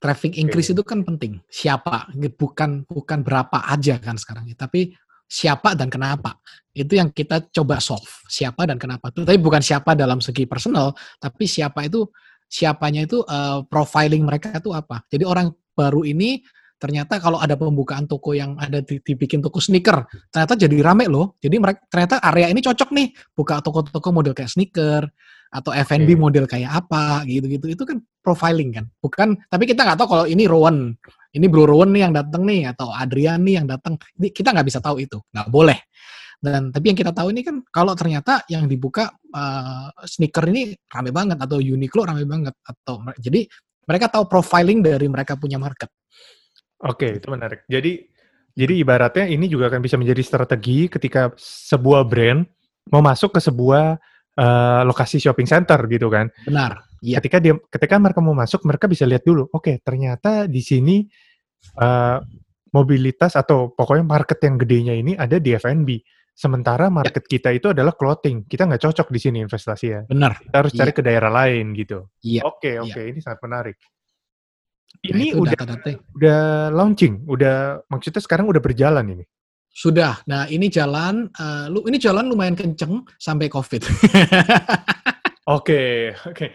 Traffic 0.00 0.34
increase 0.40 0.74
Oke. 0.74 0.80
itu 0.80 0.82
kan 0.82 1.06
penting. 1.06 1.38
Siapa? 1.46 2.10
Bukan 2.34 2.88
bukan 2.88 3.18
berapa 3.22 3.68
aja 3.70 4.00
kan 4.02 4.18
sekarang. 4.18 4.50
Tapi 4.58 4.90
siapa 5.30 5.78
dan 5.78 5.86
kenapa. 5.86 6.42
Itu 6.74 6.98
yang 6.98 7.14
kita 7.14 7.46
coba 7.54 7.78
solve. 7.78 8.10
Siapa 8.26 8.66
dan 8.66 8.82
kenapa. 8.82 9.14
Tapi 9.14 9.38
bukan 9.38 9.62
siapa 9.62 9.94
dalam 9.94 10.18
segi 10.18 10.50
personal, 10.50 10.90
tapi 11.22 11.46
siapa 11.46 11.86
itu 11.86 12.10
siapanya 12.50 13.06
itu 13.06 13.22
eh, 13.22 13.62
profiling 13.70 14.26
mereka 14.26 14.58
itu 14.58 14.74
apa. 14.74 15.06
Jadi 15.06 15.22
orang 15.22 15.54
baru 15.70 16.02
ini 16.02 16.42
ternyata 16.80 17.20
kalau 17.20 17.36
ada 17.36 17.54
pembukaan 17.54 18.08
toko 18.08 18.32
yang 18.32 18.56
ada 18.56 18.80
di- 18.80 19.04
dibikin 19.04 19.44
toko 19.44 19.60
sneaker, 19.60 20.02
ternyata 20.32 20.56
jadi 20.58 20.76
rame 20.82 21.06
loh. 21.06 21.38
Jadi 21.38 21.56
mereka 21.60 21.84
ternyata 21.86 22.18
area 22.24 22.48
ini 22.50 22.64
cocok 22.64 22.90
nih 22.90 23.08
buka 23.36 23.60
toko-toko 23.60 24.08
model 24.10 24.32
kayak 24.34 24.50
sneaker 24.50 25.04
atau 25.50 25.74
F&B 25.74 26.16
Oke. 26.16 26.18
model 26.18 26.44
kayak 26.48 26.70
apa 26.86 27.26
gitu-gitu. 27.28 27.68
Itu 27.70 27.84
kan 27.84 28.00
profiling 28.24 28.70
kan. 28.80 28.84
Bukan 28.98 29.28
tapi 29.46 29.68
kita 29.68 29.84
nggak 29.84 29.98
tahu 30.00 30.08
kalau 30.08 30.24
ini 30.24 30.48
Rowan, 30.48 30.96
ini 31.30 31.46
Bro 31.46 31.66
Rowan 31.70 31.94
nih 31.94 32.02
yang 32.10 32.14
datang 32.14 32.42
nih 32.42 32.74
atau 32.74 32.90
Adrian 32.90 33.40
nih 33.42 33.62
yang 33.62 33.66
datang. 33.70 33.94
Ini 34.18 34.34
Kita 34.34 34.50
nggak 34.50 34.66
bisa 34.66 34.82
tahu 34.82 34.98
itu, 34.98 35.18
nggak 35.30 35.48
boleh. 35.48 35.78
Dan 36.40 36.72
tapi 36.72 36.88
yang 36.88 36.98
kita 36.98 37.12
tahu 37.12 37.36
ini 37.36 37.44
kan 37.44 37.60
kalau 37.68 37.92
ternyata 37.92 38.48
yang 38.48 38.64
dibuka 38.64 39.12
eh, 39.12 39.88
sneaker 40.08 40.48
ini 40.48 40.72
rame 40.88 41.12
banget 41.12 41.36
atau 41.36 41.60
Uniqlo 41.60 42.08
rame 42.08 42.24
banget 42.24 42.56
atau 42.64 43.04
jadi 43.20 43.44
mereka 43.84 44.08
tahu 44.08 44.24
profiling 44.24 44.80
dari 44.80 45.06
mereka 45.06 45.36
punya 45.36 45.60
market. 45.60 45.92
Oke, 46.80 47.20
itu 47.20 47.28
menarik. 47.28 47.68
Jadi 47.68 48.08
jadi 48.56 48.72
ibaratnya 48.80 49.28
ini 49.28 49.46
juga 49.46 49.68
akan 49.68 49.84
bisa 49.84 50.00
menjadi 50.00 50.24
strategi 50.24 50.88
ketika 50.88 51.30
sebuah 51.38 52.08
brand 52.08 52.42
mau 52.88 53.04
masuk 53.04 53.36
ke 53.36 53.40
sebuah 53.44 54.00
eh, 54.40 54.80
lokasi 54.88 55.20
shopping 55.20 55.46
center 55.46 55.78
gitu 55.92 56.08
kan. 56.08 56.32
Benar. 56.48 56.89
Iya. 57.00 57.16
Ketika 57.20 57.40
dia 57.40 57.54
ketika 57.68 57.94
mereka 57.96 58.20
mau 58.20 58.36
masuk, 58.36 58.64
mereka 58.64 58.84
bisa 58.86 59.08
lihat 59.08 59.24
dulu, 59.24 59.48
oke, 59.50 59.80
ternyata 59.80 60.44
di 60.44 60.60
sini 60.60 61.04
eh, 61.76 62.18
mobilitas 62.70 63.34
atau 63.34 63.72
pokoknya 63.72 64.04
market 64.06 64.38
yang 64.44 64.56
gedenya 64.56 64.94
ini 64.94 65.12
ada 65.16 65.40
di 65.40 65.56
F&B. 65.56 66.00
Sementara 66.30 66.88
market 66.88 67.26
kita 67.26 67.52
itu 67.52 67.68
adalah 67.68 67.92
clothing. 67.92 68.48
Kita 68.48 68.64
nggak 68.64 68.80
cocok 68.80 69.08
di 69.12 69.20
sini 69.20 69.38
investasi 69.44 69.86
ya. 69.90 70.00
Benar. 70.08 70.40
Kita 70.40 70.56
harus 70.56 70.72
cari 70.72 70.88
Iya. 70.88 70.96
ke 70.96 71.02
daerah 71.04 71.30
lain 71.34 71.64
gitu. 71.76 71.98
Iya. 72.24 72.40
Oke, 72.48 72.78
Iya. 72.78 72.84
oke, 72.86 73.00
ini 73.12 73.18
sangat 73.20 73.40
menarik. 73.44 73.76
Nah, 75.00 75.16
Ini 75.16 75.26
udah 75.36 75.52
data-data. 75.56 75.90
udah 76.16 76.40
launching, 76.72 77.24
udah 77.28 77.80
maksudnya 77.88 78.20
sekarang 78.24 78.48
udah 78.48 78.60
berjalan 78.60 79.04
ini. 79.08 79.24
Sudah. 79.70 80.18
Nah, 80.26 80.48
ini 80.48 80.66
jalan 80.66 81.28
eh, 81.30 81.66
lu 81.68 81.84
ini 81.86 81.96
jalan 82.00 82.24
lumayan 82.26 82.56
kenceng 82.56 83.04
sampai 83.20 83.46
Covid. 83.52 83.84
Oke, 85.50 86.14
oke. 86.14 86.46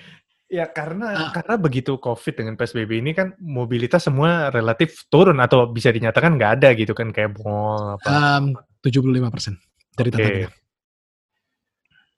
Ya 0.56 0.72
karena 0.72 1.08
Ah. 1.12 1.32
karena 1.36 1.60
begitu 1.60 2.00
COVID 2.00 2.34
dengan 2.40 2.54
PSBB 2.56 3.04
ini 3.04 3.12
kan 3.12 3.36
mobilitas 3.44 4.08
semua 4.08 4.48
relatif 4.48 5.04
turun 5.12 5.36
atau 5.44 5.68
bisa 5.68 5.92
dinyatakan 5.92 6.40
nggak 6.40 6.52
ada 6.64 6.70
gitu 6.80 6.96
kan 6.96 7.12
kayak 7.12 7.36
mall 7.44 8.00
apa. 8.00 8.40
Em, 8.40 8.56
75% 8.80 9.60
dari 10.00 10.10
Oke. 10.10 10.16
data 10.16 10.30
kita. 10.32 10.50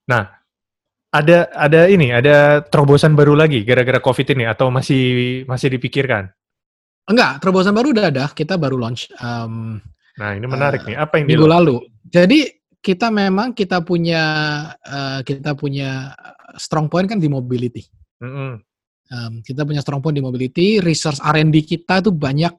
Nah, 0.08 0.23
ada 1.10 1.38
ada 1.52 1.82
ini, 1.89 2.13
ada 2.13 2.62
terobosan 2.62 3.17
baru 3.17 3.34
lagi 3.34 3.65
gara-gara 3.65 3.97
COVID 3.97 4.38
ini 4.38 4.45
atau 4.45 4.69
masih 4.69 5.04
masih 5.50 5.73
dipikirkan? 5.73 6.30
Enggak, 7.08 7.39
terobosan 7.41 7.73
baru 7.73 7.89
udah 7.95 8.06
ada. 8.12 8.26
Kita 8.30 8.60
baru 8.60 8.78
launch 8.78 9.10
em, 9.17 9.82
Nah, 10.17 10.34
ini 10.34 10.45
menarik 10.45 10.82
Eh, 10.86 10.93
nih. 10.93 10.95
Apa 10.97 11.21
yang 11.21 11.26
minggu 11.30 11.45
lalu. 11.47 11.76
Jadi 12.06 12.39
kita 12.78 13.10
memang 13.10 13.54
kita 13.54 13.82
punya 13.82 14.23
eh, 14.82 15.19
kita 15.26 15.54
punya 15.58 16.13
strong 16.58 16.86
point 16.89 17.06
kan 17.06 17.17
di 17.17 17.30
mobility. 17.30 17.82
Mm-mm. 18.23 18.51
Em, 19.08 19.34
kita 19.39 19.63
punya 19.63 19.80
strong 19.80 20.03
point 20.03 20.15
di 20.15 20.23
mobility. 20.23 20.84
Research 20.84 21.23
R&D 21.23 21.63
kita 21.63 22.03
tuh 22.03 22.12
banyak 22.12 22.51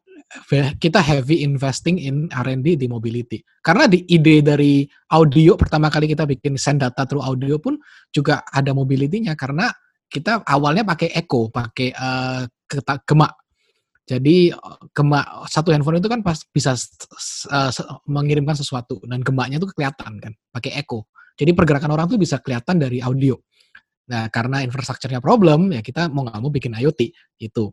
kita 0.77 1.01
heavy 1.01 1.40
investing 1.40 1.97
in 1.97 2.29
R&D 2.29 2.77
di 2.77 2.85
mobility. 2.85 3.40
Karena 3.64 3.89
di 3.89 4.05
ide 4.12 4.45
dari 4.45 4.85
audio 5.16 5.57
pertama 5.57 5.89
kali 5.89 6.05
kita 6.05 6.28
bikin 6.28 6.61
send 6.61 6.85
data 6.85 7.09
through 7.09 7.24
audio 7.24 7.57
pun 7.57 7.80
juga 8.12 8.45
ada 8.45 8.76
mobility-nya 8.76 9.33
karena 9.33 9.72
kita 10.09 10.45
awalnya 10.45 10.85
pakai 10.85 11.16
echo, 11.16 11.49
pakai 11.49 11.89
eh, 11.93 12.43
keta- 12.68 13.01
gemak. 13.09 13.33
Jadi 14.05 14.53
eh, 14.53 14.78
gemak 14.93 15.49
satu 15.49 15.72
handphone 15.72 16.01
itu 16.01 16.09
kan 16.12 16.20
pas 16.20 16.37
bisa 16.53 16.76
eh, 16.76 17.72
mengirimkan 18.09 18.57
sesuatu 18.57 19.01
dan 19.09 19.24
gemaknya 19.24 19.57
itu 19.57 19.68
kelihatan 19.72 20.20
kan, 20.20 20.33
pakai 20.53 20.76
echo. 20.76 21.09
Jadi 21.39 21.57
pergerakan 21.57 21.95
orang 21.97 22.11
tuh 22.11 22.20
bisa 22.20 22.37
kelihatan 22.43 22.83
dari 22.83 23.01
audio. 23.01 23.33
Nah, 24.09 24.33
karena 24.33 24.65
infrastrukturnya 24.65 25.21
problem, 25.21 25.69
ya 25.77 25.85
kita 25.85 26.09
mau 26.09 26.25
nggak 26.25 26.41
mau 26.41 26.49
bikin 26.49 26.73
IoT 26.73 27.13
itu. 27.45 27.65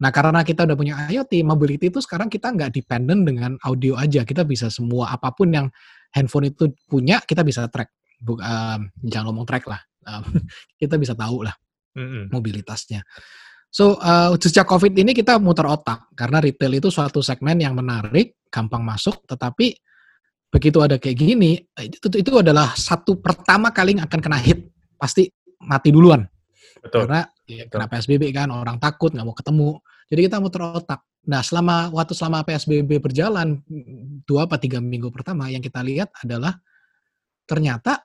Nah, 0.00 0.08
karena 0.08 0.40
kita 0.40 0.64
udah 0.64 0.76
punya 0.76 0.94
IoT, 1.12 1.44
mobility 1.44 1.92
itu 1.92 2.00
sekarang 2.00 2.32
kita 2.32 2.48
nggak 2.48 2.72
dependent 2.72 3.28
dengan 3.28 3.60
audio 3.60 4.00
aja. 4.00 4.24
Kita 4.24 4.48
bisa 4.48 4.72
semua 4.72 5.12
apa 5.12 5.28
pun 5.36 5.52
yang 5.52 5.68
handphone 6.16 6.48
itu 6.48 6.72
punya, 6.88 7.20
kita 7.20 7.44
bisa 7.44 7.68
track. 7.68 7.92
Buk, 8.22 8.40
em, 8.40 8.88
jangan 9.04 9.30
ngomong 9.30 9.44
track 9.44 9.68
lah. 9.68 9.80
Em, 10.08 10.24
kita 10.80 10.96
bisa 10.96 11.12
tahu 11.12 11.44
lah 11.44 11.54
mobilitasnya. 12.32 13.04
So, 13.72 13.96
uh, 14.00 14.36
sejak 14.36 14.68
COVID 14.68 14.92
ini 14.92 15.16
kita 15.16 15.40
muter 15.40 15.64
otak 15.64 16.12
karena 16.12 16.44
retail 16.44 16.76
itu 16.76 16.92
suatu 16.92 17.24
segmen 17.24 17.56
yang 17.56 17.72
menarik, 17.72 18.40
gampang 18.52 18.84
masuk, 18.84 19.24
tetapi 19.24 19.72
begitu 20.52 20.84
ada 20.84 21.00
kayak 21.00 21.16
gini, 21.16 21.56
itu, 21.80 22.04
itu 22.20 22.32
adalah 22.36 22.76
satu 22.76 23.16
pertama 23.16 23.72
kali 23.72 23.96
yang 23.96 24.04
akan 24.04 24.20
kena 24.20 24.36
hit, 24.36 24.68
pasti 25.00 25.32
mati 25.64 25.94
duluan. 25.94 26.26
Betul. 26.82 27.06
Karena 27.06 27.22
Ya, 27.52 27.66
kena 27.68 27.90
PSBB 27.90 28.32
kan, 28.32 28.48
orang 28.48 28.78
takut 28.80 29.12
nggak 29.12 29.26
mau 29.26 29.36
ketemu. 29.36 29.70
Jadi 30.08 30.20
kita 30.24 30.36
muter 30.40 30.62
otak. 30.62 31.00
Nah, 31.28 31.42
selama 31.44 31.90
waktu 31.90 32.14
selama 32.16 32.42
PSBB 32.42 32.98
berjalan 32.98 33.62
dua 34.26 34.46
apa 34.46 34.58
tiga 34.58 34.78
minggu 34.82 35.10
pertama, 35.10 35.50
yang 35.52 35.62
kita 35.62 35.84
lihat 35.84 36.10
adalah 36.22 36.58
ternyata 37.46 38.02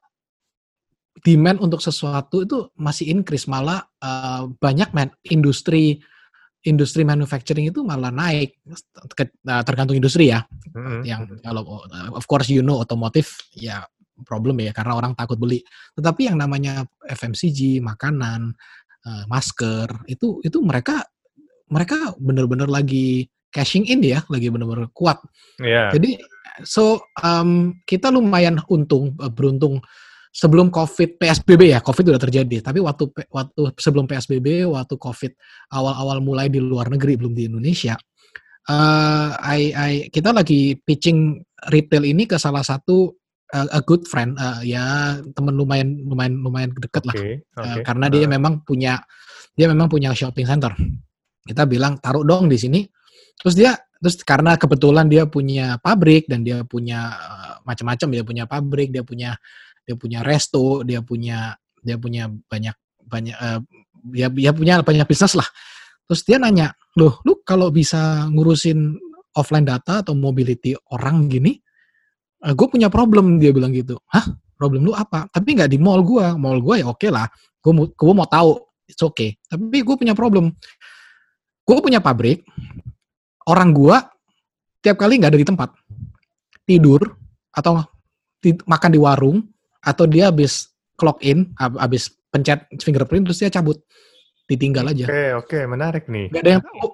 demand 1.22 1.62
untuk 1.62 1.82
sesuatu 1.82 2.46
itu 2.46 2.58
masih 2.78 3.10
increase 3.10 3.50
malah 3.50 3.82
uh, 4.02 4.46
banyak 4.62 4.94
man, 4.94 5.10
industri 5.26 5.98
industri 6.66 7.08
manufacturing 7.08 7.70
itu 7.72 7.80
malah 7.80 8.12
naik 8.12 8.60
nah, 9.46 9.64
tergantung 9.64 9.96
industri 9.96 10.36
ya 10.36 10.44
mm-hmm. 10.76 11.02
yang 11.08 11.24
kalau 11.40 11.86
of 12.12 12.26
course 12.28 12.52
you 12.52 12.60
know 12.60 12.82
otomotif 12.82 13.40
ya 13.56 13.88
problem 14.26 14.62
ya 14.64 14.72
karena 14.74 14.98
orang 14.98 15.14
takut 15.14 15.38
beli 15.38 15.62
tetapi 15.94 16.32
yang 16.32 16.38
namanya 16.40 16.88
FMCG 17.06 17.84
makanan 17.84 18.56
uh, 19.06 19.24
masker 19.30 20.08
itu 20.10 20.40
itu 20.42 20.58
mereka 20.64 21.06
mereka 21.68 22.16
benar-benar 22.18 22.72
lagi 22.72 23.28
cashing 23.52 23.86
in 23.90 24.02
ya 24.02 24.24
lagi 24.32 24.48
benar-benar 24.48 24.90
kuat 24.96 25.20
yeah. 25.60 25.92
jadi 25.92 26.18
so 26.66 27.02
um, 27.22 27.78
kita 27.86 28.10
lumayan 28.10 28.58
untung 28.72 29.14
beruntung 29.36 29.84
sebelum 30.38 30.70
COVID 30.70 31.18
PSBB 31.18 31.74
ya, 31.74 31.82
COVID 31.82 32.14
sudah 32.14 32.22
terjadi. 32.22 32.62
Tapi 32.62 32.78
waktu 32.78 33.10
waktu 33.34 33.74
sebelum 33.82 34.06
PSBB, 34.06 34.70
waktu 34.70 34.94
COVID 34.94 35.32
awal-awal 35.74 36.22
mulai 36.22 36.46
di 36.46 36.62
luar 36.62 36.94
negeri 36.94 37.18
belum 37.18 37.34
di 37.34 37.50
Indonesia, 37.50 37.98
uh, 38.70 39.30
I, 39.42 39.62
I, 39.74 39.94
kita 40.14 40.30
lagi 40.30 40.78
pitching 40.78 41.42
retail 41.74 42.06
ini 42.06 42.30
ke 42.30 42.38
salah 42.38 42.62
satu 42.62 43.18
a 43.54 43.80
good 43.84 44.04
friend, 44.08 44.36
uh, 44.36 44.60
ya 44.60 45.16
teman 45.32 45.56
lumayan 45.56 46.04
lumayan 46.04 46.36
lumayan 46.44 46.70
dekat 46.76 47.04
okay, 47.08 47.08
lah, 47.08 47.16
okay. 47.16 47.36
Uh, 47.56 47.78
karena 47.88 48.06
dia 48.12 48.26
memang 48.28 48.64
punya 48.68 49.00
dia 49.56 49.68
memang 49.72 49.88
punya 49.88 50.12
shopping 50.12 50.44
center. 50.44 50.76
Kita 51.48 51.64
bilang 51.64 51.96
taruh 52.04 52.28
dong 52.28 52.52
di 52.52 52.60
sini. 52.60 52.84
Terus 53.40 53.56
dia 53.56 53.72
terus 53.98 54.20
karena 54.22 54.60
kebetulan 54.60 55.08
dia 55.08 55.26
punya 55.26 55.80
pabrik 55.80 56.28
dan 56.28 56.44
dia 56.44 56.62
punya 56.68 57.16
uh, 57.16 57.56
macam-macam 57.64 58.08
dia 58.12 58.24
punya 58.28 58.44
pabrik 58.46 58.92
dia 58.92 59.02
punya 59.02 59.40
dia 59.88 59.96
punya 59.96 60.20
resto, 60.22 60.84
dia 60.84 61.00
punya 61.00 61.56
dia 61.80 61.96
punya 61.96 62.28
banyak 62.28 62.76
banyak 63.08 63.36
uh, 63.40 63.60
dia 64.12 64.28
dia 64.28 64.52
punya 64.52 64.84
banyak 64.84 65.08
bisnis 65.08 65.40
lah. 65.40 65.48
Terus 66.08 66.24
dia 66.24 66.40
nanya, 66.40 66.72
loh, 66.96 67.20
lu 67.28 67.44
kalau 67.44 67.68
bisa 67.68 68.32
ngurusin 68.32 68.96
offline 69.36 69.68
data 69.68 70.00
atau 70.00 70.16
mobility 70.16 70.72
orang 70.96 71.28
gini, 71.28 71.60
uh, 72.44 72.52
eh, 72.52 72.54
gue 72.54 72.68
punya 72.70 72.88
problem 72.92 73.42
dia 73.42 73.54
bilang 73.54 73.74
gitu. 73.74 73.98
Hah? 74.12 74.26
Problem 74.58 74.90
lu 74.90 74.94
apa? 74.98 75.30
Tapi 75.30 75.54
nggak 75.54 75.70
di 75.70 75.78
mall 75.78 76.02
gue. 76.02 76.26
Mall 76.38 76.62
gue 76.62 76.82
ya 76.82 76.90
oke 76.90 76.98
okay 77.02 77.10
lah. 77.14 77.30
Gue 77.62 77.72
mau 77.74 77.86
gue 77.90 78.14
mau 78.14 78.26
tahu, 78.26 78.58
it's 78.90 79.02
okay. 79.02 79.38
Tapi 79.46 79.86
gue 79.86 79.96
punya 79.96 80.18
problem. 80.18 80.54
Gue 81.68 81.78
punya 81.84 82.00
pabrik, 82.00 82.48
orang 83.44 83.76
gue 83.76 83.96
tiap 84.80 84.96
kali 84.96 85.20
nggak 85.20 85.36
ada 85.36 85.42
di 85.44 85.48
tempat, 85.48 85.70
tidur 86.64 87.02
atau 87.52 87.84
makan 88.64 88.92
di 88.94 89.00
warung 89.02 89.44
atau 89.84 90.08
dia 90.08 90.32
habis 90.32 90.72
clock 90.96 91.20
in, 91.28 91.52
habis 91.60 92.08
pencet 92.32 92.72
fingerprint 92.80 93.28
terus 93.28 93.44
dia 93.44 93.52
cabut, 93.52 93.84
ditinggal 94.48 94.88
aja. 94.88 95.06
Oke, 95.06 95.12
okay, 95.12 95.30
oke, 95.36 95.48
okay, 95.52 95.64
menarik 95.68 96.04
nih. 96.08 96.32
Gak 96.32 96.42
ada 96.44 96.52
yang 96.56 96.64
tahu, 96.64 96.88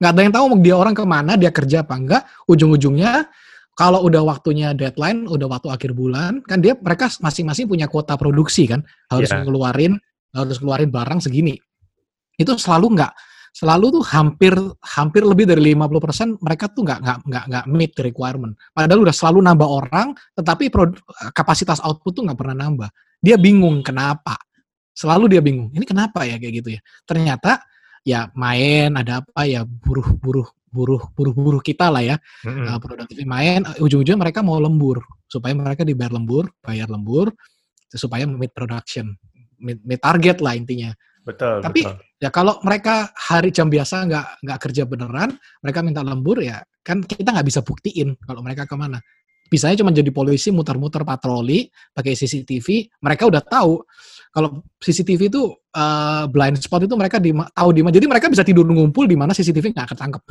gak 0.00 0.10
ada 0.10 0.20
yang 0.24 0.34
tahu 0.34 0.44
dia 0.64 0.74
orang 0.80 0.94
ke 0.96 1.04
mana, 1.04 1.32
dia 1.36 1.50
kerja 1.52 1.84
apa 1.84 1.94
enggak. 1.96 2.22
Ujung-ujungnya 2.48 3.28
kalau 3.76 4.08
udah 4.08 4.24
waktunya 4.24 4.72
deadline, 4.72 5.28
udah 5.28 5.52
waktu 5.52 5.68
akhir 5.68 5.92
bulan, 5.92 6.40
kan 6.48 6.64
dia 6.64 6.72
mereka 6.80 7.12
masing-masing 7.20 7.68
punya 7.68 7.84
kuota 7.84 8.16
produksi 8.16 8.64
kan, 8.64 8.80
harus 9.12 9.28
yeah. 9.28 9.44
ngeluarin 9.44 10.00
harus 10.32 10.56
ngeluarin 10.60 10.88
barang 10.88 11.20
segini. 11.20 11.56
Itu 12.36 12.56
selalu 12.56 12.96
nggak 12.96 13.12
selalu 13.56 14.00
tuh 14.00 14.04
hampir 14.12 14.52
hampir 14.84 15.24
lebih 15.24 15.48
dari 15.48 15.72
50% 15.72 16.44
mereka 16.44 16.68
tuh 16.68 16.84
nggak 16.84 17.00
nggak 17.00 17.18
nggak 17.24 17.44
nggak 17.48 17.64
meet 17.72 17.92
the 17.96 18.04
requirement. 18.04 18.52
Padahal 18.76 19.00
udah 19.08 19.14
selalu 19.16 19.38
nambah 19.44 19.68
orang, 19.68 20.08
tetapi 20.36 20.68
kapasitas 21.32 21.80
output 21.80 22.20
tuh 22.20 22.22
nggak 22.28 22.36
pernah 22.36 22.68
nambah. 22.68 22.88
Dia 23.20 23.40
bingung 23.40 23.80
kenapa. 23.80 24.36
Selalu 24.92 25.36
dia 25.36 25.40
bingung. 25.44 25.72
Ini 25.72 25.84
kenapa 25.84 26.24
ya 26.24 26.36
kayak 26.36 26.54
gitu 26.64 26.68
ya. 26.76 26.80
Ternyata 27.04 27.64
ya 28.04 28.28
main 28.36 28.92
ada 28.96 29.24
apa 29.24 29.44
ya 29.48 29.64
buruh-buruh 29.64 30.65
buruh 30.76 31.00
buruh-buruh 31.16 31.64
kita 31.64 31.88
lah 31.88 32.04
ya. 32.04 32.16
Mm-hmm. 32.44 32.66
Uh, 32.68 32.78
produktif 32.78 33.16
main 33.24 33.64
ujung-ujungnya 33.80 34.20
mereka 34.20 34.44
mau 34.44 34.60
lembur 34.60 35.00
supaya 35.24 35.56
mereka 35.56 35.88
dibayar 35.88 36.12
lembur, 36.12 36.52
bayar 36.60 36.92
lembur 36.92 37.32
supaya 37.88 38.28
meet 38.28 38.52
production, 38.52 39.16
meet, 39.56 39.80
meet 39.80 40.00
target 40.04 40.44
lah 40.44 40.52
intinya. 40.52 40.92
Betul. 41.24 41.64
Tapi 41.64 41.80
betul. 41.82 41.96
ya 42.20 42.28
kalau 42.28 42.60
mereka 42.60 43.10
hari 43.16 43.48
jam 43.50 43.72
biasa 43.72 44.04
nggak 44.04 44.26
nggak 44.44 44.58
kerja 44.60 44.82
beneran, 44.84 45.32
mereka 45.64 45.80
minta 45.80 46.04
lembur 46.04 46.44
ya 46.44 46.60
kan 46.86 47.02
kita 47.02 47.34
nggak 47.34 47.48
bisa 47.48 47.64
buktiin 47.64 48.14
kalau 48.22 48.44
mereka 48.44 48.68
ke 48.68 48.76
mana. 48.78 49.00
Bisanya 49.46 49.78
cuma 49.78 49.94
jadi 49.94 50.10
polisi 50.10 50.50
muter-muter 50.50 51.06
patroli 51.06 51.70
pakai 51.94 52.18
CCTV. 52.18 52.98
Mereka 52.98 53.30
udah 53.30 53.42
tahu 53.42 53.78
kalau 54.36 54.60
CCTV 54.84 55.32
itu 55.32 55.48
uh, 55.72 56.28
blind 56.28 56.60
spot 56.60 56.84
itu 56.84 56.92
mereka 56.92 57.16
di, 57.16 57.32
tahu 57.32 57.72
di 57.72 57.80
mana. 57.80 57.96
Jadi 57.96 58.04
mereka 58.04 58.28
bisa 58.28 58.44
tidur 58.44 58.68
ngumpul 58.68 59.08
di 59.08 59.16
mana 59.16 59.32
CCTV 59.32 59.72
nggak 59.72 59.96
ketangkep. 59.96 60.22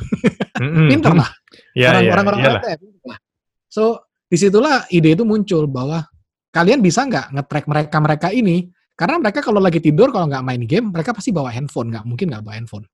Mm-hmm. 0.62 0.88
Pinter 0.94 1.12
lah. 1.18 1.30
Yeah, 1.74 1.98
iya, 1.98 2.14
orang-orang 2.14 2.40
yeah, 2.46 2.78
yeah, 2.78 3.18
So 3.66 4.06
di 4.30 4.38
situlah 4.38 4.86
ide 4.94 5.18
itu 5.18 5.26
muncul 5.26 5.66
bahwa 5.66 6.06
kalian 6.54 6.86
bisa 6.86 7.02
nggak 7.02 7.34
ngetrack 7.34 7.66
mereka 7.66 7.98
mereka 7.98 8.28
ini 8.30 8.70
karena 8.94 9.18
mereka 9.18 9.42
kalau 9.42 9.58
lagi 9.58 9.82
tidur, 9.82 10.14
kalau 10.14 10.30
nggak 10.30 10.44
main 10.46 10.62
game, 10.64 10.88
mereka 10.94 11.10
pasti 11.10 11.34
bawa 11.34 11.50
handphone. 11.50 11.90
Nggak 11.90 12.04
mungkin 12.06 12.26
nggak 12.30 12.42
bawa 12.46 12.54
handphone. 12.54 12.86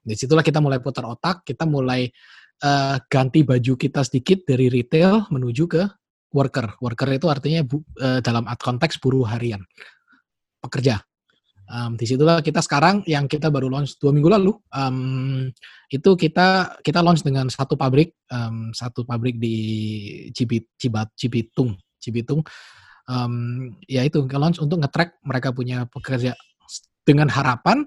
Di 0.00 0.16
situlah 0.16 0.40
kita 0.40 0.64
mulai 0.64 0.80
putar 0.80 1.04
otak, 1.04 1.44
kita 1.44 1.68
mulai 1.68 2.08
uh, 2.64 2.96
ganti 3.04 3.44
baju 3.44 3.76
kita 3.76 4.00
sedikit 4.00 4.48
dari 4.48 4.72
retail 4.72 5.28
menuju 5.28 5.64
ke 5.68 5.82
worker. 6.32 6.76
Worker 6.80 7.08
itu 7.14 7.26
artinya 7.28 7.60
bu, 7.64 7.80
uh, 8.00 8.20
dalam 8.20 8.44
konteks 8.44 9.00
buruh 9.00 9.24
harian, 9.28 9.62
pekerja. 10.60 11.00
Um, 11.68 12.00
di 12.00 12.08
situlah 12.08 12.40
kita 12.40 12.64
sekarang 12.64 13.04
yang 13.04 13.28
kita 13.28 13.52
baru 13.52 13.68
launch 13.68 14.00
dua 14.00 14.08
minggu 14.08 14.32
lalu 14.32 14.56
um, 14.72 15.52
itu 15.92 16.10
kita 16.16 16.80
kita 16.80 17.04
launch 17.04 17.20
dengan 17.20 17.52
satu 17.52 17.76
pabrik 17.76 18.16
um, 18.32 18.72
satu 18.72 19.04
pabrik 19.04 19.36
di 19.36 19.52
Cibit 20.32 20.64
Cibat 20.80 21.12
Cibitung 21.12 21.76
Cibitung 22.00 22.40
um, 23.04 23.68
ya 23.84 24.00
itu 24.00 24.24
launch 24.32 24.64
untuk 24.64 24.80
nge-track 24.80 25.20
mereka 25.20 25.52
punya 25.52 25.84
pekerja 25.84 26.32
dengan 27.04 27.28
harapan 27.28 27.84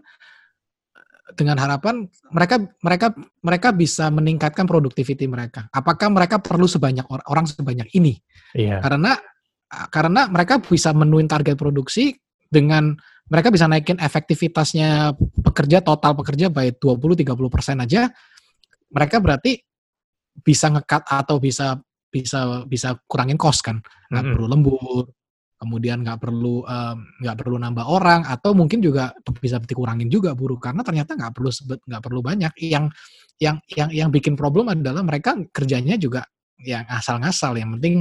dengan 1.35 1.57
harapan 1.59 2.05
mereka 2.31 2.55
mereka 2.83 3.07
mereka 3.41 3.69
bisa 3.71 4.07
meningkatkan 4.11 4.65
produktiviti 4.65 5.25
mereka. 5.25 5.67
Apakah 5.71 6.11
mereka 6.11 6.39
perlu 6.39 6.65
sebanyak 6.65 7.05
or 7.09 7.21
orang 7.27 7.47
sebanyak 7.47 7.87
ini? 7.95 8.19
Iya. 8.55 8.79
Karena 8.79 9.17
karena 9.87 10.27
mereka 10.27 10.59
bisa 10.59 10.91
menuin 10.91 11.27
target 11.27 11.55
produksi 11.55 12.11
dengan 12.51 12.95
mereka 13.31 13.47
bisa 13.47 13.63
naikin 13.67 13.95
efektivitasnya 13.95 15.15
pekerja 15.39 15.79
total 15.79 16.11
pekerja 16.19 16.51
by 16.51 16.75
20 16.75 17.23
30% 17.23 17.85
aja. 17.85 18.11
Mereka 18.91 19.23
berarti 19.23 19.55
bisa 20.43 20.67
ngekat 20.67 21.07
atau 21.07 21.39
bisa 21.39 21.79
bisa 22.11 22.67
bisa 22.67 22.99
kurangin 23.07 23.39
cost 23.39 23.63
kan 23.63 23.79
nggak 23.79 24.11
mm 24.11 24.19
-hmm. 24.19 24.33
perlu 24.35 24.47
lembur 24.51 25.03
kemudian 25.61 26.01
nggak 26.01 26.17
perlu 26.17 26.65
nggak 27.21 27.35
um, 27.37 27.39
perlu 27.39 27.57
nambah 27.61 27.85
orang 27.85 28.25
atau 28.25 28.57
mungkin 28.57 28.81
juga 28.81 29.13
bisa 29.37 29.61
dikurangin 29.61 30.09
juga 30.09 30.33
buruh 30.33 30.57
karena 30.57 30.81
ternyata 30.81 31.13
nggak 31.13 31.37
perlu 31.37 31.53
nggak 31.85 32.01
perlu 32.01 32.19
banyak. 32.25 32.53
Yang 32.65 32.85
yang 33.37 33.57
yang 33.69 33.89
yang 33.93 34.09
bikin 34.09 34.33
problem 34.33 34.73
adalah 34.73 35.05
mereka 35.05 35.37
kerjanya 35.53 36.01
juga 36.01 36.25
yang 36.65 36.81
asal-ngasal. 36.89 37.53
Yang 37.61 37.69
penting 37.77 37.95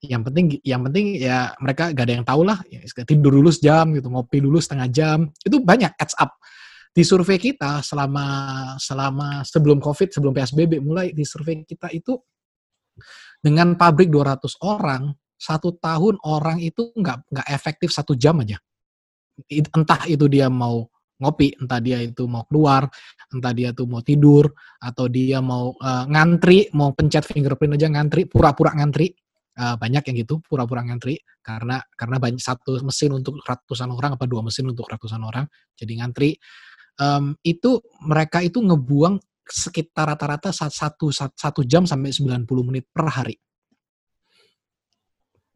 yang 0.00 0.22
penting 0.22 0.46
yang 0.62 0.80
penting 0.86 1.06
ya 1.18 1.52
mereka 1.58 1.90
gak 1.92 2.06
ada 2.08 2.14
yang 2.16 2.24
tahu 2.24 2.42
lah 2.46 2.56
ya, 2.72 2.80
tidur 3.04 3.36
dulu 3.36 3.52
sejam 3.52 3.90
gitu 3.92 4.06
ngopi 4.06 4.38
dulu 4.38 4.62
setengah 4.62 4.88
jam. 4.94 5.18
Itu 5.42 5.58
banyak 5.66 5.98
adds 5.98 6.14
up. 6.22 6.38
Di 6.90 7.02
survei 7.02 7.38
kita 7.38 7.82
selama 7.82 8.26
selama 8.78 9.42
sebelum 9.42 9.82
covid 9.82 10.14
sebelum 10.14 10.34
psbb 10.34 10.78
mulai 10.78 11.10
di 11.10 11.26
survei 11.26 11.66
kita 11.66 11.90
itu 11.90 12.14
dengan 13.40 13.72
pabrik 13.74 14.12
200 14.12 14.60
orang, 14.68 15.08
satu 15.40 15.72
tahun 15.80 16.20
orang 16.20 16.60
itu 16.60 16.92
nggak 16.92 17.32
nggak 17.32 17.48
efektif 17.48 17.88
satu 17.88 18.12
jam 18.12 18.44
aja. 18.44 18.60
Entah 19.48 20.04
itu 20.04 20.28
dia 20.28 20.52
mau 20.52 20.84
ngopi, 21.20 21.56
entah 21.56 21.80
dia 21.80 22.04
itu 22.04 22.28
mau 22.28 22.44
keluar, 22.44 22.84
entah 23.32 23.52
dia 23.56 23.72
tuh 23.72 23.88
mau 23.88 24.04
tidur, 24.04 24.52
atau 24.80 25.08
dia 25.08 25.40
mau 25.40 25.72
uh, 25.80 26.04
ngantri, 26.08 26.68
mau 26.76 26.92
pencet 26.92 27.24
fingerprint 27.24 27.76
aja 27.80 27.88
ngantri, 27.88 28.28
pura-pura 28.28 28.76
ngantri. 28.76 29.16
Uh, 29.60 29.76
banyak 29.76 30.00
yang 30.08 30.16
gitu, 30.24 30.40
pura-pura 30.46 30.80
ngantri 30.80 31.20
karena 31.44 31.82
karena 31.92 32.16
banyak 32.16 32.40
satu 32.40 32.80
mesin 32.80 33.12
untuk 33.12 33.42
ratusan 33.44 33.92
orang 33.92 34.16
apa 34.16 34.24
dua 34.24 34.40
mesin 34.40 34.68
untuk 34.68 34.88
ratusan 34.88 35.20
orang, 35.20 35.48
jadi 35.76 36.04
ngantri. 36.04 36.36
Um, 37.00 37.32
itu 37.40 37.80
mereka 38.04 38.44
itu 38.44 38.60
ngebuang 38.60 39.20
sekitar 39.50 40.14
rata-rata 40.14 40.52
satu, 40.52 41.10
satu 41.12 41.60
jam 41.66 41.88
sampai 41.88 42.12
90 42.12 42.46
menit 42.68 42.86
per 42.92 43.08
hari. 43.08 43.36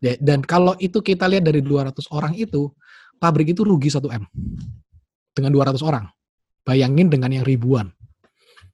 Dan 0.01 0.45
kalau 0.45 0.76
itu 0.76 1.01
kita 1.01 1.24
lihat 1.30 1.49
dari 1.49 1.64
200 1.64 1.97
orang 2.12 2.32
itu, 2.36 2.68
pabrik 3.16 3.57
itu 3.57 3.64
rugi 3.64 3.88
1 3.88 4.05
M 4.12 4.24
dengan 5.32 5.51
200 5.53 5.80
orang. 5.80 6.05
Bayangin 6.64 7.09
dengan 7.12 7.32
yang 7.32 7.45
ribuan. 7.45 7.88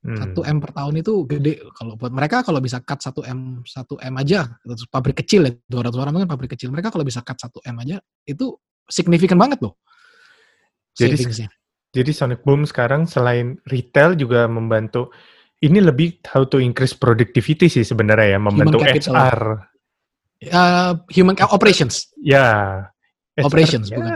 Hmm. 0.01 0.33
1 0.33 0.33
M 0.33 0.59
per 0.65 0.73
tahun 0.73 0.95
itu 1.05 1.29
gede 1.29 1.61
kalau 1.77 1.93
buat 1.93 2.09
mereka 2.09 2.41
kalau 2.41 2.57
bisa 2.65 2.81
cut 2.81 3.05
1 3.05 3.21
M 3.37 3.61
1 3.69 3.85
M 4.01 4.15
aja 4.17 4.49
pabrik 4.89 5.21
kecil 5.21 5.45
ya 5.45 5.53
200 5.69 5.93
orang 6.01 6.25
kan 6.25 6.31
pabrik 6.33 6.57
kecil 6.57 6.73
mereka 6.73 6.89
kalau 6.89 7.05
bisa 7.05 7.21
cut 7.21 7.37
1 7.37 7.69
M 7.69 7.77
aja 7.85 7.97
itu 8.25 8.57
signifikan 8.89 9.37
banget 9.37 9.61
loh 9.61 9.77
Jadi 10.97 11.21
savingsnya. 11.21 11.53
Jadi 11.91 12.11
Sonic 12.15 12.41
Boom 12.47 12.65
sekarang 12.65 13.05
selain 13.11 13.59
retail 13.67 14.15
juga 14.15 14.47
membantu 14.47 15.11
ini 15.61 15.83
lebih 15.83 16.23
how 16.25 16.47
to 16.47 16.63
increase 16.63 16.97
productivity 16.97 17.69
sih 17.69 17.85
sebenarnya 17.85 18.37
ya, 18.37 18.39
membantu. 18.41 18.81
HR. 18.81 19.69
Uh, 20.41 20.97
human 21.13 21.37
operations 21.53 22.09
Ya. 22.17 22.81
HR, 23.37 23.45
Operations, 23.45 23.87
ya, 23.93 23.97
bukan. 24.01 24.13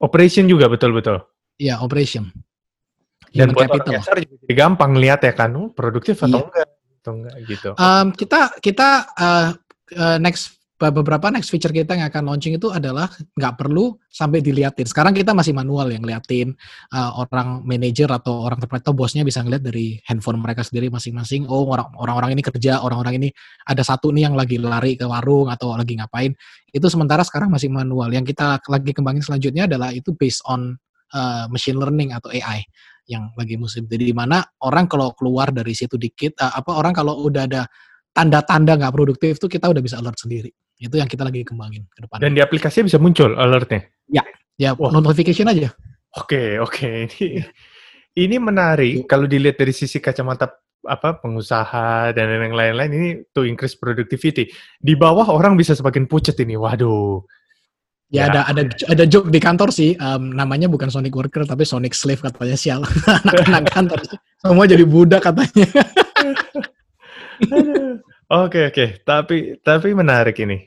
Operation 0.00 0.44
juga 0.48 0.66
betul-betul. 0.68 1.20
ya 1.56 1.78
operation 1.80 2.32
Dan 3.28 3.52
human 3.52 3.54
buat 3.54 3.68
orang 3.68 3.76
capital 3.76 3.92
HR 4.00 4.16
juga 4.24 4.34
jadi 4.40 4.54
gampang 4.56 4.92
lihat 4.96 5.20
ya 5.20 5.32
kan, 5.36 5.50
oh, 5.54 5.68
produktif 5.68 6.16
atau 6.18 6.28
Iya. 6.32 6.44
enggak, 6.48 6.68
atau 6.96 7.12
enggak 7.12 7.34
gitu. 7.44 7.70
Um, 7.76 8.06
kita 8.16 8.40
kita 8.64 8.88
uh, 9.14 9.48
uh, 9.94 10.16
next 10.16 10.56
beberapa 10.90 11.30
next 11.30 11.48
feature 11.52 11.70
kita 11.70 11.94
yang 11.94 12.10
akan 12.10 12.28
launching 12.28 12.58
itu 12.58 12.68
adalah 12.68 13.06
nggak 13.38 13.54
perlu 13.54 13.94
sampai 14.10 14.42
diliatin. 14.42 14.84
Sekarang 14.84 15.14
kita 15.14 15.30
masih 15.30 15.54
manual 15.54 15.88
yang 15.92 16.02
ngeliatin 16.02 16.52
uh, 16.90 17.22
orang 17.22 17.62
manajer 17.62 18.10
atau 18.10 18.44
orang 18.44 18.58
terpilih 18.58 18.82
atau 18.82 18.94
bosnya 18.96 19.22
bisa 19.22 19.40
ngeliat 19.46 19.62
dari 19.62 19.96
handphone 20.04 20.42
mereka 20.42 20.66
sendiri 20.66 20.90
masing-masing. 20.90 21.46
Oh 21.46 21.68
orang 21.70 21.94
orang-orang 21.94 22.34
ini 22.34 22.42
kerja, 22.42 22.82
orang-orang 22.82 23.14
ini 23.22 23.28
ada 23.70 23.86
satu 23.86 24.10
nih 24.10 24.26
yang 24.26 24.34
lagi 24.34 24.58
lari 24.58 24.98
ke 24.98 25.06
warung 25.06 25.48
atau 25.48 25.78
lagi 25.78 25.94
ngapain. 25.94 26.34
Itu 26.74 26.90
sementara 26.90 27.22
sekarang 27.22 27.54
masih 27.54 27.70
manual. 27.70 28.10
Yang 28.10 28.34
kita 28.34 28.58
lagi 28.66 28.90
kembangin 28.90 29.22
selanjutnya 29.22 29.70
adalah 29.70 29.94
itu 29.94 30.10
based 30.18 30.42
on 30.50 30.74
uh, 31.14 31.46
machine 31.52 31.78
learning 31.78 32.10
atau 32.10 32.34
AI 32.34 32.66
yang 33.06 33.30
lagi 33.36 33.60
musim. 33.60 33.84
Jadi 33.84 34.10
di 34.10 34.14
mana 34.16 34.40
orang 34.64 34.88
kalau 34.88 35.12
keluar 35.12 35.52
dari 35.52 35.76
situ 35.76 36.00
dikit, 36.00 36.40
uh, 36.40 36.56
apa 36.56 36.74
orang 36.74 36.96
kalau 36.96 37.20
udah 37.22 37.44
ada 37.44 37.62
tanda-tanda 38.14 38.78
nggak 38.78 38.94
produktif 38.94 39.42
tuh 39.42 39.50
kita 39.50 39.68
udah 39.68 39.82
bisa 39.82 39.98
alert 39.98 40.16
sendiri. 40.22 40.54
Itu 40.78 40.98
yang 40.98 41.06
kita 41.06 41.22
lagi 41.22 41.46
kembangin 41.46 41.86
ke 41.90 42.04
depan. 42.04 42.18
Dan 42.18 42.34
di 42.34 42.42
aplikasinya 42.42 42.90
bisa 42.90 42.98
muncul 42.98 43.34
alertnya. 43.34 43.86
ya 44.54 44.70
Wah. 44.78 44.94
notification 44.94 45.50
aja. 45.50 45.74
Oke, 46.14 46.62
oke. 46.62 47.10
Ini 47.10 47.18
Iya. 47.18 47.44
ini 48.14 48.36
menarik 48.38 49.10
kalau 49.10 49.26
dilihat 49.26 49.58
dari 49.58 49.74
sisi 49.74 49.98
kacamata 49.98 50.46
apa 50.86 51.18
pengusaha 51.18 52.12
dan 52.14 52.26
yang 52.28 52.54
lain-lain 52.54 52.90
ini 52.94 53.08
to 53.34 53.42
increase 53.42 53.74
productivity. 53.74 54.46
Di 54.78 54.94
bawah 54.94 55.26
orang 55.26 55.58
bisa 55.58 55.74
semakin 55.74 56.06
pucat 56.06 56.38
ini. 56.38 56.54
Waduh. 56.54 57.18
Ya, 58.14 58.30
Ya. 58.30 58.30
ada 58.30 58.40
ada 58.46 58.62
ada 58.86 59.04
joke 59.10 59.32
di 59.32 59.42
kantor 59.42 59.74
sih. 59.74 59.98
em, 59.98 60.22
namanya 60.30 60.70
bukan 60.70 60.86
Sonic 60.86 61.10
Worker 61.10 61.42
tapi 61.42 61.66
Sonic 61.66 61.96
Slave 61.98 62.22
katanya 62.22 62.54
sial. 62.54 62.80
Anak-anak 63.26 63.64
kantor 63.74 63.98
semua 64.38 64.64
jadi 64.70 64.84
budak 64.86 65.24
katanya. 65.24 65.66
Oke, 68.34 68.74
oke. 68.74 69.06
Tapi 69.06 69.62
tapi 69.62 69.88
menarik 69.94 70.34
ini. 70.42 70.58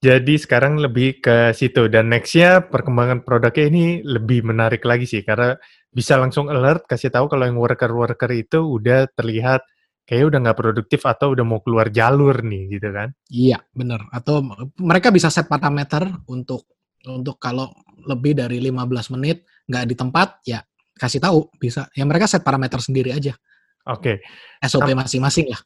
Jadi 0.00 0.40
sekarang 0.40 0.80
lebih 0.80 1.20
ke 1.20 1.52
situ 1.52 1.92
dan 1.92 2.08
nextnya 2.08 2.64
perkembangan 2.64 3.20
produknya 3.20 3.68
ini 3.68 3.84
lebih 4.00 4.48
menarik 4.48 4.80
lagi 4.88 5.04
sih 5.04 5.20
karena 5.20 5.52
bisa 5.92 6.16
langsung 6.16 6.48
alert 6.48 6.88
kasih 6.88 7.12
tahu 7.12 7.28
kalau 7.28 7.44
yang 7.44 7.60
worker-worker 7.60 8.32
itu 8.32 8.56
udah 8.80 9.12
terlihat 9.12 9.60
kayak 10.08 10.32
udah 10.32 10.38
nggak 10.40 10.56
produktif 10.56 11.04
atau 11.04 11.36
udah 11.36 11.44
mau 11.44 11.60
keluar 11.60 11.92
jalur 11.92 12.40
nih 12.40 12.80
gitu 12.80 12.88
kan. 12.88 13.12
Iya, 13.28 13.60
bener. 13.76 14.00
Atau 14.08 14.40
mereka 14.80 15.12
bisa 15.12 15.28
set 15.28 15.44
parameter 15.44 16.08
untuk 16.32 16.64
untuk 17.04 17.36
kalau 17.36 17.68
lebih 18.08 18.40
dari 18.40 18.56
15 18.64 19.12
menit 19.12 19.44
nggak 19.68 19.84
di 19.84 19.94
tempat 20.00 20.28
ya 20.48 20.64
kasih 20.96 21.20
tahu 21.20 21.52
bisa. 21.60 21.92
Ya 21.92 22.08
mereka 22.08 22.24
set 22.24 22.40
parameter 22.40 22.80
sendiri 22.80 23.12
aja. 23.12 23.36
Oke. 23.84 24.24
SOP 24.64 24.88
Sam- 24.88 24.96
masing-masing 25.04 25.52
lah. 25.52 25.60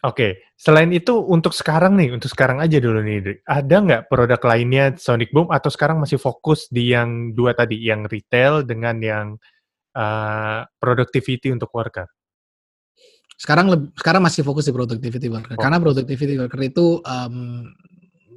Oke, 0.00 0.48
selain 0.56 0.88
itu 0.96 1.12
untuk 1.12 1.52
sekarang 1.52 1.92
nih, 2.00 2.16
untuk 2.16 2.32
sekarang 2.32 2.56
aja 2.64 2.80
dulu 2.80 3.04
nih, 3.04 3.44
ada 3.44 3.76
nggak 3.84 4.02
produk 4.08 4.40
lainnya 4.48 4.96
Sonic 4.96 5.28
Boom 5.28 5.52
atau 5.52 5.68
sekarang 5.68 6.00
masih 6.00 6.16
fokus 6.16 6.72
di 6.72 6.96
yang 6.96 7.36
dua 7.36 7.52
tadi, 7.52 7.76
yang 7.84 8.08
retail 8.08 8.64
dengan 8.64 8.96
yang 9.04 9.26
uh, 9.92 10.64
productivity 10.80 11.52
untuk 11.52 11.68
worker? 11.76 12.08
Sekarang 13.36 13.92
sekarang 13.92 14.24
masih 14.24 14.40
fokus 14.40 14.68
di 14.68 14.72
productivity 14.72 15.28
worker. 15.28 15.56
Fokus. 15.56 15.64
Karena 15.64 15.76
productivity 15.80 16.36
worker 16.36 16.60
itu 16.60 17.00
em, 17.04 17.68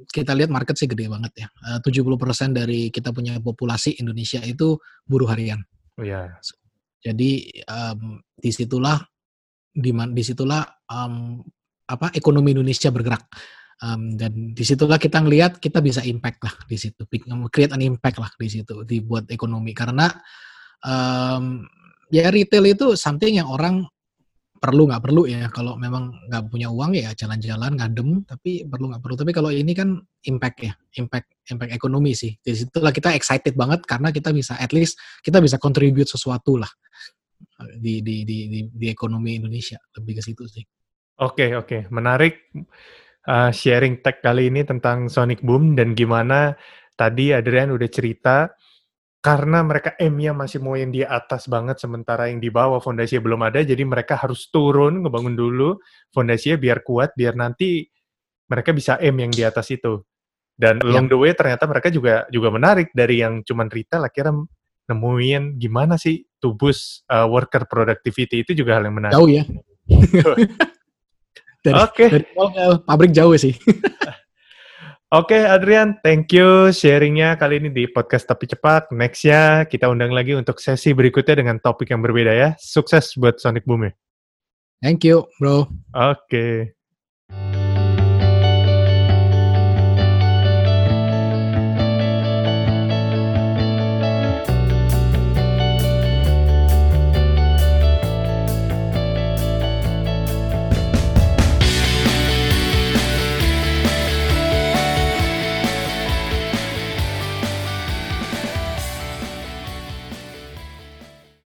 kita 0.08 0.32
lihat 0.36 0.52
market 0.52 0.76
sih 0.80 0.88
gede 0.88 1.08
banget 1.12 1.44
ya. 1.44 1.48
Eh, 1.48 1.80
70% 1.80 2.56
dari 2.56 2.88
kita 2.88 3.12
punya 3.12 3.36
populasi 3.40 4.00
Indonesia 4.00 4.40
itu 4.44 4.80
buruh 5.04 5.28
harian. 5.28 5.60
Oh 6.00 6.04
ya, 6.04 6.28
Jadi 7.04 7.60
em, 7.68 8.20
di 8.32 8.50
situlah 8.52 8.96
di 9.74 9.90
di 9.90 10.22
situlah 10.22 10.62
em, 10.86 11.42
apa 11.90 12.14
ekonomi 12.14 12.54
Indonesia 12.54 12.94
bergerak. 12.94 13.26
Em, 13.82 14.14
dan 14.14 14.54
di 14.54 14.62
situlah 14.62 15.02
kita 15.02 15.18
ngelihat 15.18 15.58
kita 15.58 15.82
bisa 15.82 16.00
impact 16.06 16.38
lah 16.46 16.54
di 16.70 16.78
situ, 16.78 17.02
create 17.50 17.74
an 17.74 17.82
impact 17.82 18.22
lah 18.22 18.30
di 18.38 18.46
situ, 18.46 18.86
dibuat 18.86 19.26
ekonomi. 19.34 19.74
Karena 19.74 20.06
em, 20.80 21.66
ya 22.14 22.30
retail 22.30 22.70
itu 22.70 22.94
something 22.94 23.42
yang 23.42 23.50
orang 23.50 23.82
perlu 24.62 24.88
nggak 24.88 25.02
perlu 25.04 25.28
ya. 25.28 25.50
Kalau 25.52 25.76
memang 25.76 26.14
nggak 26.30 26.48
punya 26.48 26.72
uang 26.72 26.96
ya 26.96 27.12
jalan-jalan 27.12 27.76
ngadem 27.76 28.24
tapi 28.24 28.64
perlu 28.64 28.94
nggak 28.94 29.02
perlu. 29.02 29.16
Tapi 29.18 29.32
kalau 29.34 29.50
ini 29.52 29.74
kan 29.76 30.00
impact 30.24 30.58
ya 30.64 30.72
impact 30.96 31.28
impact 31.50 31.72
ekonomi 31.74 32.16
sih. 32.16 32.32
Di 32.40 32.56
situlah 32.56 32.94
kita 32.94 33.12
excited 33.12 33.58
banget 33.58 33.84
karena 33.84 34.08
kita 34.14 34.32
bisa 34.32 34.56
at 34.56 34.72
least 34.72 34.96
kita 35.20 35.42
bisa 35.42 35.60
contribute 35.60 36.08
sesuatu 36.08 36.56
lah 36.56 36.70
di 37.78 38.02
di 38.02 38.26
di 38.26 38.38
di, 38.50 38.60
di 38.70 38.86
ekonomi 38.90 39.38
Indonesia 39.38 39.78
lebih 39.98 40.18
ke 40.18 40.22
situ 40.22 40.44
sih. 40.46 40.64
Oke 41.22 41.54
oke, 41.54 41.86
menarik 41.94 42.50
uh, 43.30 43.50
sharing 43.54 44.02
tech 44.02 44.18
kali 44.18 44.50
ini 44.50 44.66
tentang 44.66 45.06
Sonic 45.06 45.40
Boom 45.46 45.78
dan 45.78 45.94
gimana 45.94 46.58
tadi 46.98 47.30
Adrian 47.30 47.70
udah 47.70 47.90
cerita 47.90 48.50
karena 49.24 49.64
mereka 49.64 49.96
M-nya 49.96 50.36
masih 50.36 50.60
mau 50.60 50.76
yang 50.76 50.92
di 50.92 51.00
atas 51.00 51.48
banget 51.48 51.80
sementara 51.80 52.28
yang 52.28 52.44
di 52.44 52.52
bawah 52.52 52.76
fondasinya 52.76 53.24
belum 53.24 53.40
ada 53.48 53.64
jadi 53.64 53.80
mereka 53.80 54.20
harus 54.20 54.52
turun 54.52 55.00
ngebangun 55.00 55.32
dulu 55.32 55.80
fondasinya 56.12 56.60
biar 56.60 56.84
kuat 56.84 57.16
biar 57.16 57.32
nanti 57.32 57.88
mereka 58.48 58.70
bisa 58.76 59.00
M 59.00 59.16
yang 59.16 59.32
di 59.32 59.42
atas 59.42 59.72
itu. 59.72 60.04
Dan 60.54 60.78
along 60.86 61.10
the 61.10 61.18
way 61.18 61.34
ternyata 61.34 61.66
mereka 61.66 61.90
juga 61.90 62.30
juga 62.30 62.46
menarik 62.54 62.94
dari 62.94 63.18
yang 63.18 63.42
cuman 63.42 63.66
retail 63.66 64.06
akhirnya 64.06 64.46
nemuin 64.90 65.56
gimana 65.56 65.96
sih 65.96 66.24
to 66.38 66.52
boost 66.52 67.02
uh, 67.08 67.24
worker 67.24 67.64
productivity 67.64 68.44
itu 68.44 68.52
juga 68.52 68.76
hal 68.80 68.84
yang 68.88 68.96
menarik. 69.00 69.14
jauh 69.16 69.28
ya 69.30 69.44
dari, 71.64 71.80
Oke. 71.80 72.04
dari 72.12 72.26
mall 72.36 72.48
ke 72.52 72.64
pabrik 72.84 73.12
jauh 73.12 73.34
sih 73.36 73.54
Oke 75.14 75.38
Adrian, 75.46 75.94
thank 76.02 76.34
you 76.34 76.74
sharingnya 76.74 77.38
kali 77.38 77.62
ini 77.62 77.70
di 77.70 77.86
podcast 77.86 78.26
Tapi 78.26 78.50
Cepat. 78.50 78.90
Nextnya 78.90 79.62
kita 79.62 79.86
undang 79.86 80.10
lagi 80.10 80.34
untuk 80.34 80.58
sesi 80.58 80.90
berikutnya 80.90 81.38
dengan 81.38 81.62
topik 81.62 81.94
yang 81.94 82.02
berbeda 82.02 82.34
ya. 82.34 82.48
Sukses 82.58 83.14
buat 83.14 83.38
Sonic 83.38 83.62
Boom 83.62 83.86
ya. 83.86 83.92
thank 84.82 85.06
you 85.06 85.22
bro 85.38 85.70
Oke. 85.94 86.74